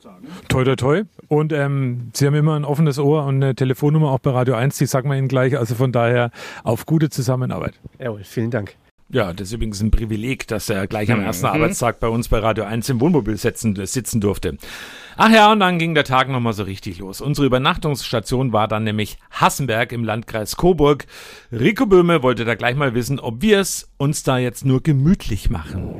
toi 0.47 0.63
toi 0.63 0.75
toi. 0.75 1.03
Und 1.27 1.51
ähm, 1.53 2.11
Sie 2.13 2.25
haben 2.25 2.35
immer 2.35 2.55
ein 2.55 2.65
offenes 2.65 2.99
Ohr 2.99 3.25
und 3.25 3.35
eine 3.35 3.55
Telefonnummer 3.55 4.11
auch 4.11 4.19
bei 4.19 4.31
Radio 4.31 4.55
1, 4.55 4.77
die 4.77 4.85
sagen 4.85 5.09
wir 5.09 5.17
Ihnen 5.17 5.27
gleich. 5.27 5.57
Also 5.57 5.75
von 5.75 5.91
daher 5.91 6.31
auf 6.63 6.85
gute 6.85 7.09
Zusammenarbeit. 7.09 7.34
Jawohl, 7.99 8.23
vielen 8.23 8.51
Dank. 8.51 8.75
Ja, 9.09 9.33
das 9.33 9.49
ist 9.49 9.53
übrigens 9.53 9.81
ein 9.81 9.91
Privileg, 9.91 10.47
dass 10.47 10.67
er 10.67 10.87
gleich 10.87 11.11
am 11.11 11.21
ersten 11.21 11.45
mhm. 11.45 11.53
Arbeitstag 11.53 11.99
bei 11.99 12.07
uns 12.07 12.27
bei 12.27 12.39
Radio 12.39 12.63
1 12.63 12.89
im 12.89 12.99
Wohnmobil 12.99 13.37
sitzen, 13.37 13.75
sitzen 13.85 14.19
durfte. 14.19 14.57
Ach 15.15 15.29
ja, 15.29 15.51
und 15.51 15.59
dann 15.59 15.77
ging 15.77 15.93
der 15.93 16.05
Tag 16.05 16.27
nochmal 16.27 16.53
so 16.53 16.63
richtig 16.63 16.97
los. 16.97 17.21
Unsere 17.21 17.45
Übernachtungsstation 17.45 18.51
war 18.51 18.67
dann 18.67 18.83
nämlich 18.83 19.19
Hassenberg 19.29 19.91
im 19.91 20.03
Landkreis 20.03 20.57
Coburg. 20.57 21.05
Rico 21.51 21.85
Böhme 21.85 22.23
wollte 22.23 22.45
da 22.45 22.55
gleich 22.55 22.75
mal 22.75 22.95
wissen, 22.95 23.19
ob 23.19 23.41
wir 23.43 23.59
es 23.59 23.91
uns 23.97 24.23
da 24.23 24.39
jetzt 24.39 24.65
nur 24.65 24.81
gemütlich 24.81 25.51
machen 25.51 25.95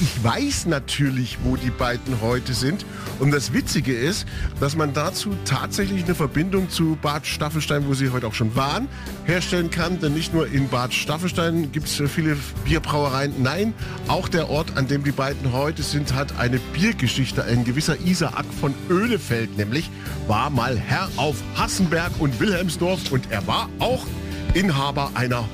ich 0.00 0.24
weiß 0.24 0.66
natürlich, 0.66 1.38
wo 1.44 1.56
die 1.56 1.70
beiden 1.70 2.20
heute 2.20 2.54
sind. 2.54 2.86
Und 3.18 3.32
das 3.32 3.52
Witzige 3.52 3.92
ist, 3.92 4.26
dass 4.58 4.76
man 4.76 4.94
dazu 4.94 5.36
tatsächlich 5.44 6.04
eine 6.04 6.14
Verbindung 6.14 6.70
zu 6.70 6.96
Bad 7.00 7.26
Staffelstein, 7.26 7.86
wo 7.86 7.94
sie 7.94 8.10
heute 8.10 8.26
auch 8.26 8.34
schon 8.34 8.56
waren, 8.56 8.88
herstellen 9.26 9.70
kann. 9.70 10.00
Denn 10.00 10.14
nicht 10.14 10.32
nur 10.32 10.46
in 10.46 10.68
Bad 10.68 10.94
Staffelstein 10.94 11.70
gibt 11.72 11.86
es 11.86 12.02
viele 12.10 12.36
Bierbrauereien. 12.64 13.42
Nein, 13.42 13.74
auch 14.08 14.28
der 14.28 14.48
Ort, 14.48 14.76
an 14.76 14.88
dem 14.88 15.04
die 15.04 15.12
beiden 15.12 15.52
heute 15.52 15.82
sind, 15.82 16.14
hat 16.14 16.38
eine 16.38 16.58
Biergeschichte. 16.72 17.44
Ein 17.44 17.64
gewisser 17.64 18.00
Isaak 18.00 18.46
von 18.60 18.74
Öhlefeld 18.88 19.56
nämlich 19.58 19.90
war 20.26 20.50
mal 20.50 20.78
Herr 20.78 21.08
auf 21.16 21.36
Hassenberg 21.56 22.12
und 22.18 22.40
Wilhelmsdorf 22.40 23.12
und 23.12 23.30
er 23.30 23.46
war 23.46 23.68
auch 23.78 24.06
Inhaber 24.54 25.10
einer 25.14 25.48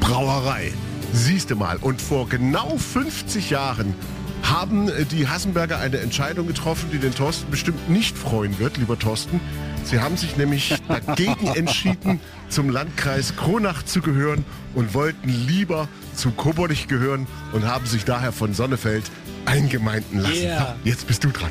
Brauerei. 0.00 0.72
Siehste 1.12 1.54
mal, 1.54 1.78
und 1.78 2.00
vor 2.00 2.28
genau 2.28 2.76
50 2.76 3.50
Jahren 3.50 3.94
haben 4.42 4.88
äh, 4.88 5.04
die 5.04 5.28
Hassenberger 5.28 5.78
eine 5.78 5.98
Entscheidung 5.98 6.46
getroffen, 6.46 6.90
die 6.92 6.98
den 6.98 7.14
Thorsten 7.14 7.50
bestimmt 7.50 7.88
nicht 7.88 8.16
freuen 8.16 8.58
wird, 8.58 8.76
lieber 8.76 8.98
Thorsten. 8.98 9.40
Sie 9.84 10.00
haben 10.00 10.16
sich 10.16 10.36
nämlich 10.36 10.74
dagegen 10.88 11.48
entschieden, 11.54 12.20
zum 12.48 12.70
Landkreis 12.70 13.36
Kronach 13.36 13.84
zu 13.84 14.00
gehören 14.00 14.44
und 14.74 14.94
wollten 14.94 15.28
lieber 15.28 15.88
zu 16.14 16.30
Koborich 16.30 16.88
gehören 16.88 17.26
und 17.52 17.66
haben 17.66 17.86
sich 17.86 18.04
daher 18.04 18.32
von 18.32 18.54
Sonnefeld 18.54 19.04
eingemeinden 19.44 20.20
lassen. 20.20 20.42
Yeah. 20.42 20.76
Jetzt 20.84 21.06
bist 21.06 21.24
du 21.24 21.30
dran. 21.30 21.50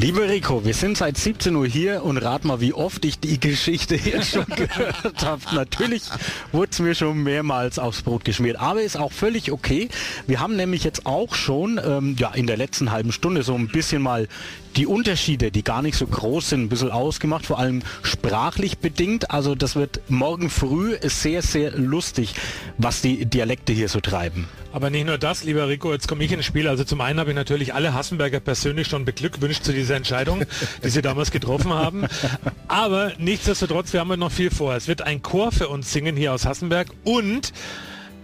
Lieber 0.00 0.28
Rico, 0.28 0.64
wir 0.64 0.74
sind 0.74 0.98
seit 0.98 1.16
17 1.16 1.56
Uhr 1.56 1.66
hier 1.66 2.04
und 2.04 2.18
rat 2.18 2.44
mal, 2.44 2.60
wie 2.60 2.74
oft 2.74 3.04
ich 3.04 3.18
die 3.18 3.40
Geschichte 3.40 3.96
jetzt 3.96 4.30
schon 4.32 4.44
gehört 4.44 5.24
habe. 5.24 5.40
Natürlich 5.54 6.02
wurde 6.52 6.70
es 6.70 6.78
mir 6.80 6.94
schon 6.94 7.22
mehrmals 7.22 7.78
aufs 7.78 8.02
Brot 8.02 8.24
geschmiert, 8.24 8.60
aber 8.60 8.82
ist 8.82 8.98
auch 8.98 9.12
völlig 9.12 9.52
okay. 9.52 9.88
Wir 10.26 10.40
haben 10.40 10.56
nämlich 10.56 10.84
jetzt 10.84 11.06
auch 11.06 11.34
schon 11.34 11.80
ähm, 11.84 12.14
ja, 12.18 12.32
in 12.34 12.46
der 12.46 12.56
letzten 12.56 12.90
halben 12.90 13.10
Stunde 13.10 13.42
so 13.42 13.54
ein 13.54 13.68
bisschen 13.68 14.02
mal 14.02 14.28
die 14.76 14.86
Unterschiede, 14.86 15.50
die 15.50 15.64
gar 15.64 15.82
nicht 15.82 15.96
so 15.96 16.06
groß 16.06 16.50
sind, 16.50 16.62
ein 16.62 16.68
bisschen 16.68 16.90
ausgemacht, 16.90 17.46
vor 17.46 17.58
allem 17.58 17.82
sprachlich 18.02 18.78
bedingt. 18.78 19.30
Also 19.30 19.54
das 19.54 19.74
wird 19.76 20.00
morgen 20.08 20.50
früh 20.50 20.96
sehr, 21.02 21.42
sehr 21.42 21.72
lustig, 21.72 22.34
was 22.78 23.00
die 23.00 23.24
Dialekte 23.24 23.72
hier 23.72 23.88
so 23.88 24.00
treiben. 24.00 24.48
Aber 24.72 24.90
nicht 24.90 25.06
nur 25.06 25.16
das, 25.16 25.44
lieber 25.44 25.68
Rico, 25.68 25.92
jetzt 25.92 26.06
komme 26.06 26.22
ich 26.24 26.32
ins 26.32 26.44
Spiel. 26.44 26.68
Also 26.68 26.84
zum 26.84 27.00
einen 27.00 27.18
habe 27.18 27.30
ich 27.30 27.36
natürlich 27.36 27.72
alle 27.72 27.94
Hassenberger 27.94 28.40
persönlich 28.40 28.88
schon 28.88 29.06
beglückwünscht 29.06 29.64
zu 29.64 29.72
dieser 29.72 29.96
Entscheidung, 29.96 30.44
die 30.84 30.90
sie 30.90 31.00
damals 31.00 31.30
getroffen 31.30 31.72
haben. 31.72 32.04
Aber 32.68 33.12
nichtsdestotrotz, 33.18 33.94
wir 33.94 34.00
haben 34.00 34.18
noch 34.20 34.32
viel 34.32 34.50
vor. 34.50 34.74
Es 34.74 34.88
wird 34.88 35.00
ein 35.00 35.22
Chor 35.22 35.52
für 35.52 35.68
uns 35.68 35.92
singen 35.92 36.16
hier 36.16 36.34
aus 36.34 36.44
Hassenberg 36.44 36.88
und 37.04 37.54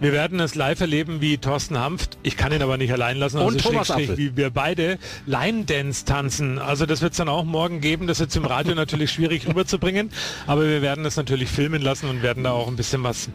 Wir 0.03 0.11
werden 0.11 0.41
es 0.41 0.53
live 0.53 0.81
erleben, 0.81 1.21
wie 1.21 1.37
Thorsten 1.37 1.79
Hanft, 1.79 2.17
ich 2.23 2.35
kann 2.35 2.51
ihn 2.51 2.61
aber 2.61 2.75
nicht 2.75 2.91
allein 2.91 3.15
lassen, 3.15 3.37
Und 3.37 3.55
also 3.55 3.69
Thomas 3.69 3.87
Schrägstrich, 3.87 4.09
Apfel. 4.09 4.17
wie 4.17 4.35
wir 4.35 4.49
beide 4.49 4.99
Line 5.25 5.63
Dance 5.63 6.03
tanzen. 6.03 6.59
Also 6.59 6.85
das 6.85 7.01
wird 7.01 7.13
es 7.13 7.19
dann 7.19 7.29
auch 7.29 7.45
morgen 7.45 7.79
geben. 7.79 8.05
Das 8.05 8.17
ist 8.19 8.25
jetzt 8.25 8.35
im 8.35 8.43
Radio 8.43 8.75
natürlich 8.75 9.11
schwierig 9.11 9.47
rüberzubringen, 9.47 10.09
aber 10.45 10.67
wir 10.67 10.81
werden 10.81 11.05
es 11.05 11.15
natürlich 11.15 11.47
filmen 11.47 11.81
lassen 11.81 12.09
und 12.09 12.21
werden 12.21 12.43
da 12.43 12.51
auch 12.51 12.67
ein 12.67 12.75
bisschen 12.75 13.01
was 13.03 13.29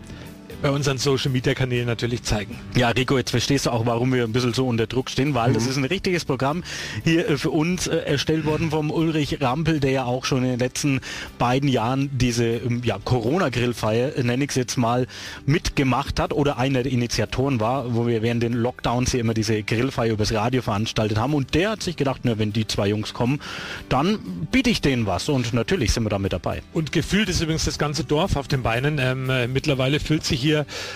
bei 0.60 0.70
unseren 0.70 0.98
Social 0.98 1.30
Media 1.30 1.54
Kanälen 1.54 1.86
natürlich 1.86 2.22
zeigen. 2.22 2.58
Ja, 2.74 2.88
Rico, 2.88 3.16
jetzt 3.16 3.30
verstehst 3.30 3.66
du 3.66 3.70
auch, 3.70 3.86
warum 3.86 4.12
wir 4.12 4.24
ein 4.24 4.32
bisschen 4.32 4.54
so 4.54 4.66
unter 4.66 4.86
Druck 4.86 5.10
stehen, 5.10 5.34
weil 5.34 5.52
das 5.52 5.66
ist 5.66 5.76
ein 5.76 5.84
richtiges 5.84 6.24
Programm 6.24 6.64
hier 7.04 7.28
äh, 7.28 7.38
für 7.38 7.50
uns 7.50 7.86
äh, 7.86 7.96
erstellt 7.96 8.44
worden 8.44 8.70
vom 8.70 8.90
Ulrich 8.90 9.40
Rampel, 9.40 9.80
der 9.80 9.90
ja 9.90 10.04
auch 10.04 10.24
schon 10.24 10.38
in 10.44 10.50
den 10.50 10.58
letzten 10.58 11.00
beiden 11.38 11.68
Jahren 11.68 12.10
diese 12.12 12.44
ähm, 12.44 12.82
ja, 12.84 12.98
Corona-Grillfeier, 13.04 14.16
äh, 14.16 14.22
nenne 14.22 14.44
ich 14.44 14.50
es 14.50 14.56
jetzt 14.56 14.76
mal, 14.76 15.06
mitgemacht 15.46 16.18
hat 16.18 16.32
oder 16.32 16.58
einer 16.58 16.82
der 16.82 16.92
Initiatoren 16.92 17.60
war, 17.60 17.94
wo 17.94 18.06
wir 18.06 18.22
während 18.22 18.42
den 18.42 18.52
Lockdowns 18.52 19.12
hier 19.12 19.20
immer 19.20 19.34
diese 19.34 19.62
Grillfeier 19.62 20.12
übers 20.12 20.32
Radio 20.32 20.62
veranstaltet 20.62 21.18
haben. 21.18 21.34
Und 21.34 21.54
der 21.54 21.70
hat 21.70 21.82
sich 21.82 21.96
gedacht, 21.96 22.22
na, 22.24 22.38
wenn 22.38 22.52
die 22.52 22.66
zwei 22.66 22.88
Jungs 22.88 23.14
kommen, 23.14 23.40
dann 23.88 24.18
biete 24.50 24.70
ich 24.70 24.80
denen 24.80 25.06
was. 25.06 25.28
Und 25.28 25.52
natürlich 25.54 25.92
sind 25.92 26.04
wir 26.04 26.10
da 26.10 26.18
mit 26.18 26.32
dabei. 26.32 26.62
Und 26.72 26.90
gefühlt 26.90 27.28
ist 27.28 27.40
übrigens 27.40 27.64
das 27.64 27.78
ganze 27.78 28.04
Dorf 28.04 28.36
auf 28.36 28.48
den 28.48 28.62
Beinen. 28.62 28.98
Ähm, 28.98 29.30
äh, 29.30 29.46
mittlerweile 29.46 30.00
füllt 30.00 30.24
sich 30.24 30.40
hier 30.40 30.47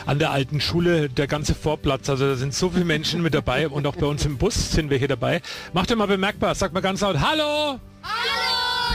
an 0.07 0.19
der 0.19 0.31
alten 0.31 0.61
Schule 0.61 1.09
der 1.09 1.27
ganze 1.27 1.55
Vorplatz. 1.55 2.09
Also 2.09 2.27
da 2.27 2.37
sind 2.37 2.55
so 2.55 2.71
viele 2.71 2.85
Menschen 2.85 3.23
mit 3.23 3.35
dabei 3.35 3.69
und 3.69 3.87
auch 3.87 3.97
bei 3.97 4.07
uns 4.07 4.25
im 4.25 4.39
Bus 4.39 4.73
sind 4.73 4.91
wir 4.91 4.99
hier 4.99 5.09
dabei. 5.09 5.43
Macht 5.73 5.91
ihr 5.91 5.97
mal 5.97 6.07
bemerkbar, 6.07 6.55
sagt 6.55 6.75
mal 6.75 6.81
ganz 6.81 7.01
laut, 7.01 7.21
Hallo! 7.21 7.79
Hallo! 8.03 8.53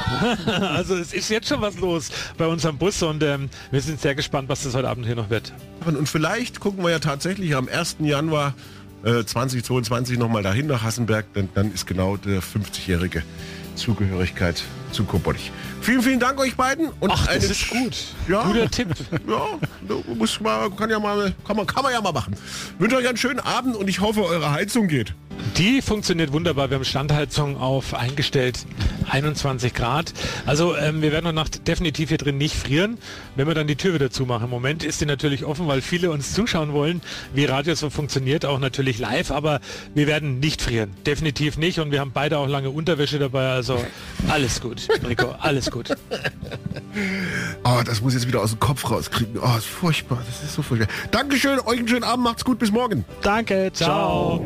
also 0.76 0.96
es 0.96 1.14
ist 1.14 1.30
jetzt 1.30 1.50
schon 1.50 1.62
was 1.62 1.78
los 1.80 2.10
bei 2.38 2.48
uns 2.48 2.66
am 2.66 2.78
Bus 2.78 3.02
und 3.04 3.24
ähm, 3.24 3.50
wir 3.72 3.82
sind 3.82 4.00
sehr 4.00 4.16
gespannt, 4.16 4.50
was 4.50 4.64
das 4.64 4.76
heute 4.76 4.90
Abend 4.90 5.06
hier 5.06 5.16
noch 5.16 5.30
wird. 5.30 5.54
Und 5.86 6.08
vielleicht 6.08 6.60
gucken 6.60 6.84
wir 6.84 6.92
ja 6.92 7.00
tatsächlich 7.00 7.56
am 7.56 7.68
1. 7.68 7.98
Januar 8.00 8.54
äh, 9.04 9.24
2022 9.24 10.18
nochmal 10.18 10.44
dahin 10.44 10.68
nach 10.68 10.84
Hassenberg, 10.84 11.34
denn 11.34 11.50
dann 11.54 11.74
ist 11.74 11.88
genau 11.88 12.18
der 12.18 12.42
50-jährige 12.42 13.24
Zugehörigkeit 13.76 14.64
zu 14.98 15.06
Kobolich. 15.06 15.52
Vielen, 15.82 16.02
vielen 16.02 16.20
Dank 16.20 16.40
euch 16.40 16.56
beiden. 16.56 16.90
Und 17.00 17.12
Ach, 17.12 17.28
das 17.28 17.44
ist 17.44 17.70
gut. 17.70 17.96
Ja, 18.28 18.44
Guter 18.44 18.70
Tipp. 18.70 18.90
Ja, 19.28 19.60
muss 20.16 20.40
mal, 20.42 20.72
kann 20.72 20.90
ja 20.90 21.00
mal, 21.00 21.34
kann 21.46 21.56
man, 21.56 21.68
kann 21.68 21.84
man 21.84 21.94
ja 21.94 22.02
mal 22.02 22.12
machen. 22.12 22.36
wünsche 22.80 22.98
euch 22.98 23.08
einen 23.08 23.18
schönen 23.18 23.40
Abend 23.40 23.76
und 23.76 23.88
ich 23.88 24.02
hoffe, 24.02 24.24
eure 24.24 24.52
Heizung 24.52 24.88
geht. 24.88 25.14
Die 25.58 25.82
funktioniert 25.82 26.34
wunderbar. 26.34 26.70
Wir 26.70 26.76
haben 26.76 26.86
Standheizung 26.86 27.58
auf 27.58 27.94
eingestellt 27.94 28.60
21 29.10 29.74
Grad. 29.74 30.14
Also 30.46 30.76
ähm, 30.76 31.02
wir 31.02 31.12
werden 31.12 31.26
heute 31.26 31.36
Nacht 31.36 31.68
definitiv 31.68 32.10
hier 32.10 32.18
drin 32.18 32.38
nicht 32.38 32.56
frieren, 32.56 32.98
wenn 33.36 33.48
wir 33.48 33.56
dann 33.56 33.68
die 33.68 33.76
Tür 33.76 33.94
wieder 33.94 34.12
zumachen. 34.12 34.46
Im 34.46 34.50
Moment 34.50 34.84
ist 34.84 35.02
die 35.02 35.06
natürlich 35.06 35.46
offen, 35.46 35.68
weil 35.68 35.82
viele 35.82 36.12
uns 36.12 36.34
zuschauen 36.34 36.74
wollen, 36.74 37.02
wie 37.34 37.46
Radio 37.46 37.74
so 37.76 37.90
funktioniert, 37.90 38.46
auch 38.46 38.60
natürlich 38.60 39.00
live. 39.00 39.32
Aber 39.32 39.60
wir 39.96 40.08
werden 40.08 40.40
nicht 40.40 40.62
frieren. 40.62 40.92
Definitiv 41.06 41.58
nicht. 41.58 41.80
Und 41.80 41.92
wir 41.92 42.00
haben 42.00 42.12
beide 42.14 42.38
auch 42.38 42.48
lange 42.48 42.70
Unterwäsche 42.70 43.20
dabei. 43.20 43.50
Also 43.50 43.84
alles 44.30 44.62
gut, 44.62 44.88
Rico, 45.08 45.36
alles 45.40 45.72
gut. 45.72 45.90
Oh, 47.64 47.82
das 47.86 48.02
muss 48.02 48.14
ich 48.14 48.22
jetzt 48.22 48.28
wieder 48.28 48.42
aus 48.42 48.52
dem 48.52 48.60
Kopf 48.60 48.90
rauskriegen. 48.90 49.40
Oh, 49.42 49.58
ist 49.58 49.66
furchtbar. 49.66 50.22
Das 50.26 50.44
ist 50.44 50.54
so 50.54 50.62
furchtbar. 50.62 50.90
Dankeschön, 51.12 51.60
euch 51.60 51.80
einen 51.80 51.88
schönen 51.88 52.04
Abend. 52.04 52.26
Macht's 52.26 52.46
gut. 52.46 52.60
Bis 52.60 52.72
morgen. 52.72 53.06
Danke, 53.22 53.72
ciao. 53.74 54.46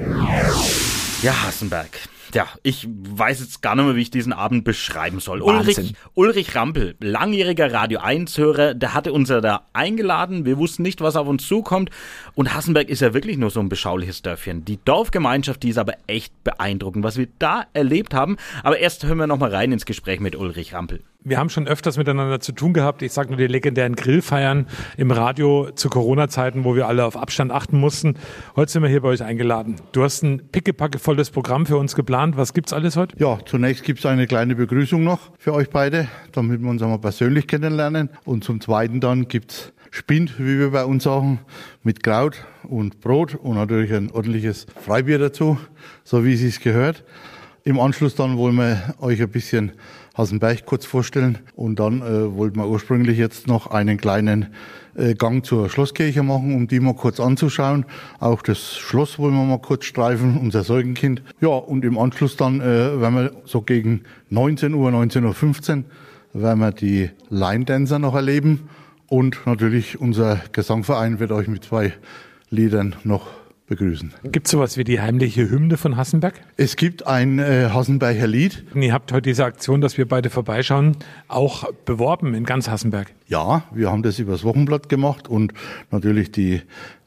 Ja, 1.22 1.44
Hassenberg. 1.44 2.00
Ja, 2.34 2.48
ich 2.63 2.88
weiß 2.89 3.41
jetzt 3.41 3.62
gar 3.62 3.76
nicht 3.76 3.86
mehr, 3.86 3.96
wie 3.96 4.02
ich 4.02 4.12
diesen 4.12 4.32
Abend 4.32 4.63
beschreiben 4.63 5.20
soll. 5.20 5.41
Ulrich, 5.41 5.78
Wahnsinn. 5.78 5.96
Ulrich 6.13 6.56
Rampel, 6.56 6.96
langjähriger 7.00 7.74
Radio 7.74 8.00
1-Hörer, 8.00 8.74
der 8.74 8.94
hatte 8.94 9.12
uns 9.12 9.30
ja 9.30 9.41
da 9.41 9.67
eingeladen. 9.74 10.46
Wir 10.46 10.58
wussten 10.58 10.82
nicht, 10.82 11.02
was 11.02 11.15
auf 11.15 11.28
uns 11.28 11.46
zukommt. 11.46 11.89
Und 12.34 12.54
Hassenberg 12.54 12.89
ist 12.89 13.02
ja 13.02 13.13
wirklich 13.13 13.38
nur 13.38 13.50
so 13.50 13.60
ein 13.60 13.70
beschauliches 13.70 14.22
Dörfchen. 14.22 14.63
Die 14.63 14.80
Dorfgemeinschaft, 14.84 15.62
die 15.63 15.70
ist 15.70 15.78
aber 15.78 15.94
echt 16.08 16.34
beeindruckend, 16.44 17.04
was 17.04 17.17
wir 17.17 17.28
da 17.38 17.65
erlebt 17.74 18.13
haben. 18.13 18.38
Aber 18.63 18.80
erst 18.80 19.04
hören 19.04 19.17
wir 19.17 19.28
noch 19.28 19.39
mal 19.39 19.54
rein 19.54 19.72
ins 19.72 19.86
Gespräch 19.86 20.22
mit 20.22 20.36
Ulrich 20.36 20.74
Rampel. 20.74 21.04
Wir 21.24 21.38
haben 21.38 21.50
schon 21.50 21.68
öfters 21.68 21.98
miteinander 21.98 22.40
zu 22.40 22.52
tun 22.52 22.74
gehabt. 22.74 23.04
Ich 23.04 23.14
sage 23.14 23.30
nur 23.30 23.38
die 23.38 23.46
legendären 23.46 23.96
Grillfeiern 23.96 24.66
im 24.98 25.12
Radio 25.12 25.70
zu 25.70 25.88
Corona-Zeiten, 25.88 26.64
wo 26.64 26.76
wir 26.76 26.88
alle 26.88 27.06
auf 27.06 27.16
Abstand 27.16 27.52
achten 27.52 27.80
mussten. 27.80 28.16
Heute 28.56 28.72
sind 28.72 28.82
wir 28.82 28.90
hier 28.90 29.02
bei 29.02 29.10
euch 29.10 29.22
eingeladen. 29.22 29.76
Du 29.92 30.02
hast 30.02 30.24
ein 30.24 30.42
pickepackevolles 30.52 31.30
Programm 31.30 31.68
für 31.68 31.78
uns 31.78 31.94
geplant. 31.94 32.38
Was 32.38 32.56
gibt's 32.56 32.74
alles 32.74 32.96
heute? 32.96 33.16
Ja, 33.20 33.38
zunächst 33.46 33.84
gibt 33.84 34.00
es 34.00 34.08
eine 34.08 34.26
kleine 34.26 34.56
Begrüßung 34.56 35.04
noch 35.04 35.30
für 35.38 35.54
euch 35.54 35.70
beide, 35.70 36.08
damit 36.32 36.60
wir 36.60 36.70
uns 36.72 36.82
einmal 36.82 36.98
persönlich 36.98 37.46
kennenlernen. 37.46 38.10
Und 38.26 38.44
zum 38.44 38.60
Zweiten 38.60 39.00
dann 39.00 39.28
gibt's 39.28 39.74
Spind, 39.92 40.40
wie 40.40 40.58
wir 40.58 40.72
bei 40.72 40.86
uns 40.86 41.04
sagen, 41.04 41.42
mit 41.84 42.02
Kraut 42.02 42.44
und 42.64 43.00
Brot 43.00 43.36
und 43.36 43.58
natürlich 43.58 43.94
ein 43.94 44.10
ordentliches 44.10 44.66
Freibier 44.84 45.20
dazu, 45.20 45.60
so 46.04 46.26
wie 46.26 46.34
es 46.34 46.40
sich 46.40 46.62
gehört. 46.62 47.04
Im 47.64 47.80
Anschluss 47.80 48.16
dann 48.16 48.38
wollen 48.38 48.56
wir 48.56 48.96
euch 49.02 49.22
ein 49.22 49.30
bisschen 49.30 49.74
Hasenberg 50.15 50.65
kurz 50.65 50.86
vorstellen 50.86 51.38
und 51.56 51.80
dann 51.80 52.02
äh, 52.02 52.36
wollten 52.36 52.60
wir 52.60 52.67
ursprünglich 52.67 53.17
jetzt 53.17 53.47
noch 53.47 53.67
einen 53.67 53.97
kleinen 53.97 54.47
äh, 54.95 55.13
Gang 55.15 55.45
zur 55.45 55.69
Schlosskirche 55.69 56.21
machen, 56.21 56.54
um 56.54 56.67
die 56.67 56.80
mal 56.80 56.95
kurz 56.95 57.19
anzuschauen. 57.19 57.86
Auch 58.19 58.41
das 58.41 58.78
Schloss 58.78 59.19
wollen 59.19 59.34
wir 59.34 59.45
mal 59.45 59.60
kurz 59.60 59.86
streifen, 59.86 60.38
unser 60.38 60.63
Sorgenkind. 60.63 61.21
Ja, 61.39 61.50
und 61.50 61.86
im 61.86 61.97
Anschluss 61.97 62.36
dann 62.36 62.60
äh, 62.60 63.00
werden 63.00 63.15
wir 63.15 63.32
so 63.45 63.62
gegen 63.62 64.02
19 64.30 64.74
Uhr, 64.74 64.89
19.15 64.91 65.78
Uhr 65.78 65.84
werden 66.34 66.60
wir 66.60 66.71
die 66.71 67.10
Line 67.30 67.65
Dancer 67.65 68.00
noch 68.00 68.15
erleben 68.15 68.69
und 69.08 69.45
natürlich 69.45 70.00
unser 70.00 70.41
Gesangverein 70.52 71.19
wird 71.19 71.32
euch 71.32 71.47
mit 71.47 71.65
zwei 71.65 71.93
Liedern 72.50 72.95
noch 73.04 73.28
begrüßen. 73.72 74.14
Gibt 74.24 74.48
es 74.48 74.52
sowas 74.52 74.78
wie 74.78 74.84
die 74.84 75.00
heimliche 75.00 75.50
Hymne 75.50 75.78
von 75.78 75.96
Hassenberg? 75.96 76.34
Es 76.58 76.76
gibt 76.76 77.08
ein 77.08 77.40
äh, 77.40 77.70
Hassenberger 77.72 78.28
Lied. 78.28 78.66
Ihr 78.76 78.92
habt 78.92 79.14
heute 79.14 79.30
diese 79.30 79.46
Aktion, 79.46 79.80
dass 79.80 79.98
wir 79.98 80.06
beide 80.06 80.30
vorbeischauen, 80.30 80.98
auch 81.30 81.72
beworben 81.86 82.34
in 82.34 82.44
ganz 82.44 82.70
Hassenberg. 82.70 83.14
Ja, 83.28 83.64
wir 83.74 83.90
haben 83.90 84.04
das 84.04 84.20
übers 84.20 84.44
Wochenblatt 84.44 84.90
gemacht 84.90 85.30
und 85.30 85.54
natürlich 85.90 86.34
die, 86.34 86.62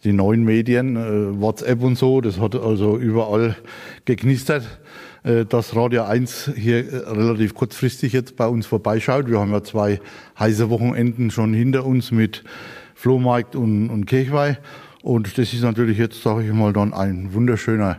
die 0.04 0.14
neuen 0.14 0.42
Medien, 0.42 0.96
äh, 0.96 1.38
WhatsApp 1.38 1.82
und 1.82 1.98
so, 1.98 2.22
das 2.22 2.40
hat 2.40 2.54
also 2.54 2.96
überall 2.96 3.56
geknistert, 4.06 4.64
äh, 5.22 5.44
dass 5.44 5.76
Radio 5.76 6.04
1 6.04 6.52
hier 6.56 6.90
äh, 6.90 6.96
relativ 7.10 7.52
kurzfristig 7.52 8.14
jetzt 8.14 8.36
bei 8.36 8.46
uns 8.46 8.64
vorbeischaut. 8.64 9.28
Wir 9.28 9.38
haben 9.38 9.52
ja 9.52 9.62
zwei 9.62 10.00
heiße 10.38 10.70
Wochenenden 10.70 11.30
schon 11.30 11.52
hinter 11.52 11.84
uns 11.84 12.10
mit 12.10 12.42
Flohmarkt 12.94 13.54
und, 13.54 13.90
und 13.90 14.06
Kirchweih. 14.06 14.56
Und 15.04 15.36
das 15.36 15.52
ist 15.52 15.62
natürlich 15.62 15.98
jetzt, 15.98 16.22
sage 16.22 16.44
ich 16.44 16.52
mal, 16.54 16.72
dann 16.72 16.94
ein 16.94 17.34
wunderschöner 17.34 17.98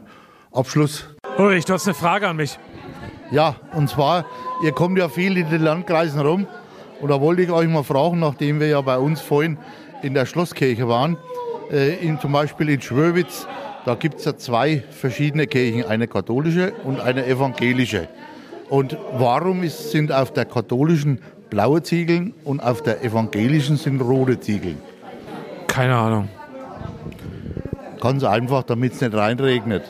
Abschluss. 0.52 1.08
Ulrich, 1.38 1.64
du 1.66 1.74
hast 1.74 1.86
eine 1.86 1.94
Frage 1.94 2.28
an 2.28 2.36
mich. 2.36 2.58
Ja, 3.30 3.58
und 3.74 3.92
zwar, 3.92 4.26
ihr 4.64 4.72
kommt 4.72 4.98
ja 4.98 5.08
viel 5.08 5.38
in 5.38 5.48
den 5.52 5.62
Landkreisen 5.62 6.20
rum. 6.20 6.48
Und 7.00 7.10
da 7.10 7.22
wollte 7.22 7.44
ich 7.44 7.52
euch 7.52 7.68
mal 7.68 7.84
fragen, 7.84 8.20
nachdem 8.20 8.60
wir 8.60 8.68
ja 8.70 8.82
bei 8.82 8.98
uns 8.98 9.22
vorhin 9.22 9.60
in 10.02 10.16
der 10.16 10.26
Schlosskirche 10.26 10.88
waren, 10.88 11.16
äh, 11.72 11.94
in, 12.04 12.20
zum 12.20 12.32
Beispiel 12.32 12.70
in 12.70 12.82
Schwöwitz, 12.82 13.48
da 13.86 13.94
gibt 13.94 14.16
es 14.16 14.26
ja 14.26 14.36
zwei 14.36 14.84
verschiedene 14.90 15.46
Kirchen, 15.46 15.86
eine 15.86 16.08
katholische 16.08 16.74
und 16.86 17.00
eine 17.00 17.28
evangelische. 17.28 18.08
Und 18.68 18.98
warum 19.14 19.62
ist, 19.62 19.92
sind 19.92 20.12
auf 20.12 20.34
der 20.34 20.46
katholischen 20.46 21.20
blaue 21.52 21.84
Ziegeln 21.84 22.34
und 22.44 22.62
auf 22.62 22.82
der 22.82 23.04
evangelischen 23.04 23.78
sind 23.78 24.02
rote 24.02 24.40
Ziegeln? 24.40 24.80
Keine 25.68 25.96
Ahnung. 25.96 26.30
Ganz 28.06 28.24
einfach, 28.24 28.62
damit 28.62 28.94
es 28.94 29.02
nicht 29.02 29.16
reinregnet. 29.16 29.82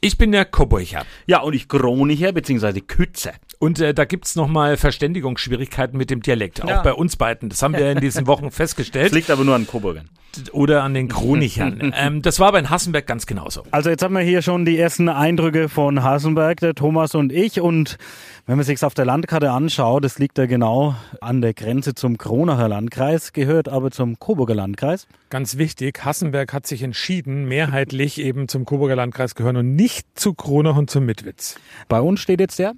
Ich 0.00 0.18
bin 0.18 0.32
der 0.32 0.44
Coburcher. 0.44 1.04
Ja, 1.28 1.42
und 1.42 1.54
ich 1.54 1.68
Kronicher 1.68 2.32
bzw. 2.32 2.80
Kütze. 2.80 3.34
Und 3.62 3.78
äh, 3.78 3.94
da 3.94 4.06
gibt's 4.06 4.34
noch 4.34 4.48
mal 4.48 4.76
Verständigungsschwierigkeiten 4.76 5.96
mit 5.96 6.10
dem 6.10 6.20
Dialekt. 6.20 6.58
Ja. 6.58 6.80
Auch 6.80 6.82
bei 6.82 6.94
uns 6.94 7.14
beiden. 7.14 7.48
Das 7.48 7.62
haben 7.62 7.74
wir 7.74 7.92
in 7.92 8.00
diesen 8.00 8.26
Wochen 8.26 8.46
Das 8.46 8.56
festgestellt. 8.56 9.12
liegt 9.12 9.30
aber 9.30 9.44
nur 9.44 9.54
an 9.54 9.68
Coburgern. 9.68 10.08
Oder 10.50 10.82
an 10.82 10.94
den 10.94 11.06
Chronichern. 11.06 11.92
ähm, 11.96 12.22
das 12.22 12.40
war 12.40 12.48
aber 12.48 12.58
in 12.58 12.70
Hassenberg 12.70 13.06
ganz 13.06 13.24
genauso. 13.24 13.62
Also 13.70 13.88
jetzt 13.88 14.02
haben 14.02 14.14
wir 14.14 14.22
hier 14.22 14.42
schon 14.42 14.64
die 14.64 14.76
ersten 14.76 15.08
Eindrücke 15.08 15.68
von 15.68 16.02
Hasenberg, 16.02 16.58
der 16.58 16.74
Thomas 16.74 17.14
und 17.14 17.30
ich. 17.30 17.60
Und 17.60 17.98
wenn 18.46 18.56
man 18.56 18.64
sich 18.66 18.82
auf 18.82 18.94
der 18.94 19.04
Landkarte 19.04 19.52
anschaut, 19.52 20.04
das 20.04 20.18
liegt 20.18 20.38
ja 20.38 20.46
genau 20.46 20.96
an 21.20 21.40
der 21.40 21.54
Grenze 21.54 21.94
zum 21.94 22.18
Kronacher 22.18 22.66
Landkreis, 22.66 23.32
gehört 23.32 23.68
aber 23.68 23.92
zum 23.92 24.18
Coburger 24.18 24.56
Landkreis. 24.56 25.06
Ganz 25.30 25.56
wichtig, 25.56 26.04
Hassenberg 26.04 26.52
hat 26.52 26.66
sich 26.66 26.82
entschieden, 26.82 27.44
mehrheitlich 27.44 28.20
eben 28.20 28.48
zum 28.48 28.64
Coburger 28.64 28.96
Landkreis 28.96 29.36
gehören 29.36 29.56
und 29.56 29.76
nicht 29.76 30.04
zu 30.18 30.34
Kronach 30.34 30.76
und 30.76 30.90
zum 30.90 31.06
Mitwitz. 31.06 31.60
Bei 31.88 32.00
uns 32.00 32.18
steht 32.18 32.40
jetzt 32.40 32.58
der. 32.58 32.72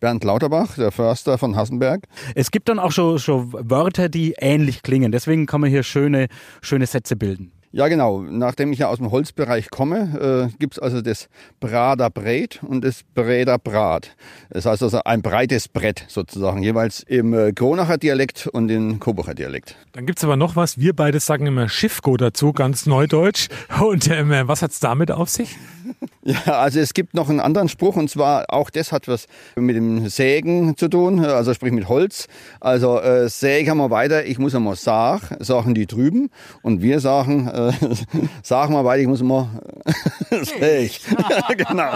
Bernd 0.00 0.24
Lauterbach, 0.24 0.76
der 0.76 0.90
Förster 0.90 1.38
von 1.38 1.56
Hassenberg. 1.56 2.04
Es 2.34 2.50
gibt 2.50 2.68
dann 2.68 2.78
auch 2.78 2.92
schon, 2.92 3.18
schon 3.18 3.52
Wörter, 3.52 4.08
die 4.08 4.34
ähnlich 4.38 4.82
klingen. 4.82 5.12
Deswegen 5.12 5.46
kann 5.46 5.60
man 5.60 5.70
hier 5.70 5.82
schöne, 5.82 6.28
schöne 6.62 6.86
Sätze 6.86 7.16
bilden. 7.16 7.52
Ja, 7.72 7.86
genau. 7.86 8.20
Nachdem 8.20 8.72
ich 8.72 8.80
ja 8.80 8.88
aus 8.88 8.98
dem 8.98 9.12
Holzbereich 9.12 9.70
komme, 9.70 10.50
äh, 10.50 10.56
gibt 10.58 10.74
es 10.74 10.78
also 10.80 11.02
das 11.02 11.28
Brader 11.60 12.10
Brät 12.10 12.60
und 12.64 12.82
das 12.82 13.02
Bräder 13.14 13.58
Brat. 13.58 14.16
Das 14.50 14.66
heißt 14.66 14.82
also 14.82 15.00
ein 15.04 15.22
breites 15.22 15.68
Brett 15.68 16.04
sozusagen, 16.08 16.64
jeweils 16.64 17.04
im 17.04 17.32
äh, 17.32 17.52
Kronacher 17.52 17.96
Dialekt 17.96 18.48
und 18.48 18.70
im 18.70 18.98
Coburger 18.98 19.34
Dialekt. 19.34 19.76
Dann 19.92 20.04
gibt's 20.04 20.24
aber 20.24 20.36
noch 20.36 20.56
was. 20.56 20.78
Wir 20.78 20.96
beide 20.96 21.20
sagen 21.20 21.46
immer 21.46 21.68
Schiffgo 21.68 22.16
dazu, 22.16 22.52
ganz 22.52 22.86
neudeutsch. 22.86 23.46
Und 23.80 24.10
ähm, 24.10 24.32
was 24.46 24.62
hat's 24.62 24.80
damit 24.80 25.12
auf 25.12 25.28
sich? 25.28 25.56
Ja, 26.22 26.60
also 26.60 26.80
es 26.80 26.92
gibt 26.92 27.14
noch 27.14 27.30
einen 27.30 27.40
anderen 27.40 27.68
Spruch 27.68 27.96
und 27.96 28.10
zwar 28.10 28.44
auch 28.52 28.68
das 28.68 28.92
hat 28.92 29.08
was 29.08 29.26
mit 29.56 29.74
dem 29.74 30.06
Sägen 30.08 30.76
zu 30.76 30.88
tun, 30.88 31.24
also 31.24 31.54
sprich 31.54 31.72
mit 31.72 31.88
Holz. 31.88 32.28
Also 32.60 33.00
äh, 33.00 33.28
sägen 33.28 33.78
wir 33.78 33.90
weiter, 33.90 34.26
ich 34.26 34.38
muss 34.38 34.54
einmal 34.54 34.76
sag, 34.76 35.36
sagen 35.40 35.74
die 35.74 35.86
drüben 35.86 36.30
und 36.62 36.82
wir 36.82 37.00
sagen, 37.00 37.48
äh, 37.68 37.96
sagen 38.42 38.74
wir 38.74 38.84
weiter, 38.84 39.02
ich 39.02 39.08
muss 39.08 39.20
säg. 39.20 41.00
ja, 41.30 41.54
genau. 41.56 41.94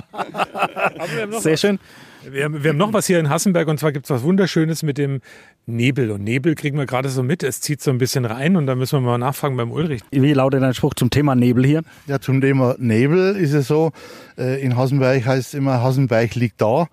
Sehr 1.41 1.57
schön. 1.57 1.79
Wir 2.31 2.45
haben, 2.45 2.65
wir 2.65 2.71
haben 2.71 2.79
noch 2.79 2.93
was 2.93 3.07
hier 3.07 3.19
in 3.19 3.29
Hassenberg 3.29 3.69
und 3.69 3.79
zwar 3.79 3.93
gibt's 3.93 4.09
was 4.09 4.23
Wunderschönes 4.23 4.83
mit 4.83 4.97
dem 4.97 5.21
Nebel. 5.67 6.11
Und 6.11 6.25
Nebel 6.25 6.55
kriegen 6.55 6.79
wir 6.79 6.87
gerade 6.87 7.09
so 7.11 7.23
mit. 7.23 7.43
Es 7.43 7.61
zieht 7.61 7.83
so 7.83 7.91
ein 7.91 7.99
bisschen 7.99 8.25
rein 8.25 8.57
und 8.57 8.67
da 8.67 8.75
müssen 8.75 8.97
wir 8.97 9.01
mal 9.07 9.19
nachfragen 9.19 9.57
beim 9.57 9.71
Ulrich. 9.71 10.01
Wie 10.11 10.33
lautet 10.33 10.63
dein 10.63 10.75
Spruch 10.75 10.95
zum 10.95 11.11
Thema 11.11 11.35
Nebel 11.35 11.67
hier? 11.67 11.83
Ja, 12.07 12.21
zum 12.21 12.41
Thema 12.41 12.77
Nebel 12.79 13.37
ist 13.37 13.53
es 13.53 13.69
so, 13.69 13.93
äh, 14.39 14.63
in 14.63 14.77
Hassenberg 14.77 15.25
heißt 15.25 15.49
es 15.49 15.55
immer, 15.55 15.83
Hassenberg 15.83 16.35
liegt 16.35 16.61
da, 16.61 16.87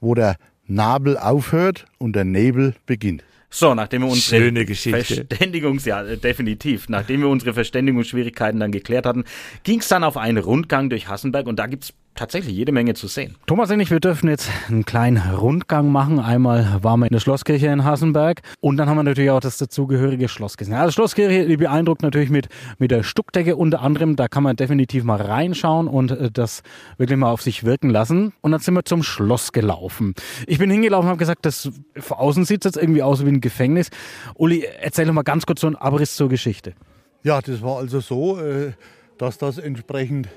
wo 0.00 0.14
der 0.14 0.36
Nabel 0.66 1.16
aufhört 1.16 1.86
und 1.98 2.14
der 2.14 2.24
Nebel 2.24 2.74
beginnt. 2.86 3.22
So, 3.54 3.72
nachdem 3.72 4.02
wir 4.02 4.08
unsere 4.08 4.42
Schöne 4.42 4.64
Geschichte. 4.64 5.26
Verständigungs, 5.28 5.84
ja, 5.84 6.02
definitiv. 6.02 6.88
Nachdem 6.88 7.20
wir 7.20 7.28
unsere 7.28 7.54
Verständigungsschwierigkeiten 7.54 8.58
dann 8.58 8.72
geklärt 8.72 9.06
hatten, 9.06 9.22
ging 9.62 9.78
es 9.78 9.86
dann 9.86 10.02
auf 10.02 10.16
einen 10.16 10.38
Rundgang 10.38 10.90
durch 10.90 11.06
Hassenberg 11.06 11.46
und 11.46 11.60
da 11.60 11.68
gibt's 11.68 11.94
tatsächlich 12.14 12.54
jede 12.54 12.72
Menge 12.72 12.94
zu 12.94 13.06
sehen. 13.08 13.36
Thomas 13.46 13.70
und 13.70 13.80
ich, 13.80 13.90
wir 13.90 14.00
dürfen 14.00 14.28
jetzt 14.28 14.48
einen 14.68 14.84
kleinen 14.84 15.18
Rundgang 15.18 15.90
machen. 15.90 16.18
Einmal 16.20 16.78
waren 16.82 17.00
wir 17.00 17.06
in 17.06 17.12
der 17.12 17.20
Schlosskirche 17.20 17.66
in 17.66 17.84
Hassenberg 17.84 18.42
und 18.60 18.76
dann 18.76 18.88
haben 18.88 18.96
wir 18.96 19.02
natürlich 19.02 19.30
auch 19.30 19.40
das 19.40 19.58
dazugehörige 19.58 20.28
Schloss 20.28 20.56
gesehen. 20.56 20.74
Also 20.74 20.92
Schlosskirche, 20.92 21.46
die 21.46 21.56
beeindruckt 21.56 22.02
natürlich 22.02 22.30
mit, 22.30 22.48
mit 22.78 22.90
der 22.90 23.02
Stuckdecke 23.02 23.56
unter 23.56 23.82
anderem. 23.82 24.16
Da 24.16 24.28
kann 24.28 24.42
man 24.42 24.56
definitiv 24.56 25.04
mal 25.04 25.20
reinschauen 25.20 25.88
und 25.88 26.10
äh, 26.10 26.30
das 26.30 26.62
wirklich 26.98 27.18
mal 27.18 27.30
auf 27.30 27.42
sich 27.42 27.64
wirken 27.64 27.90
lassen. 27.90 28.32
Und 28.40 28.52
dann 28.52 28.60
sind 28.60 28.74
wir 28.74 28.84
zum 28.84 29.02
Schloss 29.02 29.52
gelaufen. 29.52 30.14
Ich 30.46 30.58
bin 30.58 30.70
hingelaufen 30.70 31.06
und 31.06 31.10
habe 31.10 31.18
gesagt, 31.18 31.46
das 31.46 31.70
von 31.96 32.16
außen 32.16 32.44
sieht 32.44 32.64
jetzt 32.64 32.76
irgendwie 32.76 33.02
aus 33.02 33.24
wie 33.24 33.28
ein 33.28 33.40
Gefängnis. 33.40 33.90
Uli, 34.34 34.64
erzähl 34.80 35.06
doch 35.06 35.12
mal 35.12 35.22
ganz 35.22 35.46
kurz 35.46 35.60
so 35.60 35.66
einen 35.66 35.76
Abriss 35.76 36.14
zur 36.14 36.28
Geschichte. 36.28 36.74
Ja, 37.22 37.40
das 37.40 37.62
war 37.62 37.78
also 37.78 38.00
so, 38.00 38.38
äh, 38.38 38.72
dass 39.18 39.38
das 39.38 39.58
entsprechend 39.58 40.28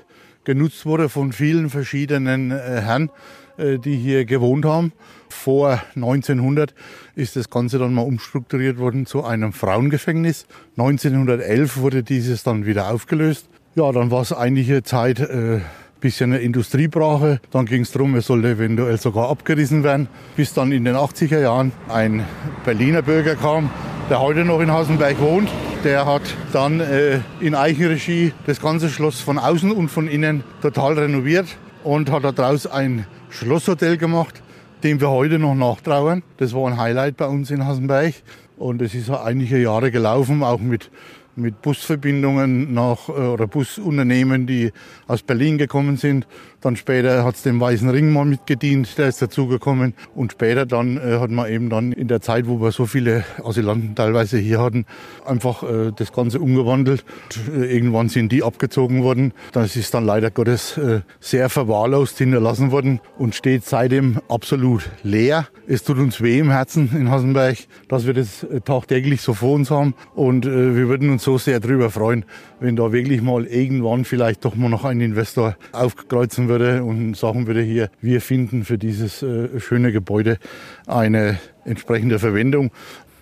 genutzt 0.48 0.86
wurde 0.86 1.10
von 1.10 1.32
vielen 1.32 1.68
verschiedenen 1.68 2.52
äh, 2.52 2.54
Herren, 2.54 3.10
äh, 3.58 3.78
die 3.78 3.96
hier 3.96 4.24
gewohnt 4.24 4.64
haben. 4.64 4.92
Vor 5.28 5.82
1900 5.94 6.74
ist 7.14 7.36
das 7.36 7.50
Ganze 7.50 7.78
dann 7.78 7.92
mal 7.92 8.00
umstrukturiert 8.00 8.78
worden 8.78 9.04
zu 9.04 9.24
einem 9.24 9.52
Frauengefängnis. 9.52 10.46
1911 10.78 11.76
wurde 11.76 12.02
dieses 12.02 12.44
dann 12.44 12.64
wieder 12.64 12.90
aufgelöst. 12.90 13.46
Ja, 13.74 13.92
dann 13.92 14.10
war 14.10 14.22
es 14.22 14.32
einige 14.32 14.82
Zeit 14.82 15.20
äh, 15.20 15.60
bisschen 16.00 16.32
eine 16.32 16.42
Industriebrache. 16.42 17.40
Dann 17.50 17.66
ging 17.66 17.82
es 17.82 17.92
darum, 17.92 18.14
es 18.14 18.26
sollte 18.26 18.48
eventuell 18.48 18.98
sogar 18.98 19.30
abgerissen 19.30 19.84
werden. 19.84 20.08
Bis 20.36 20.54
dann 20.54 20.72
in 20.72 20.84
den 20.84 20.94
80er 20.94 21.40
Jahren 21.40 21.72
ein 21.88 22.24
Berliner 22.64 23.02
Bürger 23.02 23.34
kam, 23.34 23.70
der 24.10 24.20
heute 24.20 24.44
noch 24.44 24.60
in 24.60 24.70
Hasenberg 24.70 25.20
wohnt. 25.20 25.48
Der 25.84 26.06
hat 26.06 26.22
dann 26.52 26.80
äh, 26.80 27.20
in 27.40 27.54
Eichenregie 27.54 28.32
das 28.46 28.60
ganze 28.60 28.88
Schloss 28.88 29.20
von 29.20 29.38
außen 29.38 29.70
und 29.70 29.88
von 29.88 30.08
innen 30.08 30.42
total 30.60 30.98
renoviert 30.98 31.46
und 31.84 32.10
hat 32.10 32.24
daraus 32.38 32.66
ein 32.66 33.06
Schlosshotel 33.30 33.96
gemacht, 33.96 34.42
dem 34.82 35.00
wir 35.00 35.10
heute 35.10 35.38
noch 35.38 35.54
nachtrauern. 35.54 36.22
Das 36.38 36.54
war 36.54 36.68
ein 36.68 36.78
Highlight 36.78 37.16
bei 37.16 37.26
uns 37.26 37.50
in 37.50 37.64
Hasenberg. 37.64 38.14
Und 38.56 38.82
es 38.82 38.94
ist 38.94 39.08
einige 39.08 39.58
Jahre 39.58 39.92
gelaufen, 39.92 40.42
auch 40.42 40.58
mit 40.58 40.90
mit 41.38 41.62
Busverbindungen 41.62 42.72
nach 42.74 43.08
äh, 43.08 43.12
oder 43.12 43.46
Busunternehmen, 43.46 44.46
die 44.46 44.72
aus 45.06 45.22
Berlin 45.22 45.58
gekommen 45.58 45.96
sind. 45.96 46.26
Dann 46.60 46.74
später 46.74 47.24
hat 47.24 47.36
es 47.36 47.42
dem 47.42 47.60
Weißen 47.60 47.88
Ring 47.88 48.12
mal 48.12 48.24
mitgedient, 48.24 48.98
der 48.98 49.08
ist 49.08 49.22
dazugekommen. 49.22 49.94
Und 50.14 50.32
später 50.32 50.66
dann 50.66 50.96
äh, 50.96 51.18
hat 51.20 51.30
man 51.30 51.50
eben 51.50 51.70
dann 51.70 51.92
in 51.92 52.08
der 52.08 52.20
Zeit, 52.20 52.48
wo 52.48 52.60
wir 52.60 52.72
so 52.72 52.86
viele 52.86 53.24
Asylanten 53.44 53.94
teilweise 53.94 54.38
hier 54.38 54.60
hatten, 54.60 54.84
einfach 55.24 55.62
äh, 55.62 55.92
das 55.94 56.12
Ganze 56.12 56.40
umgewandelt. 56.40 57.04
Und, 57.24 57.54
äh, 57.54 57.66
irgendwann 57.72 58.08
sind 58.08 58.32
die 58.32 58.42
abgezogen 58.42 59.04
worden. 59.04 59.32
Das 59.52 59.76
ist 59.76 59.94
dann 59.94 60.04
leider 60.04 60.30
Gottes 60.32 60.76
äh, 60.78 61.02
sehr 61.20 61.48
verwahrlost 61.48 62.18
hinterlassen 62.18 62.72
worden 62.72 63.00
und 63.18 63.36
steht 63.36 63.64
seitdem 63.64 64.18
absolut 64.28 64.90
leer. 65.04 65.46
Es 65.68 65.84
tut 65.84 65.98
uns 65.98 66.20
weh 66.20 66.40
im 66.40 66.50
Herzen 66.50 66.90
in 66.96 67.10
Hassenberg, 67.10 67.58
dass 67.88 68.06
wir 68.06 68.14
das 68.14 68.42
äh, 68.42 68.60
tagtäglich 68.60 69.20
so 69.20 69.32
vor 69.32 69.52
uns 69.54 69.70
haben. 69.70 69.94
Und 70.16 70.44
äh, 70.44 70.74
wir 70.74 70.88
würden 70.88 71.10
uns 71.10 71.22
so 71.22 71.38
sehr 71.38 71.60
darüber 71.60 71.90
freuen, 71.90 72.24
wenn 72.60 72.76
da 72.76 72.92
wirklich 72.92 73.22
mal 73.22 73.44
irgendwann 73.44 74.04
vielleicht 74.04 74.44
doch 74.44 74.54
mal 74.54 74.68
noch 74.68 74.84
ein 74.84 75.00
Investor 75.00 75.56
aufkreuzen 75.72 76.48
würde 76.48 76.82
und 76.82 77.16
sagen 77.16 77.46
würde, 77.46 77.62
hier, 77.62 77.90
wir 78.00 78.20
finden 78.20 78.64
für 78.64 78.78
dieses 78.78 79.22
äh, 79.22 79.60
schöne 79.60 79.92
Gebäude 79.92 80.38
eine 80.86 81.38
entsprechende 81.64 82.18
Verwendung. 82.18 82.70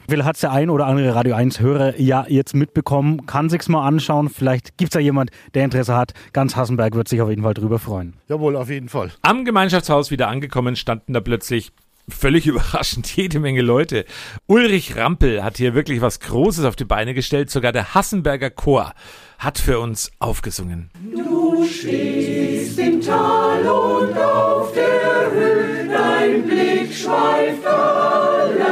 Will 0.08 0.24
hat's 0.24 0.40
der 0.40 0.52
ein 0.52 0.70
oder 0.70 0.86
andere 0.86 1.16
Radio 1.16 1.34
1 1.34 1.58
Hörer 1.58 1.98
ja 1.98 2.26
jetzt 2.28 2.54
mitbekommen, 2.54 3.26
kann 3.26 3.48
sich's 3.48 3.68
mal 3.68 3.84
anschauen. 3.84 4.28
Vielleicht 4.28 4.78
gibt's 4.78 4.92
da 4.92 5.00
jemand, 5.00 5.32
der 5.54 5.64
Interesse 5.64 5.96
hat. 5.96 6.14
Ganz 6.32 6.54
Hassenberg 6.54 6.94
wird 6.94 7.08
sich 7.08 7.20
auf 7.20 7.28
jeden 7.28 7.42
Fall 7.42 7.54
drüber 7.54 7.80
freuen. 7.80 8.14
Jawohl, 8.28 8.54
auf 8.54 8.70
jeden 8.70 8.88
Fall. 8.88 9.10
Am 9.22 9.44
Gemeinschaftshaus 9.44 10.12
wieder 10.12 10.28
angekommen, 10.28 10.76
standen 10.76 11.12
da 11.12 11.20
plötzlich 11.20 11.72
völlig 12.08 12.46
überraschend 12.46 13.16
jede 13.16 13.40
Menge 13.40 13.62
Leute. 13.62 14.04
Ulrich 14.46 14.96
Rampel 14.96 15.42
hat 15.42 15.56
hier 15.56 15.74
wirklich 15.74 16.00
was 16.00 16.20
Großes 16.20 16.64
auf 16.64 16.76
die 16.76 16.84
Beine 16.84 17.12
gestellt. 17.12 17.50
Sogar 17.50 17.72
der 17.72 17.94
Hassenberger 17.94 18.50
Chor 18.50 18.92
hat 19.38 19.58
für 19.58 19.80
uns 19.80 20.10
aufgesungen. 20.18 20.90
Du 21.14 21.64
stehst 21.64 22.78
im 22.78 23.00
Tal 23.00 23.60
und 23.60 24.18
auf 24.18 24.72
der 24.72 25.30
Höhe, 25.30 25.88
dein 25.88 26.42
Blick 26.42 26.92
schweift 26.94 27.66
allerwärts. 27.66 28.68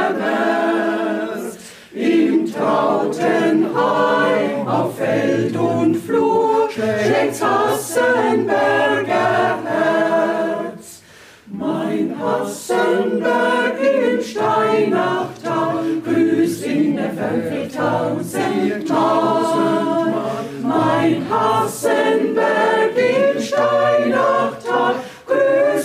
Im 1.93 2.51
Trautenheim, 2.51 4.67
auf 4.67 4.97
Feld 4.97 5.55
und 5.55 5.95
Flur, 5.95 6.69
schlägt's 6.71 7.41
Hassenberger 7.41 9.59
Herz. 9.63 11.01
Mein 11.47 12.19
Hassenberg 12.19 13.79
im 13.79 14.21
Steinachtal, 14.21 16.01
grüßt 16.03 16.65
in 16.65 16.97
der 16.97 17.11
Fünftausend 17.11 18.89
Mal. 18.89 20.44
Mein 20.77 21.25
Hassenberg 21.29 22.97
im 22.97 23.41
Steinachtal, 23.41 24.95
der 25.29 25.81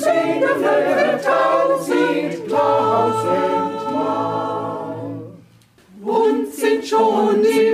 Fünftausend 1.78 2.50
Mal. 3.92 5.04
Und 6.02 6.52
sind 6.52 6.84
schon 6.84 7.42
die 7.42 7.69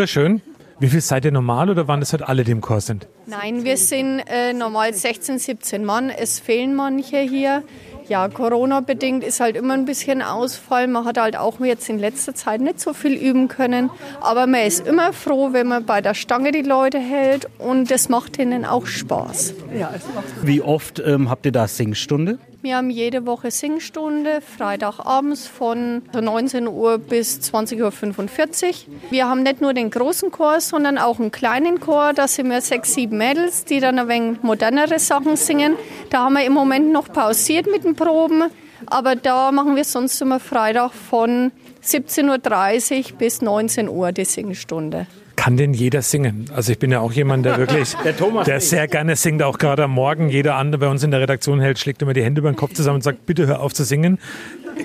Wunderschön. 0.00 0.40
Wie 0.78 0.88
viel 0.88 1.02
seid 1.02 1.26
ihr 1.26 1.30
normal 1.30 1.68
oder 1.68 1.86
waren 1.86 2.00
das 2.00 2.12
halt 2.12 2.22
alle, 2.22 2.42
die 2.42 2.52
im 2.52 2.62
Chor 2.62 2.80
sind? 2.80 3.06
Nein, 3.26 3.64
wir 3.64 3.76
sind 3.76 4.20
äh, 4.20 4.54
normal 4.54 4.94
16, 4.94 5.38
17 5.38 5.84
Mann. 5.84 6.08
Es 6.08 6.40
fehlen 6.40 6.74
manche 6.74 7.18
hier. 7.18 7.64
Ja, 8.08 8.28
Corona-bedingt 8.28 9.22
ist 9.22 9.40
halt 9.40 9.56
immer 9.56 9.74
ein 9.74 9.84
bisschen 9.84 10.22
Ausfall. 10.22 10.86
Man 10.86 11.04
hat 11.04 11.18
halt 11.18 11.36
auch 11.36 11.60
jetzt 11.60 11.90
in 11.90 11.98
letzter 11.98 12.34
Zeit 12.34 12.62
nicht 12.62 12.80
so 12.80 12.94
viel 12.94 13.12
üben 13.12 13.48
können. 13.48 13.90
Aber 14.22 14.46
man 14.46 14.62
ist 14.62 14.86
immer 14.86 15.12
froh, 15.12 15.52
wenn 15.52 15.66
man 15.66 15.84
bei 15.84 16.00
der 16.00 16.14
Stange 16.14 16.50
die 16.50 16.62
Leute 16.62 16.98
hält 16.98 17.50
und 17.58 17.90
das 17.90 18.08
macht 18.08 18.38
ihnen 18.38 18.64
auch 18.64 18.86
Spaß. 18.86 19.52
Ja, 19.78 19.90
es 19.94 20.04
macht 20.14 20.24
Wie 20.40 20.62
oft 20.62 20.98
ähm, 21.04 21.28
habt 21.28 21.44
ihr 21.44 21.52
da 21.52 21.68
Singstunde? 21.68 22.38
Wir 22.62 22.76
haben 22.76 22.90
jede 22.90 23.24
Woche 23.24 23.50
Singstunde, 23.50 24.42
Freitagabends 24.42 25.46
von 25.46 26.02
19 26.12 26.68
Uhr 26.68 26.98
bis 26.98 27.38
20.45 27.38 28.66
Uhr. 28.66 28.74
Wir 29.10 29.26
haben 29.26 29.42
nicht 29.42 29.62
nur 29.62 29.72
den 29.72 29.88
großen 29.88 30.30
Chor, 30.30 30.60
sondern 30.60 30.98
auch 30.98 31.18
einen 31.18 31.30
kleinen 31.30 31.80
Chor. 31.80 32.12
Da 32.12 32.28
sind 32.28 32.50
wir 32.50 32.60
sechs, 32.60 32.92
sieben 32.92 33.16
Mädels, 33.16 33.64
die 33.64 33.80
dann 33.80 33.98
ein 33.98 34.08
wenig 34.08 34.42
modernere 34.42 34.98
Sachen 34.98 35.36
singen. 35.36 35.74
Da 36.10 36.24
haben 36.24 36.34
wir 36.34 36.44
im 36.44 36.52
Moment 36.52 36.92
noch 36.92 37.10
pausiert 37.10 37.66
mit 37.66 37.84
den 37.84 37.96
Proben. 37.96 38.50
Aber 38.84 39.16
da 39.16 39.52
machen 39.52 39.74
wir 39.74 39.84
sonst 39.84 40.20
immer 40.20 40.38
Freitag 40.38 40.92
von 40.92 41.52
17.30 41.82 43.12
Uhr 43.12 43.18
bis 43.18 43.40
19 43.40 43.88
Uhr 43.88 44.12
die 44.12 44.26
Singstunde. 44.26 45.06
Kann 45.40 45.56
denn 45.56 45.72
jeder 45.72 46.02
singen? 46.02 46.50
Also 46.54 46.70
ich 46.70 46.78
bin 46.78 46.92
ja 46.92 47.00
auch 47.00 47.12
jemand, 47.12 47.46
der 47.46 47.56
wirklich, 47.56 47.96
Der 48.04 48.14
Thomas 48.14 48.44
der 48.44 48.60
sehr 48.60 48.86
gerne 48.88 49.16
singt, 49.16 49.42
auch 49.42 49.56
gerade 49.56 49.84
am 49.84 49.92
Morgen. 49.92 50.28
Jeder 50.28 50.56
andere 50.56 50.80
bei 50.80 50.88
uns 50.88 51.02
in 51.02 51.10
der 51.10 51.20
Redaktion 51.20 51.60
hält, 51.60 51.78
schlägt 51.78 52.02
immer 52.02 52.12
die 52.12 52.22
Hände 52.22 52.40
über 52.40 52.52
den 52.52 52.56
Kopf 52.56 52.74
zusammen 52.74 52.96
und 52.96 53.02
sagt, 53.02 53.24
bitte 53.24 53.46
hör 53.46 53.62
auf 53.62 53.72
zu 53.72 53.84
singen. 53.84 54.18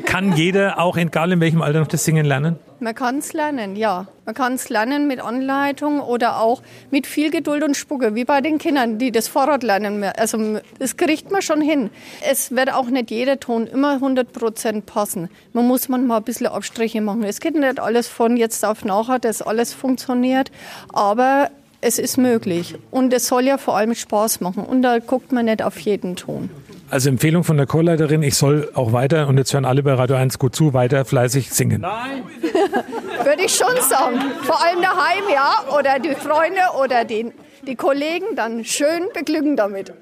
Kann 0.05 0.33
jeder, 0.37 0.79
auch 0.79 0.95
egal 0.95 1.33
in 1.33 1.41
welchem 1.41 1.61
Alter, 1.61 1.81
noch 1.81 1.87
das 1.87 2.05
Singen 2.05 2.25
lernen? 2.25 2.55
Man 2.79 2.93
kann 2.93 3.19
es 3.19 3.31
lernen, 3.31 3.77
ja. 3.77 4.07
Man 4.25 4.35
kann 4.35 4.53
es 4.53 4.67
lernen 4.69 5.07
mit 5.07 5.21
Anleitung 5.21 6.01
oder 6.01 6.41
auch 6.41 6.61
mit 6.91 7.07
viel 7.07 7.31
Geduld 7.31 7.63
und 7.63 7.77
Spucke, 7.77 8.15
wie 8.15 8.25
bei 8.25 8.41
den 8.41 8.57
Kindern, 8.57 8.97
die 8.97 9.11
das 9.11 9.29
Fahrrad 9.29 9.63
lernen. 9.63 10.03
Also 10.03 10.59
das 10.77 10.97
kriegt 10.97 11.31
man 11.31 11.41
schon 11.41 11.61
hin. 11.61 11.89
Es 12.29 12.51
wird 12.51 12.73
auch 12.73 12.87
nicht 12.87 13.11
jeder 13.11 13.39
Ton 13.39 13.65
immer 13.67 13.93
100 13.93 14.33
Prozent 14.33 14.85
passen. 14.85 15.29
Man 15.53 15.67
muss 15.67 15.87
manchmal 15.87 16.17
ein 16.17 16.23
bisschen 16.23 16.47
Abstriche 16.47 16.99
machen. 16.99 17.23
Es 17.23 17.39
geht 17.39 17.55
nicht 17.55 17.79
alles 17.79 18.07
von 18.07 18.35
jetzt 18.35 18.65
auf 18.65 18.83
nachher, 18.83 19.19
dass 19.19 19.41
alles 19.41 19.73
funktioniert, 19.73 20.51
aber 20.91 21.49
es 21.79 21.97
ist 21.97 22.17
möglich. 22.17 22.75
Und 22.91 23.13
es 23.13 23.27
soll 23.27 23.45
ja 23.45 23.57
vor 23.57 23.77
allem 23.77 23.95
Spaß 23.95 24.41
machen. 24.41 24.65
Und 24.65 24.81
da 24.81 24.99
guckt 24.99 25.31
man 25.31 25.45
nicht 25.45 25.61
auf 25.61 25.79
jeden 25.79 26.15
Ton. 26.15 26.49
Also 26.89 27.09
Empfehlung 27.09 27.43
von 27.43 27.57
der 27.57 27.65
Chorleiterin, 27.65 28.21
ich 28.21 28.35
soll 28.35 28.69
auch 28.75 28.93
weiter, 28.93 29.27
und 29.27 29.37
jetzt 29.37 29.53
hören 29.53 29.65
alle 29.65 29.81
bei 29.81 29.93
Radio 29.93 30.15
1 30.15 30.37
gut 30.37 30.55
zu, 30.55 30.73
weiter 30.73 31.03
fleißig 31.03 31.51
singen. 31.51 31.81
Würde 31.81 33.43
ich 33.43 33.55
schon 33.55 33.75
sagen. 33.81 34.19
Vor 34.43 34.63
allem 34.63 34.81
daheim, 34.81 35.23
ja. 35.33 35.77
Oder 35.77 35.99
die 35.99 36.13
Freunde 36.13 36.61
oder 36.79 37.03
die, 37.03 37.31
die 37.67 37.75
Kollegen 37.75 38.35
dann 38.35 38.63
schön 38.63 39.03
beglücken 39.13 39.55
damit. 39.55 39.93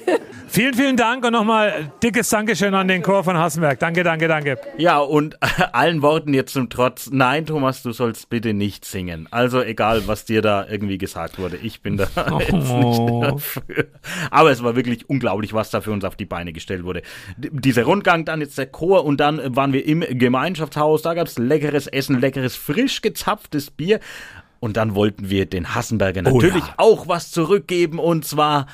Vielen, 0.50 0.72
vielen 0.72 0.96
Dank 0.96 1.24
und 1.26 1.32
nochmal 1.32 1.92
dickes 2.02 2.30
Dankeschön 2.30 2.74
an 2.74 2.88
den 2.88 3.02
Chor 3.02 3.22
von 3.22 3.36
Hassenberg. 3.36 3.78
Danke, 3.78 4.02
danke, 4.02 4.28
danke. 4.28 4.58
Ja, 4.78 4.98
und 4.98 5.36
allen 5.72 6.00
Worten 6.00 6.32
jetzt 6.32 6.54
zum 6.54 6.70
Trotz, 6.70 7.10
nein, 7.10 7.44
Thomas, 7.44 7.82
du 7.82 7.92
sollst 7.92 8.30
bitte 8.30 8.54
nicht 8.54 8.86
singen. 8.86 9.28
Also 9.30 9.62
egal, 9.62 10.06
was 10.06 10.24
dir 10.24 10.40
da 10.40 10.66
irgendwie 10.66 10.96
gesagt 10.96 11.38
wurde, 11.38 11.56
ich 11.56 11.82
bin 11.82 11.98
da 11.98 12.08
jetzt 12.38 12.52
nicht 12.52 13.22
dafür. 13.22 13.86
Aber 14.30 14.50
es 14.50 14.62
war 14.62 14.74
wirklich 14.74 15.08
unglaublich, 15.10 15.52
was 15.52 15.70
da 15.70 15.82
für 15.82 15.90
uns 15.90 16.04
auf 16.04 16.16
die 16.16 16.24
Beine 16.24 16.52
gestellt 16.52 16.82
wurde. 16.84 17.02
D 17.36 17.50
dieser 17.52 17.84
Rundgang, 17.84 18.24
dann 18.24 18.40
jetzt 18.40 18.56
der 18.56 18.66
Chor 18.66 19.04
und 19.04 19.20
dann 19.20 19.54
waren 19.54 19.72
wir 19.72 19.84
im 19.84 20.00
Gemeinschaftshaus, 20.00 21.02
da 21.02 21.12
gab's 21.12 21.38
leckeres 21.38 21.86
Essen, 21.86 22.20
leckeres, 22.20 22.56
frisch 22.56 23.02
gezapftes 23.02 23.70
Bier. 23.70 24.00
Und 24.60 24.76
dann 24.76 24.94
wollten 24.94 25.30
wir 25.30 25.46
den 25.46 25.74
Hassenberger 25.74 26.22
Oh 26.26 26.40
natürlich 26.40 26.64
ja. 26.64 26.74
auch 26.78 27.06
was 27.08 27.30
zurückgeben 27.30 27.98
und 27.98 28.24
zwar 28.24 28.66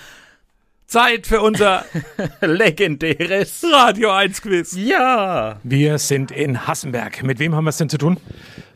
Zeit 0.87 1.27
für 1.27 1.41
unser 1.41 1.85
legendäres 2.41 3.65
Radio 3.71 4.11
1 4.13 4.43
Quiz. 4.43 4.77
Ja. 4.77 5.59
Wir 5.63 5.99
sind 5.99 6.31
in 6.31 6.67
Hassenberg. 6.67 7.23
Mit 7.23 7.39
wem 7.39 7.55
haben 7.55 7.65
wir 7.65 7.71
es 7.71 7.79
denn 7.79 7.89
zu 7.89 7.99
tun? 7.99 8.19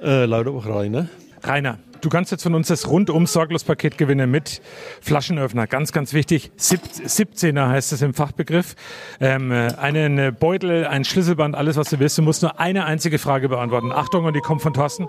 Äh, 0.02 0.24
Lauterbach 0.24 0.66
Rainer. 0.66 1.09
Rainer, 1.42 1.78
du 2.01 2.09
kannst 2.09 2.32
jetzt 2.32 2.42
von 2.42 2.55
uns 2.55 2.68
das 2.68 2.88
rundum 2.88 3.26
sorglos 3.26 3.64
Paket 3.64 3.99
gewinnen 3.99 4.30
mit 4.30 4.61
Flaschenöffner. 5.01 5.66
Ganz, 5.66 5.92
ganz 5.92 6.12
wichtig. 6.12 6.51
Sieb 6.57 6.80
17er 6.82 7.68
heißt 7.68 7.92
es 7.92 8.03
im 8.03 8.14
Fachbegriff. 8.14 8.74
Ähm, 9.20 9.53
äh, 9.53 9.74
einen 9.74 10.18
äh, 10.18 10.32
Beutel, 10.32 10.86
ein 10.86 11.05
Schlüsselband, 11.05 11.55
alles, 11.55 11.76
was 11.76 11.90
du 11.90 11.99
willst. 11.99 12.18
Du 12.18 12.22
musst 12.22 12.42
nur 12.42 12.59
eine 12.61 12.84
einzige 12.84 13.18
Frage 13.18 13.49
beantworten. 13.49 13.92
Achtung, 13.92 14.24
und 14.24 14.34
die 14.34 14.40
kommt 14.40 14.62
von 14.62 14.74
Thorsten. 14.74 15.09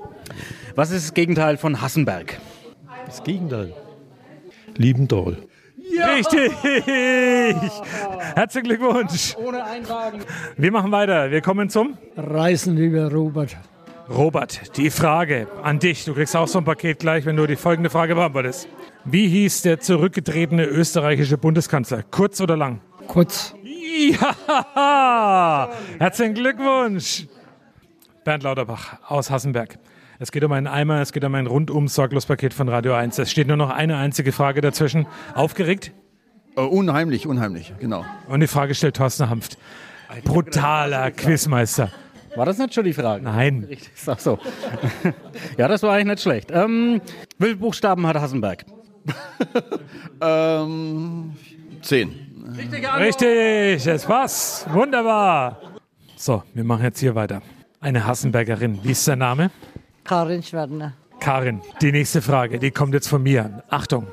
Was 0.75 0.91
ist 0.91 1.07
das 1.07 1.13
Gegenteil 1.13 1.57
von 1.57 1.81
Hassenberg? 1.81 2.37
Das 3.05 3.23
Gegenteil. 3.23 3.73
Liebendahl. 4.75 5.37
Richtig! 6.15 6.51
Herzlichen 8.35 8.67
Glückwunsch! 8.67 9.35
Ohne 9.37 9.63
Einwagen. 9.63 10.21
Wir 10.55 10.71
machen 10.71 10.91
weiter. 10.91 11.31
Wir 11.31 11.41
kommen 11.41 11.69
zum 11.69 11.97
Reisen, 12.15 12.77
lieber 12.77 13.11
Robert. 13.11 13.57
Robert, 14.09 14.75
die 14.77 14.89
Frage 14.89 15.47
an 15.61 15.79
dich. 15.79 16.05
Du 16.05 16.15
kriegst 16.15 16.35
auch 16.35 16.47
so 16.47 16.57
ein 16.57 16.65
Paket 16.65 16.99
gleich, 16.99 17.25
wenn 17.25 17.35
du 17.35 17.45
die 17.45 17.55
folgende 17.55 17.91
Frage 17.91 18.15
beantwortest. 18.15 18.67
Wie 19.05 19.27
hieß 19.27 19.61
der 19.61 19.79
zurückgetretene 19.79 20.65
österreichische 20.65 21.37
Bundeskanzler? 21.37 22.03
Kurz 22.09 22.41
oder 22.41 22.57
lang? 22.57 22.81
Kurz. 23.07 23.53
Ja! 23.63 25.69
Herzlichen 25.99 26.33
Glückwunsch! 26.33 27.27
Bernd 28.23 28.43
Lauterbach 28.43 28.97
aus 29.07 29.29
Hassenberg. 29.29 29.77
Es 30.17 30.31
geht 30.31 30.43
um 30.43 30.51
einen 30.51 30.67
Eimer, 30.67 31.01
es 31.01 31.13
geht 31.13 31.23
um 31.23 31.35
ein 31.35 31.47
rundum 31.47 31.87
sorglos 31.87 32.25
Paket 32.25 32.53
von 32.53 32.67
Radio 32.67 32.93
1. 32.93 33.19
Es 33.19 33.31
steht 33.31 33.47
nur 33.47 33.57
noch 33.57 33.69
eine 33.69 33.97
einzige 33.97 34.31
Frage 34.31 34.61
dazwischen. 34.61 35.05
Aufgeregt? 35.35 35.91
Äh, 36.57 36.61
unheimlich, 36.61 37.27
unheimlich, 37.27 37.73
genau. 37.79 38.05
Und 38.27 38.39
die 38.39 38.47
Frage 38.47 38.73
stellt 38.73 38.97
Thorsten 38.97 39.29
Hanft. 39.29 39.57
Brutaler 40.23 41.11
Quizmeister. 41.11 41.91
War 42.35 42.45
das 42.45 42.57
nicht 42.57 42.73
schon 42.73 42.85
die 42.85 42.93
Frage? 42.93 43.23
Nein. 43.23 43.65
Richtig, 43.67 43.91
ach 44.05 44.19
so. 44.19 44.39
ja, 45.57 45.67
das 45.67 45.83
war 45.83 45.93
eigentlich 45.93 46.07
nicht 46.07 46.21
schlecht. 46.21 46.51
Ähm, 46.51 47.01
wie 47.37 47.45
viele 47.45 47.57
Buchstaben 47.57 48.05
hat 48.07 48.15
Hassenberg? 48.15 48.65
ähm, 50.21 51.33
zehn. 51.81 52.29
Richtig, 52.97 53.85
es 53.87 54.05
passt. 54.05 54.71
Wunderbar. 54.73 55.59
So, 56.15 56.43
wir 56.53 56.63
machen 56.63 56.83
jetzt 56.83 56.99
hier 56.99 57.15
weiter. 57.15 57.41
Eine 57.79 58.05
Hassenbergerin. 58.05 58.79
Wie 58.83 58.91
ist 58.91 59.07
der 59.07 59.15
Name? 59.15 59.51
Karin 60.03 60.43
Schwertner. 60.43 60.93
Karin, 61.19 61.61
die 61.81 61.91
nächste 61.91 62.21
Frage, 62.21 62.59
die 62.59 62.71
kommt 62.71 62.93
jetzt 62.93 63.07
von 63.07 63.21
mir. 63.21 63.63
Achtung. 63.69 64.07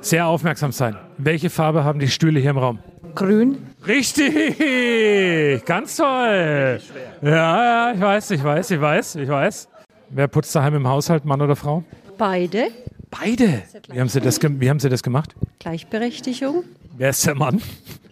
Sehr 0.00 0.26
aufmerksam 0.26 0.72
sein. 0.72 0.96
Welche 1.18 1.50
Farbe 1.50 1.84
haben 1.84 1.98
die 1.98 2.08
Stühle 2.08 2.38
hier 2.38 2.50
im 2.50 2.58
Raum? 2.58 2.78
Grün. 3.16 3.66
Richtig! 3.86 5.64
Ganz 5.64 5.96
toll! 5.96 6.78
Ja, 7.22 7.88
ja, 7.90 7.92
ich 7.94 8.00
weiß, 8.00 8.30
ich 8.32 8.44
weiß, 8.44 8.70
ich 8.72 8.80
weiß, 8.80 9.14
ich 9.16 9.28
weiß. 9.28 9.68
Wer 10.10 10.28
putzt 10.28 10.54
daheim 10.54 10.74
im 10.74 10.86
Haushalt, 10.86 11.24
Mann 11.24 11.40
oder 11.40 11.56
Frau? 11.56 11.82
Beide. 12.18 12.68
Beide? 13.10 13.62
Wie 13.90 13.98
haben 13.98 14.08
Sie 14.10 14.20
das, 14.20 14.38
ge- 14.38 14.50
wie 14.58 14.68
haben 14.68 14.80
Sie 14.80 14.88
das 14.90 15.02
gemacht? 15.02 15.34
Gleichberechtigung. 15.60 16.64
Wer 16.96 17.10
ist 17.10 17.26
der 17.26 17.34
Mann? 17.34 17.60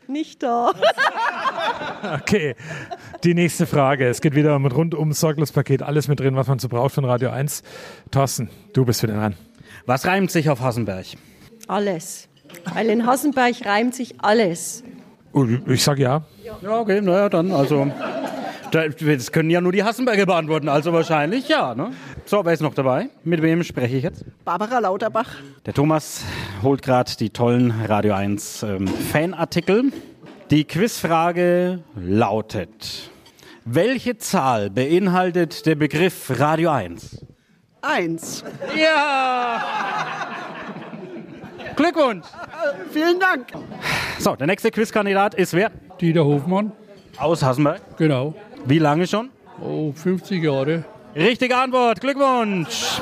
Nicht 0.09 0.43
da. 0.43 0.73
Okay, 2.21 2.55
die 3.25 3.33
nächste 3.33 3.67
Frage. 3.67 4.07
Es 4.09 4.21
geht 4.21 4.35
wieder 4.35 4.55
um 4.57 4.67
ein 4.67 4.73
rundum 4.73 5.13
sorglos 5.15 5.53
Paket. 5.53 5.83
Alles 5.83 6.07
mit 6.07 6.21
drin, 6.21 6.37
was 6.37 6.47
man 6.49 6.59
so 6.59 6.69
braucht 6.69 6.95
von 6.95 7.07
Radio 7.07 7.31
1. 7.31 7.63
Thorsten, 8.11 8.51
du 8.75 8.85
bist 8.85 9.03
wieder 9.03 9.15
dran. 9.15 9.35
Was 9.87 10.05
reimt 10.07 10.31
sich 10.31 10.51
auf 10.51 10.61
Hassenberg? 10.61 11.07
Alles. 11.67 12.29
Weil 12.73 12.89
in 12.91 13.07
Hassenberg 13.07 13.55
reimt 13.65 13.95
sich 13.95 14.15
alles. 14.21 14.83
Ich 15.67 15.83
sag 15.83 15.99
ja. 15.99 16.23
Ja, 16.63 16.79
okay, 16.79 17.01
naja, 17.01 17.29
dann, 17.29 17.51
also. 17.53 17.91
da- 18.71 18.89
Das 18.89 19.33
können 19.33 19.51
ja 19.51 19.61
nur 19.61 19.73
die 19.73 19.83
Hassenberger 19.85 20.27
beantworten, 20.27 20.69
also 20.69 20.93
wahrscheinlich 20.93 21.49
ja, 21.49 21.75
ne? 21.75 21.91
So, 22.27 22.45
wer 22.45 22.53
ist 22.53 22.61
noch 22.63 22.75
dabei? 22.75 23.09
Mit 23.25 23.43
wem 23.43 23.63
spreche 23.63 23.97
ich 23.97 24.03
jetzt? 24.05 24.25
Barbara 24.45 24.79
Lauterbach. 24.79 25.29
Der 25.67 25.75
Thomas 25.75 26.23
holt 26.63 26.83
gerade 26.83 27.11
die 27.19 27.31
tollen 27.31 27.71
Radio 27.87 28.15
1 28.15 28.63
ähm, 28.63 28.87
Fanartikel. 28.89 29.93
Die 30.51 30.65
Quizfrage 30.65 31.81
lautet: 31.97 33.11
Welche 33.65 34.19
Zahl 34.19 34.71
beinhaltet 34.71 35.67
der 35.67 35.75
Begriff 35.75 36.33
Radio 36.39 36.71
1? 36.71 37.25
Eins. 37.83 38.45
Ja! 38.77 39.63
Glückwunsch! 41.77 42.27
vielen 42.93 43.19
Dank. 43.19 43.47
So, 44.19 44.37
der 44.37 44.47
nächste 44.47 44.71
Quizkandidat 44.71 45.35
ist 45.35 45.53
wer? 45.55 45.71
Dieter 46.01 46.25
Hofmann. 46.25 46.73
Aus 47.19 47.43
Hassenberg. 47.43 47.81
Genau. 47.99 48.35
Wie 48.65 48.79
lange 48.79 49.07
schon? 49.07 49.31
Oh, 49.61 49.93
50 49.93 50.43
Jahre. 50.43 50.85
Richtige 51.15 51.57
Antwort, 51.57 52.01
Glückwunsch! 52.01 53.01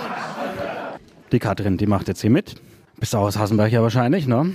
Die 1.33 1.39
Katrin, 1.39 1.79
die 1.79 1.87
macht 1.87 2.09
jetzt 2.09 2.21
hier 2.21 2.31
mit. 2.31 2.57
Bist 2.99 3.15
auch 3.15 3.23
aus 3.23 3.39
Hassenberg 3.39 3.73
ja 3.73 3.83
wahrscheinlich, 3.83 4.27
ne? 4.27 4.55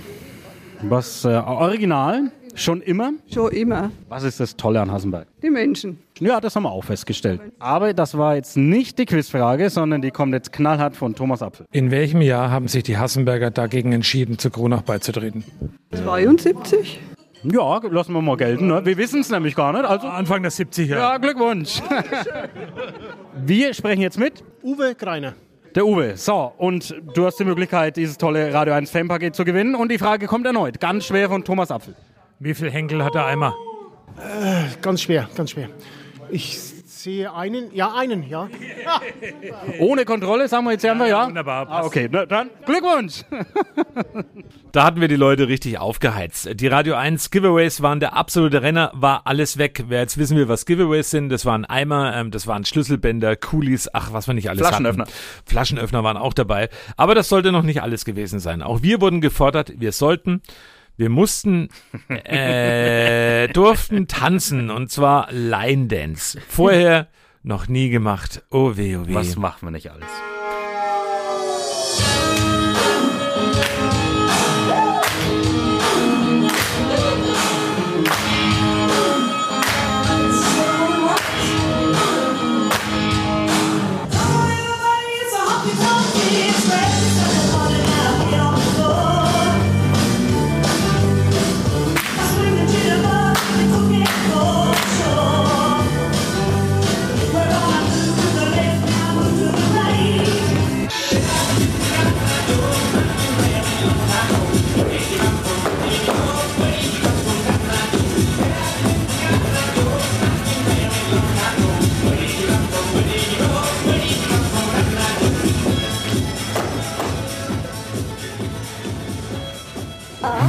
Was 0.82 1.24
äh, 1.24 1.28
original? 1.28 2.30
Schon 2.54 2.80
immer? 2.82 3.12
Schon 3.32 3.50
immer. 3.52 3.90
Was 4.08 4.22
ist 4.22 4.40
das 4.40 4.56
Tolle 4.56 4.80
an 4.80 4.90
Hassenberg? 4.90 5.26
Die 5.42 5.50
Menschen. 5.50 5.98
Ja, 6.20 6.40
das 6.40 6.56
haben 6.56 6.64
wir 6.64 6.70
auch 6.72 6.84
festgestellt. 6.84 7.40
Aber 7.58 7.94
das 7.94 8.16
war 8.18 8.34
jetzt 8.36 8.56
nicht 8.56 8.98
die 8.98 9.06
Quizfrage, 9.06 9.70
sondern 9.70 10.02
die 10.02 10.10
kommt 10.10 10.34
jetzt 10.34 10.52
knallhart 10.52 10.96
von 10.96 11.14
Thomas 11.14 11.42
Apfel. 11.42 11.66
In 11.70 11.90
welchem 11.90 12.20
Jahr 12.22 12.50
haben 12.50 12.66
sich 12.68 12.82
die 12.82 12.96
Hassenberger 12.98 13.50
dagegen 13.50 13.92
entschieden, 13.92 14.38
zu 14.38 14.50
Kronach 14.50 14.82
beizutreten? 14.82 15.44
72. 15.94 17.00
Ja, 17.44 17.80
lassen 17.88 18.12
wir 18.14 18.20
mal 18.22 18.36
gelten. 18.36 18.66
Ne? 18.66 18.84
Wir 18.84 18.96
wissen 18.96 19.20
es 19.20 19.30
nämlich 19.30 19.54
gar 19.54 19.72
nicht. 19.72 19.84
Also 19.84 20.08
Anfang 20.08 20.42
der 20.42 20.50
70er. 20.50 20.86
Ja, 20.86 21.18
Glückwunsch. 21.18 21.80
wir 23.36 23.74
sprechen 23.74 24.00
jetzt 24.00 24.18
mit 24.18 24.42
Uwe 24.62 24.94
Greiner. 24.96 25.34
der 25.74 25.86
Uwe. 25.86 26.16
So, 26.16 26.52
und 26.58 26.94
du 27.14 27.26
hast 27.26 27.38
die 27.38 27.44
Möglichkeit, 27.44 27.96
dieses 27.96 28.18
tolle 28.18 28.52
Radio 28.52 28.74
1 28.74 28.90
Fanpaket 28.90 29.36
zu 29.36 29.44
gewinnen. 29.44 29.76
Und 29.76 29.90
die 29.92 29.98
Frage 29.98 30.26
kommt 30.26 30.46
erneut. 30.46 30.80
Ganz 30.80 31.04
schwer 31.04 31.28
von 31.28 31.44
Thomas 31.44 31.70
Apfel. 31.70 31.94
Wie 32.40 32.54
viel 32.54 32.70
Henkel 32.70 33.04
hat 33.04 33.14
der 33.14 33.26
Eimer? 33.26 33.54
Äh, 34.18 34.64
ganz 34.82 35.02
schwer, 35.02 35.28
ganz 35.36 35.50
schwer. 35.52 35.68
Ich 36.30 36.58
sehe 36.58 37.32
einen, 37.32 37.74
ja, 37.74 37.94
einen, 37.94 38.28
ja. 38.28 38.48
Ohne 39.78 40.04
Kontrolle, 40.04 40.48
sagen 40.48 40.64
wir 40.64 40.72
jetzt 40.72 40.84
einfach, 40.84 41.06
ja? 41.06 41.26
Wunderbar. 41.26 41.66
Ah, 41.68 41.84
okay, 41.84 42.08
na, 42.10 42.26
dann 42.26 42.50
Glückwunsch. 42.66 43.24
Da 44.72 44.84
hatten 44.84 45.00
wir 45.00 45.08
die 45.08 45.16
Leute 45.16 45.48
richtig 45.48 45.78
aufgeheizt. 45.78 46.50
Die 46.60 46.66
Radio 46.66 46.94
1 46.94 47.30
Giveaways 47.30 47.80
waren 47.80 48.00
der 48.00 48.14
absolute 48.14 48.60
Renner, 48.60 48.92
war 48.94 49.22
alles 49.24 49.56
weg. 49.56 49.84
Wer 49.88 50.00
jetzt 50.00 50.18
wissen 50.18 50.36
will, 50.36 50.48
was 50.48 50.66
Giveaways 50.66 51.10
sind, 51.10 51.30
das 51.30 51.46
waren 51.46 51.64
Eimer, 51.64 52.14
ähm, 52.14 52.30
das 52.30 52.46
waren 52.46 52.66
Schlüsselbänder, 52.66 53.34
Coolies, 53.36 53.88
ach, 53.94 54.12
was 54.12 54.26
wir 54.26 54.34
nicht 54.34 54.50
alles 54.50 54.66
Flaschenöffner. 54.66 55.04
hatten. 55.04 55.12
Flaschenöffner 55.46 56.04
waren 56.04 56.18
auch 56.18 56.34
dabei. 56.34 56.68
Aber 56.98 57.14
das 57.14 57.30
sollte 57.30 57.50
noch 57.50 57.62
nicht 57.62 57.80
alles 57.82 58.04
gewesen 58.04 58.40
sein. 58.40 58.62
Auch 58.62 58.82
wir 58.82 59.00
wurden 59.00 59.22
gefordert, 59.22 59.72
wir 59.78 59.92
sollten, 59.92 60.42
wir 60.98 61.08
mussten, 61.08 61.68
äh, 62.08 63.48
durften 63.48 64.08
tanzen 64.08 64.70
und 64.70 64.90
zwar 64.90 65.32
Line 65.32 65.86
Dance. 65.86 66.38
Vorher 66.48 67.06
noch 67.42 67.68
nie 67.68 67.88
gemacht. 67.88 68.42
Oh 68.50 68.76
weh, 68.76 68.96
oh 68.96 69.06
weh. 69.06 69.14
Was 69.14 69.36
machen 69.36 69.66
wir 69.66 69.70
nicht 69.70 69.90
alles? 69.90 70.08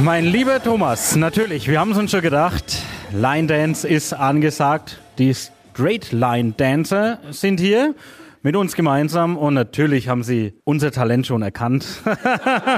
Mein 0.02 0.24
lieber 0.24 0.62
Thomas, 0.62 1.16
natürlich, 1.16 1.68
wir 1.68 1.78
haben 1.80 1.92
es 1.92 1.98
uns 1.98 2.10
schon 2.10 2.20
gedacht. 2.22 2.64
Line 3.12 3.46
Dance 3.46 3.86
ist 3.86 4.12
angesagt. 4.12 4.98
Die 5.18 5.34
Straight 5.34 6.12
Line 6.12 6.54
Dancer 6.56 7.18
sind 7.30 7.60
hier 7.60 7.94
mit 8.42 8.56
uns 8.56 8.74
gemeinsam 8.74 9.36
und 9.36 9.54
natürlich 9.54 10.08
haben 10.08 10.22
sie 10.22 10.54
unser 10.64 10.90
Talent 10.90 11.26
schon 11.26 11.42
erkannt 11.42 11.86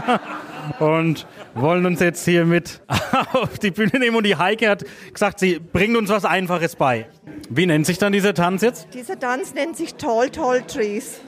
und 0.80 1.26
wollen 1.54 1.86
uns 1.86 2.00
jetzt 2.00 2.24
hier 2.24 2.44
mit 2.44 2.80
auf 3.32 3.58
die 3.58 3.70
Bühne 3.70 3.98
nehmen. 3.98 4.16
Und 4.16 4.24
die 4.26 4.36
Heike 4.36 4.68
hat 4.68 4.84
gesagt, 5.12 5.38
sie 5.38 5.58
bringt 5.60 5.96
uns 5.96 6.10
was 6.10 6.24
Einfaches 6.24 6.76
bei. 6.76 7.06
Wie 7.48 7.66
nennt 7.66 7.86
sich 7.86 7.98
dann 7.98 8.12
dieser 8.12 8.34
Tanz 8.34 8.62
jetzt? 8.62 8.88
Dieser 8.94 9.18
Tanz 9.18 9.54
nennt 9.54 9.76
sich 9.76 9.94
Tall 9.94 10.30
Tall 10.30 10.62
Trees. 10.62 11.20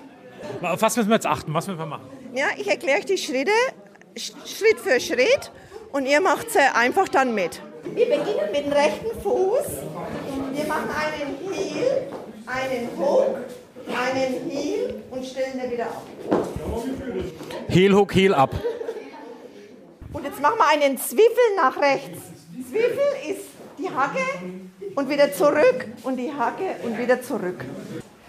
Auf 0.61 0.83
was 0.83 0.97
müssen 0.97 1.09
wir 1.09 1.15
jetzt 1.15 1.27
achten? 1.27 1.55
Was 1.55 1.67
müssen 1.69 1.79
wir 1.79 1.87
machen? 1.87 2.05
Ja, 2.35 2.47
ich 2.59 2.69
erkläre 2.69 2.99
euch 2.99 3.07
die 3.07 3.19
Schritte 3.19 3.51
Sch- 4.17 4.33
Schritt 4.47 4.79
für 4.83 5.01
Schritt 5.01 5.51
und 5.95 6.07
ihr 6.07 6.21
macht 6.21 6.51
sie 6.51 6.59
einfach 6.59 7.09
dann 7.09 7.35
mit. 7.35 7.63
Wir 7.85 8.07
beginnen 8.07 8.51
mit 8.51 8.67
dem 8.67 8.73
rechten 8.73 9.21
Fuß. 9.23 9.67
Wir 10.53 10.65
machen 10.67 10.91
einen 10.91 11.55
Heel, 11.55 12.09
einen 12.47 12.89
Hook, 12.99 13.37
einen 13.87 14.51
Heel 14.51 15.03
und 15.11 15.25
stellen 15.25 15.61
den 15.61 15.71
wieder 15.71 15.87
auf. 15.87 16.85
Heel, 17.69 17.95
Hook, 17.95 18.13
Heel 18.13 18.35
ab. 18.35 18.51
Und 20.13 20.25
jetzt 20.25 20.41
machen 20.41 20.59
wir 20.59 20.67
einen 20.67 20.99
Zwiffel 20.99 21.55
nach 21.57 21.81
rechts. 21.81 22.19
Zwiffel 22.69 23.31
ist 23.31 23.47
die 23.79 23.89
Hacke 23.89 24.19
und 24.97 25.09
wieder 25.09 25.33
zurück 25.33 25.87
und 26.03 26.17
die 26.17 26.33
Hacke 26.33 26.75
und 26.83 26.99
wieder 26.99 27.23
zurück. 27.23 27.65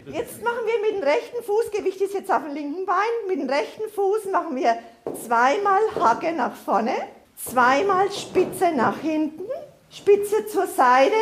Jetzt 0.05 0.43
machen 0.43 0.59
wir 0.67 0.81
mit 0.81 1.01
dem 1.01 1.03
rechten 1.03 1.43
Fuß, 1.43 1.71
Gewicht 1.71 1.99
ist 1.99 2.13
jetzt 2.13 2.31
auf 2.31 2.43
dem 2.43 2.53
linken 2.53 2.85
Bein, 2.85 2.95
mit 3.27 3.39
dem 3.39 3.49
rechten 3.49 3.89
Fuß 3.89 4.25
machen 4.31 4.55
wir 4.55 4.77
zweimal 5.25 5.81
Hacke 5.99 6.31
nach 6.31 6.55
vorne, 6.55 6.93
zweimal 7.43 8.11
Spitze 8.11 8.71
nach 8.75 8.99
hinten, 8.99 9.43
Spitze 9.91 10.45
zur 10.51 10.67
Seite, 10.67 11.13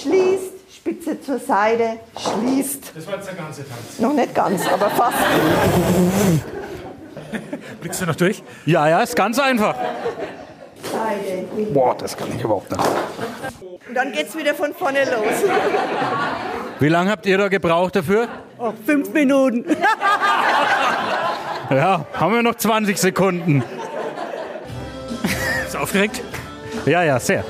schließt, 0.00 0.52
Spitze 0.74 1.20
zur 1.20 1.38
Seite, 1.38 1.98
schließt. 2.18 2.92
Das 2.94 3.06
war 3.06 3.14
jetzt 3.14 3.28
der 3.28 3.34
ganze 3.34 3.68
Tanz. 3.68 3.98
Noch 3.98 4.12
nicht 4.12 4.34
ganz, 4.34 4.66
aber 4.66 4.90
fast. 4.90 5.16
Blickst 7.80 8.00
du 8.00 8.06
noch 8.06 8.16
durch? 8.16 8.42
Ja, 8.66 8.88
ja, 8.88 9.02
ist 9.02 9.16
ganz 9.16 9.38
einfach. 9.38 9.74
Seite. 10.82 11.46
Boah, 11.72 11.94
das 11.96 12.16
kann 12.16 12.28
ich 12.34 12.42
überhaupt 12.42 12.70
nicht. 12.70 12.82
Und 13.88 13.94
dann 13.94 14.12
geht's 14.12 14.36
wieder 14.36 14.54
von 14.54 14.74
vorne 14.74 15.04
los. 15.04 15.44
Wie 16.80 16.88
lange 16.88 17.10
habt 17.10 17.26
ihr 17.26 17.38
da 17.38 17.48
gebraucht 17.48 17.96
dafür? 17.96 18.28
Oh, 18.58 18.72
fünf 18.84 19.12
Minuten. 19.12 19.64
Ja, 21.70 22.06
haben 22.14 22.34
wir 22.34 22.42
noch 22.42 22.54
20 22.54 22.98
Sekunden. 22.98 23.62
Ist 25.68 25.76
aufgeregt? 25.76 26.22
Ja, 26.86 27.02
ja, 27.02 27.20
sehr. 27.20 27.44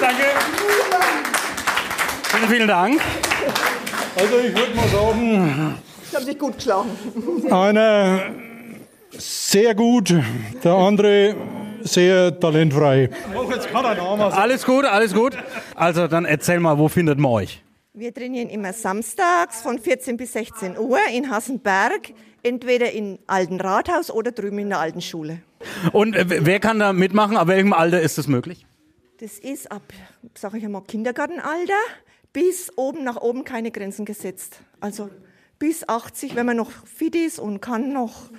Danke. 0.00 0.24
Vielen, 2.30 2.48
vielen 2.48 2.68
Dank. 2.68 3.02
Also 4.18 4.38
ich 4.38 4.56
würde 4.56 4.74
mal 4.74 4.88
sagen, 4.88 5.85
Ich 6.16 6.22
habe 6.22 6.32
dich 6.32 6.38
gut 6.38 6.54
geschlagen. 6.54 6.90
einer 7.52 8.30
sehr 9.10 9.74
gut, 9.74 10.14
der 10.64 10.72
andere 10.72 11.36
sehr 11.82 12.40
talentfrei. 12.40 13.10
Oh, 13.34 13.50
jetzt 13.50 13.68
kann 13.68 13.84
er 13.84 13.96
Name 13.96 14.32
Alles 14.32 14.64
gut, 14.64 14.86
alles 14.86 15.12
gut. 15.12 15.36
Also 15.74 16.06
dann 16.08 16.24
erzähl 16.24 16.58
mal, 16.58 16.78
wo 16.78 16.88
findet 16.88 17.18
man 17.18 17.32
euch? 17.32 17.62
Wir 17.92 18.14
trainieren 18.14 18.48
immer 18.48 18.72
samstags 18.72 19.60
von 19.60 19.78
14 19.78 20.16
bis 20.16 20.32
16 20.32 20.78
Uhr 20.78 21.00
in 21.12 21.30
Hassenberg, 21.30 22.14
entweder 22.42 22.92
in 22.92 23.18
Alten 23.26 23.60
Rathaus 23.60 24.10
oder 24.10 24.32
drüben 24.32 24.58
in 24.58 24.70
der 24.70 24.78
alten 24.78 25.02
Schule. 25.02 25.42
Und 25.92 26.16
äh, 26.16 26.24
wer 26.46 26.60
kann 26.60 26.78
da 26.78 26.94
mitmachen? 26.94 27.36
Ab 27.36 27.48
welchem 27.48 27.74
Alter 27.74 28.00
ist 28.00 28.16
das 28.16 28.26
möglich? 28.26 28.64
Das 29.20 29.38
ist 29.38 29.70
ab, 29.70 29.82
sage 30.32 30.56
ich 30.56 30.64
einmal, 30.64 30.80
Kindergartenalter 30.80 31.74
bis 32.32 32.72
oben 32.76 33.04
nach 33.04 33.16
oben 33.20 33.44
keine 33.44 33.70
Grenzen 33.70 34.06
gesetzt. 34.06 34.60
Also 34.80 35.10
bis 35.58 35.88
80, 35.88 36.34
wenn 36.34 36.46
man 36.46 36.56
noch 36.56 36.70
fit 36.70 37.14
ist 37.14 37.38
und 37.38 37.60
kann 37.60 37.92
noch, 37.92 38.30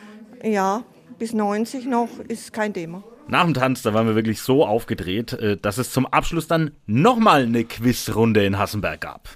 ja, 0.43 0.83
bis 1.17 1.33
90 1.33 1.85
noch, 1.85 2.09
ist 2.27 2.53
kein 2.53 2.73
Thema. 2.73 3.03
Nach 3.29 3.43
dem 3.43 3.53
Tanz, 3.53 3.81
da 3.81 3.93
waren 3.93 4.07
wir 4.07 4.15
wirklich 4.15 4.41
so 4.41 4.65
aufgedreht, 4.65 5.33
äh, 5.33 5.57
dass 5.57 5.77
es 5.77 5.91
zum 5.91 6.05
Abschluss 6.05 6.47
dann 6.47 6.71
nochmal 6.85 7.43
eine 7.43 7.65
Quizrunde 7.65 8.45
in 8.45 8.57
Hassenberg 8.57 9.01
gab. 9.01 9.27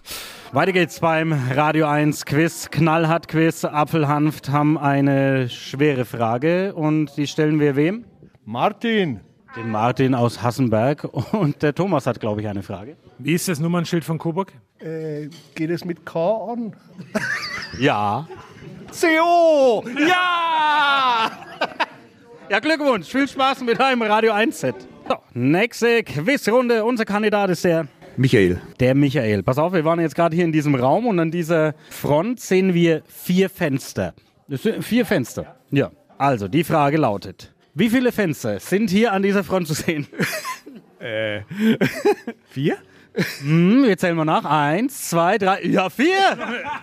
Weiter 0.53 0.71
geht's 0.71 1.01
beim 1.01 1.33
Radio 1.33 1.87
1 1.87 2.25
Quiz, 2.25 2.69
Knallhart 2.71 3.27
Quiz. 3.27 3.65
Apfelhanft 3.65 4.49
haben 4.49 4.77
eine 4.77 5.49
schwere 5.49 6.05
Frage 6.05 6.73
und 6.73 7.17
die 7.17 7.27
stellen 7.27 7.59
wir 7.59 7.75
wem? 7.75 8.05
Martin. 8.45 9.19
Den 9.57 9.69
Martin 9.69 10.15
aus 10.15 10.41
Hassenberg 10.41 11.03
und 11.33 11.61
der 11.61 11.75
Thomas 11.75 12.07
hat, 12.07 12.21
glaube 12.21 12.39
ich, 12.39 12.47
eine 12.47 12.63
Frage. 12.63 12.95
Wie 13.17 13.33
ist 13.33 13.49
das 13.49 13.59
Nummernschild 13.59 14.05
von 14.05 14.17
Coburg? 14.17 14.53
Äh, 14.83 15.29
geht 15.53 15.69
es 15.69 15.85
mit 15.85 16.05
K 16.05 16.53
an? 16.53 16.75
Ja. 17.79 18.27
CO! 18.89 19.83
Ja! 20.07 21.31
Ja, 22.49 22.59
Glückwunsch. 22.59 23.07
Viel 23.07 23.27
Spaß 23.27 23.61
mit 23.61 23.79
deinem 23.79 24.01
Radio 24.01 24.33
1 24.33 24.59
Set. 24.59 24.75
So, 25.07 25.15
nächste 25.33 26.03
Quizrunde. 26.03 26.83
Unser 26.83 27.05
Kandidat 27.05 27.51
ist 27.51 27.63
der 27.63 27.87
Michael. 28.17 28.59
Der 28.79 28.95
Michael. 28.95 29.43
Pass 29.43 29.57
auf, 29.57 29.71
wir 29.73 29.85
waren 29.85 29.99
jetzt 29.99 30.15
gerade 30.15 30.35
hier 30.35 30.45
in 30.45 30.51
diesem 30.51 30.75
Raum 30.75 31.05
und 31.05 31.19
an 31.19 31.31
dieser 31.31 31.75
Front 31.89 32.39
sehen 32.39 32.73
wir 32.73 33.03
vier 33.07 33.49
Fenster. 33.49 34.13
Das 34.47 34.63
sind 34.63 34.83
vier 34.83 35.05
Fenster. 35.05 35.55
Ja. 35.69 35.91
Also, 36.17 36.47
die 36.47 36.63
Frage 36.63 36.97
lautet: 36.97 37.53
Wie 37.73 37.89
viele 37.89 38.11
Fenster 38.11 38.59
sind 38.59 38.89
hier 38.89 39.13
an 39.13 39.21
dieser 39.21 39.43
Front 39.43 39.67
zu 39.67 39.73
sehen? 39.75 40.07
Äh. 40.99 41.41
Vier? 42.49 42.77
Hm, 43.41 43.83
wir 43.83 43.97
zählen 43.97 44.15
mal 44.15 44.25
nach. 44.25 44.45
Eins, 44.45 45.09
zwei, 45.09 45.37
drei. 45.37 45.63
Ja, 45.63 45.89
vier! 45.89 46.07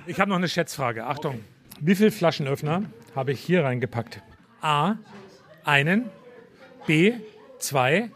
Ich 0.07 0.20
habe 0.20 0.29
noch 0.31 0.37
eine 0.37 0.49
Schätzfrage. 0.49 1.07
Achtung. 1.07 1.41
Wie 1.81 1.95
viele 1.95 2.11
Flaschenöffner 2.11 2.83
habe 3.14 3.33
ich 3.33 3.41
hier 3.41 3.64
reingepackt. 3.64 4.20
A, 4.61 4.97
einen. 5.64 6.07
B, 6.87 7.14
zwei. 7.59 8.11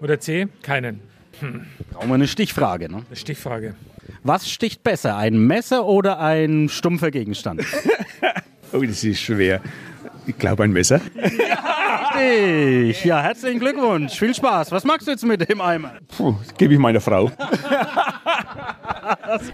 Oder 0.00 0.18
C, 0.18 0.48
keinen. 0.62 1.00
Hm. 1.40 1.66
Brauchen 1.92 2.08
wir 2.08 2.14
eine 2.14 2.28
Stichfrage, 2.28 2.90
ne? 2.90 3.04
Eine 3.06 3.16
Stichfrage. 3.16 3.74
Was 4.22 4.50
sticht 4.50 4.82
besser, 4.82 5.16
ein 5.16 5.38
Messer 5.38 5.86
oder 5.86 6.18
ein 6.18 6.68
stumpfer 6.68 7.10
Gegenstand? 7.10 7.62
Oh, 8.72 8.82
das 8.82 9.04
ist 9.04 9.20
schwer. 9.20 9.60
Ich 10.26 10.38
glaube 10.38 10.64
ein 10.64 10.72
Messer. 10.72 11.00
Richtig. 12.16 13.04
Ja, 13.04 13.20
herzlichen 13.22 13.60
Glückwunsch. 13.60 14.18
Viel 14.18 14.34
Spaß. 14.34 14.72
Was 14.72 14.84
magst 14.84 15.06
du 15.06 15.10
jetzt 15.10 15.24
mit 15.24 15.48
dem 15.48 15.60
Eimer? 15.60 15.94
Puh, 16.16 16.36
das 16.40 16.54
gebe 16.54 16.72
ich 16.74 16.78
meiner 16.78 17.00
Frau. 17.00 17.30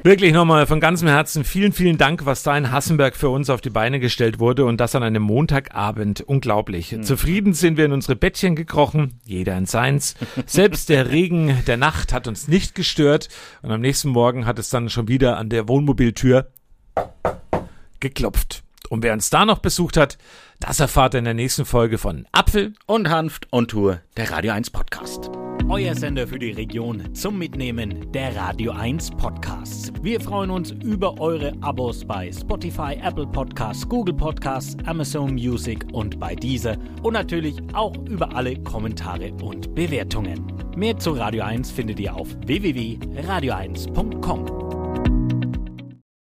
Wirklich 0.03 0.33
nochmal 0.33 0.67
von 0.67 0.79
ganzem 0.81 1.09
Herzen 1.09 1.45
vielen, 1.45 1.73
vielen 1.73 1.99
Dank, 1.99 2.27
was 2.27 2.43
da 2.43 2.57
in 2.57 2.71
Hassenberg 2.71 3.17
für 3.17 3.31
uns 3.31 3.51
auf 3.51 3.61
die 3.61 3.71
Beine 3.71 3.99
gestellt 3.99 4.39
wurde 4.39 4.65
und 4.65 4.81
das 4.81 4.95
an 4.95 5.03
einem 5.03 5.23
Montagabend. 5.23 6.21
Unglaublich. 6.21 6.97
Zufrieden 7.03 7.55
sind 7.55 7.77
wir 7.77 7.87
in 7.87 7.93
unsere 7.93 8.17
Bettchen 8.17 8.55
gekrochen, 8.57 9.21
jeder 9.25 9.57
in 9.57 9.67
seins. 9.67 10.15
Selbst 10.47 10.89
der 10.89 11.11
Regen 11.11 11.63
der 11.67 11.77
Nacht 11.77 12.13
hat 12.13 12.29
uns 12.29 12.47
nicht 12.47 12.75
gestört 12.75 13.29
und 13.63 13.71
am 13.71 13.81
nächsten 13.81 14.11
Morgen 14.11 14.47
hat 14.47 14.59
es 14.59 14.71
dann 14.71 14.89
schon 14.89 15.09
wieder 15.09 15.37
an 15.37 15.49
der 15.49 15.69
Wohnmobiltür 15.69 16.51
geklopft. 18.01 18.63
Und 18.89 19.03
wer 19.05 19.13
uns 19.13 19.31
da 19.31 19.45
noch 19.45 19.59
besucht 19.61 19.97
hat, 19.97 20.19
das 20.61 20.79
erfahrt 20.79 21.15
ihr 21.15 21.19
in 21.19 21.25
der 21.25 21.35
nächsten 21.35 21.65
Folge 21.65 21.99
von 21.99 22.27
Apfel 22.33 22.75
und 22.87 23.09
Hanft 23.09 23.49
und 23.51 23.71
Tour, 23.71 24.01
der 24.17 24.31
Radio 24.31 24.53
1 24.53 24.71
Podcast. 24.71 25.31
Euer 25.69 25.95
Sender 25.95 26.27
für 26.27 26.39
die 26.39 26.51
Region 26.51 27.15
zum 27.15 27.39
Mitnehmen 27.39 28.11
der 28.13 28.37
Radio 28.37 28.73
1 28.73 29.13
Podcasts. 29.13 29.91
Wir 30.03 30.21
freuen 30.21 30.51
uns 30.51 30.73
über 30.73 31.19
eure 31.21 31.53
Abos 31.61 32.05
bei 32.05 32.31
Spotify, 32.33 32.99
Apple 33.03 33.27
Podcasts, 33.27 33.89
Google 33.89 34.15
Podcasts, 34.15 34.77
Amazon 34.87 35.33
Music 35.35 35.87
und 35.93 36.21
bei 36.21 36.35
dieser 36.35 36.77
und 37.03 37.15
natürlich 37.15 37.57
auch 37.73 37.97
über 38.07 38.35
alle 38.35 38.57
Kommentare 38.63 39.33
und 39.43 39.75
Bewertungen. 39.75 40.53
Mehr 40.77 40.99
zu 40.99 41.13
Radio 41.13 41.45
1 41.45 41.71
findet 41.71 41.99
ihr 42.01 42.15
auf 42.15 42.29
www.radio1.com. 42.47 45.40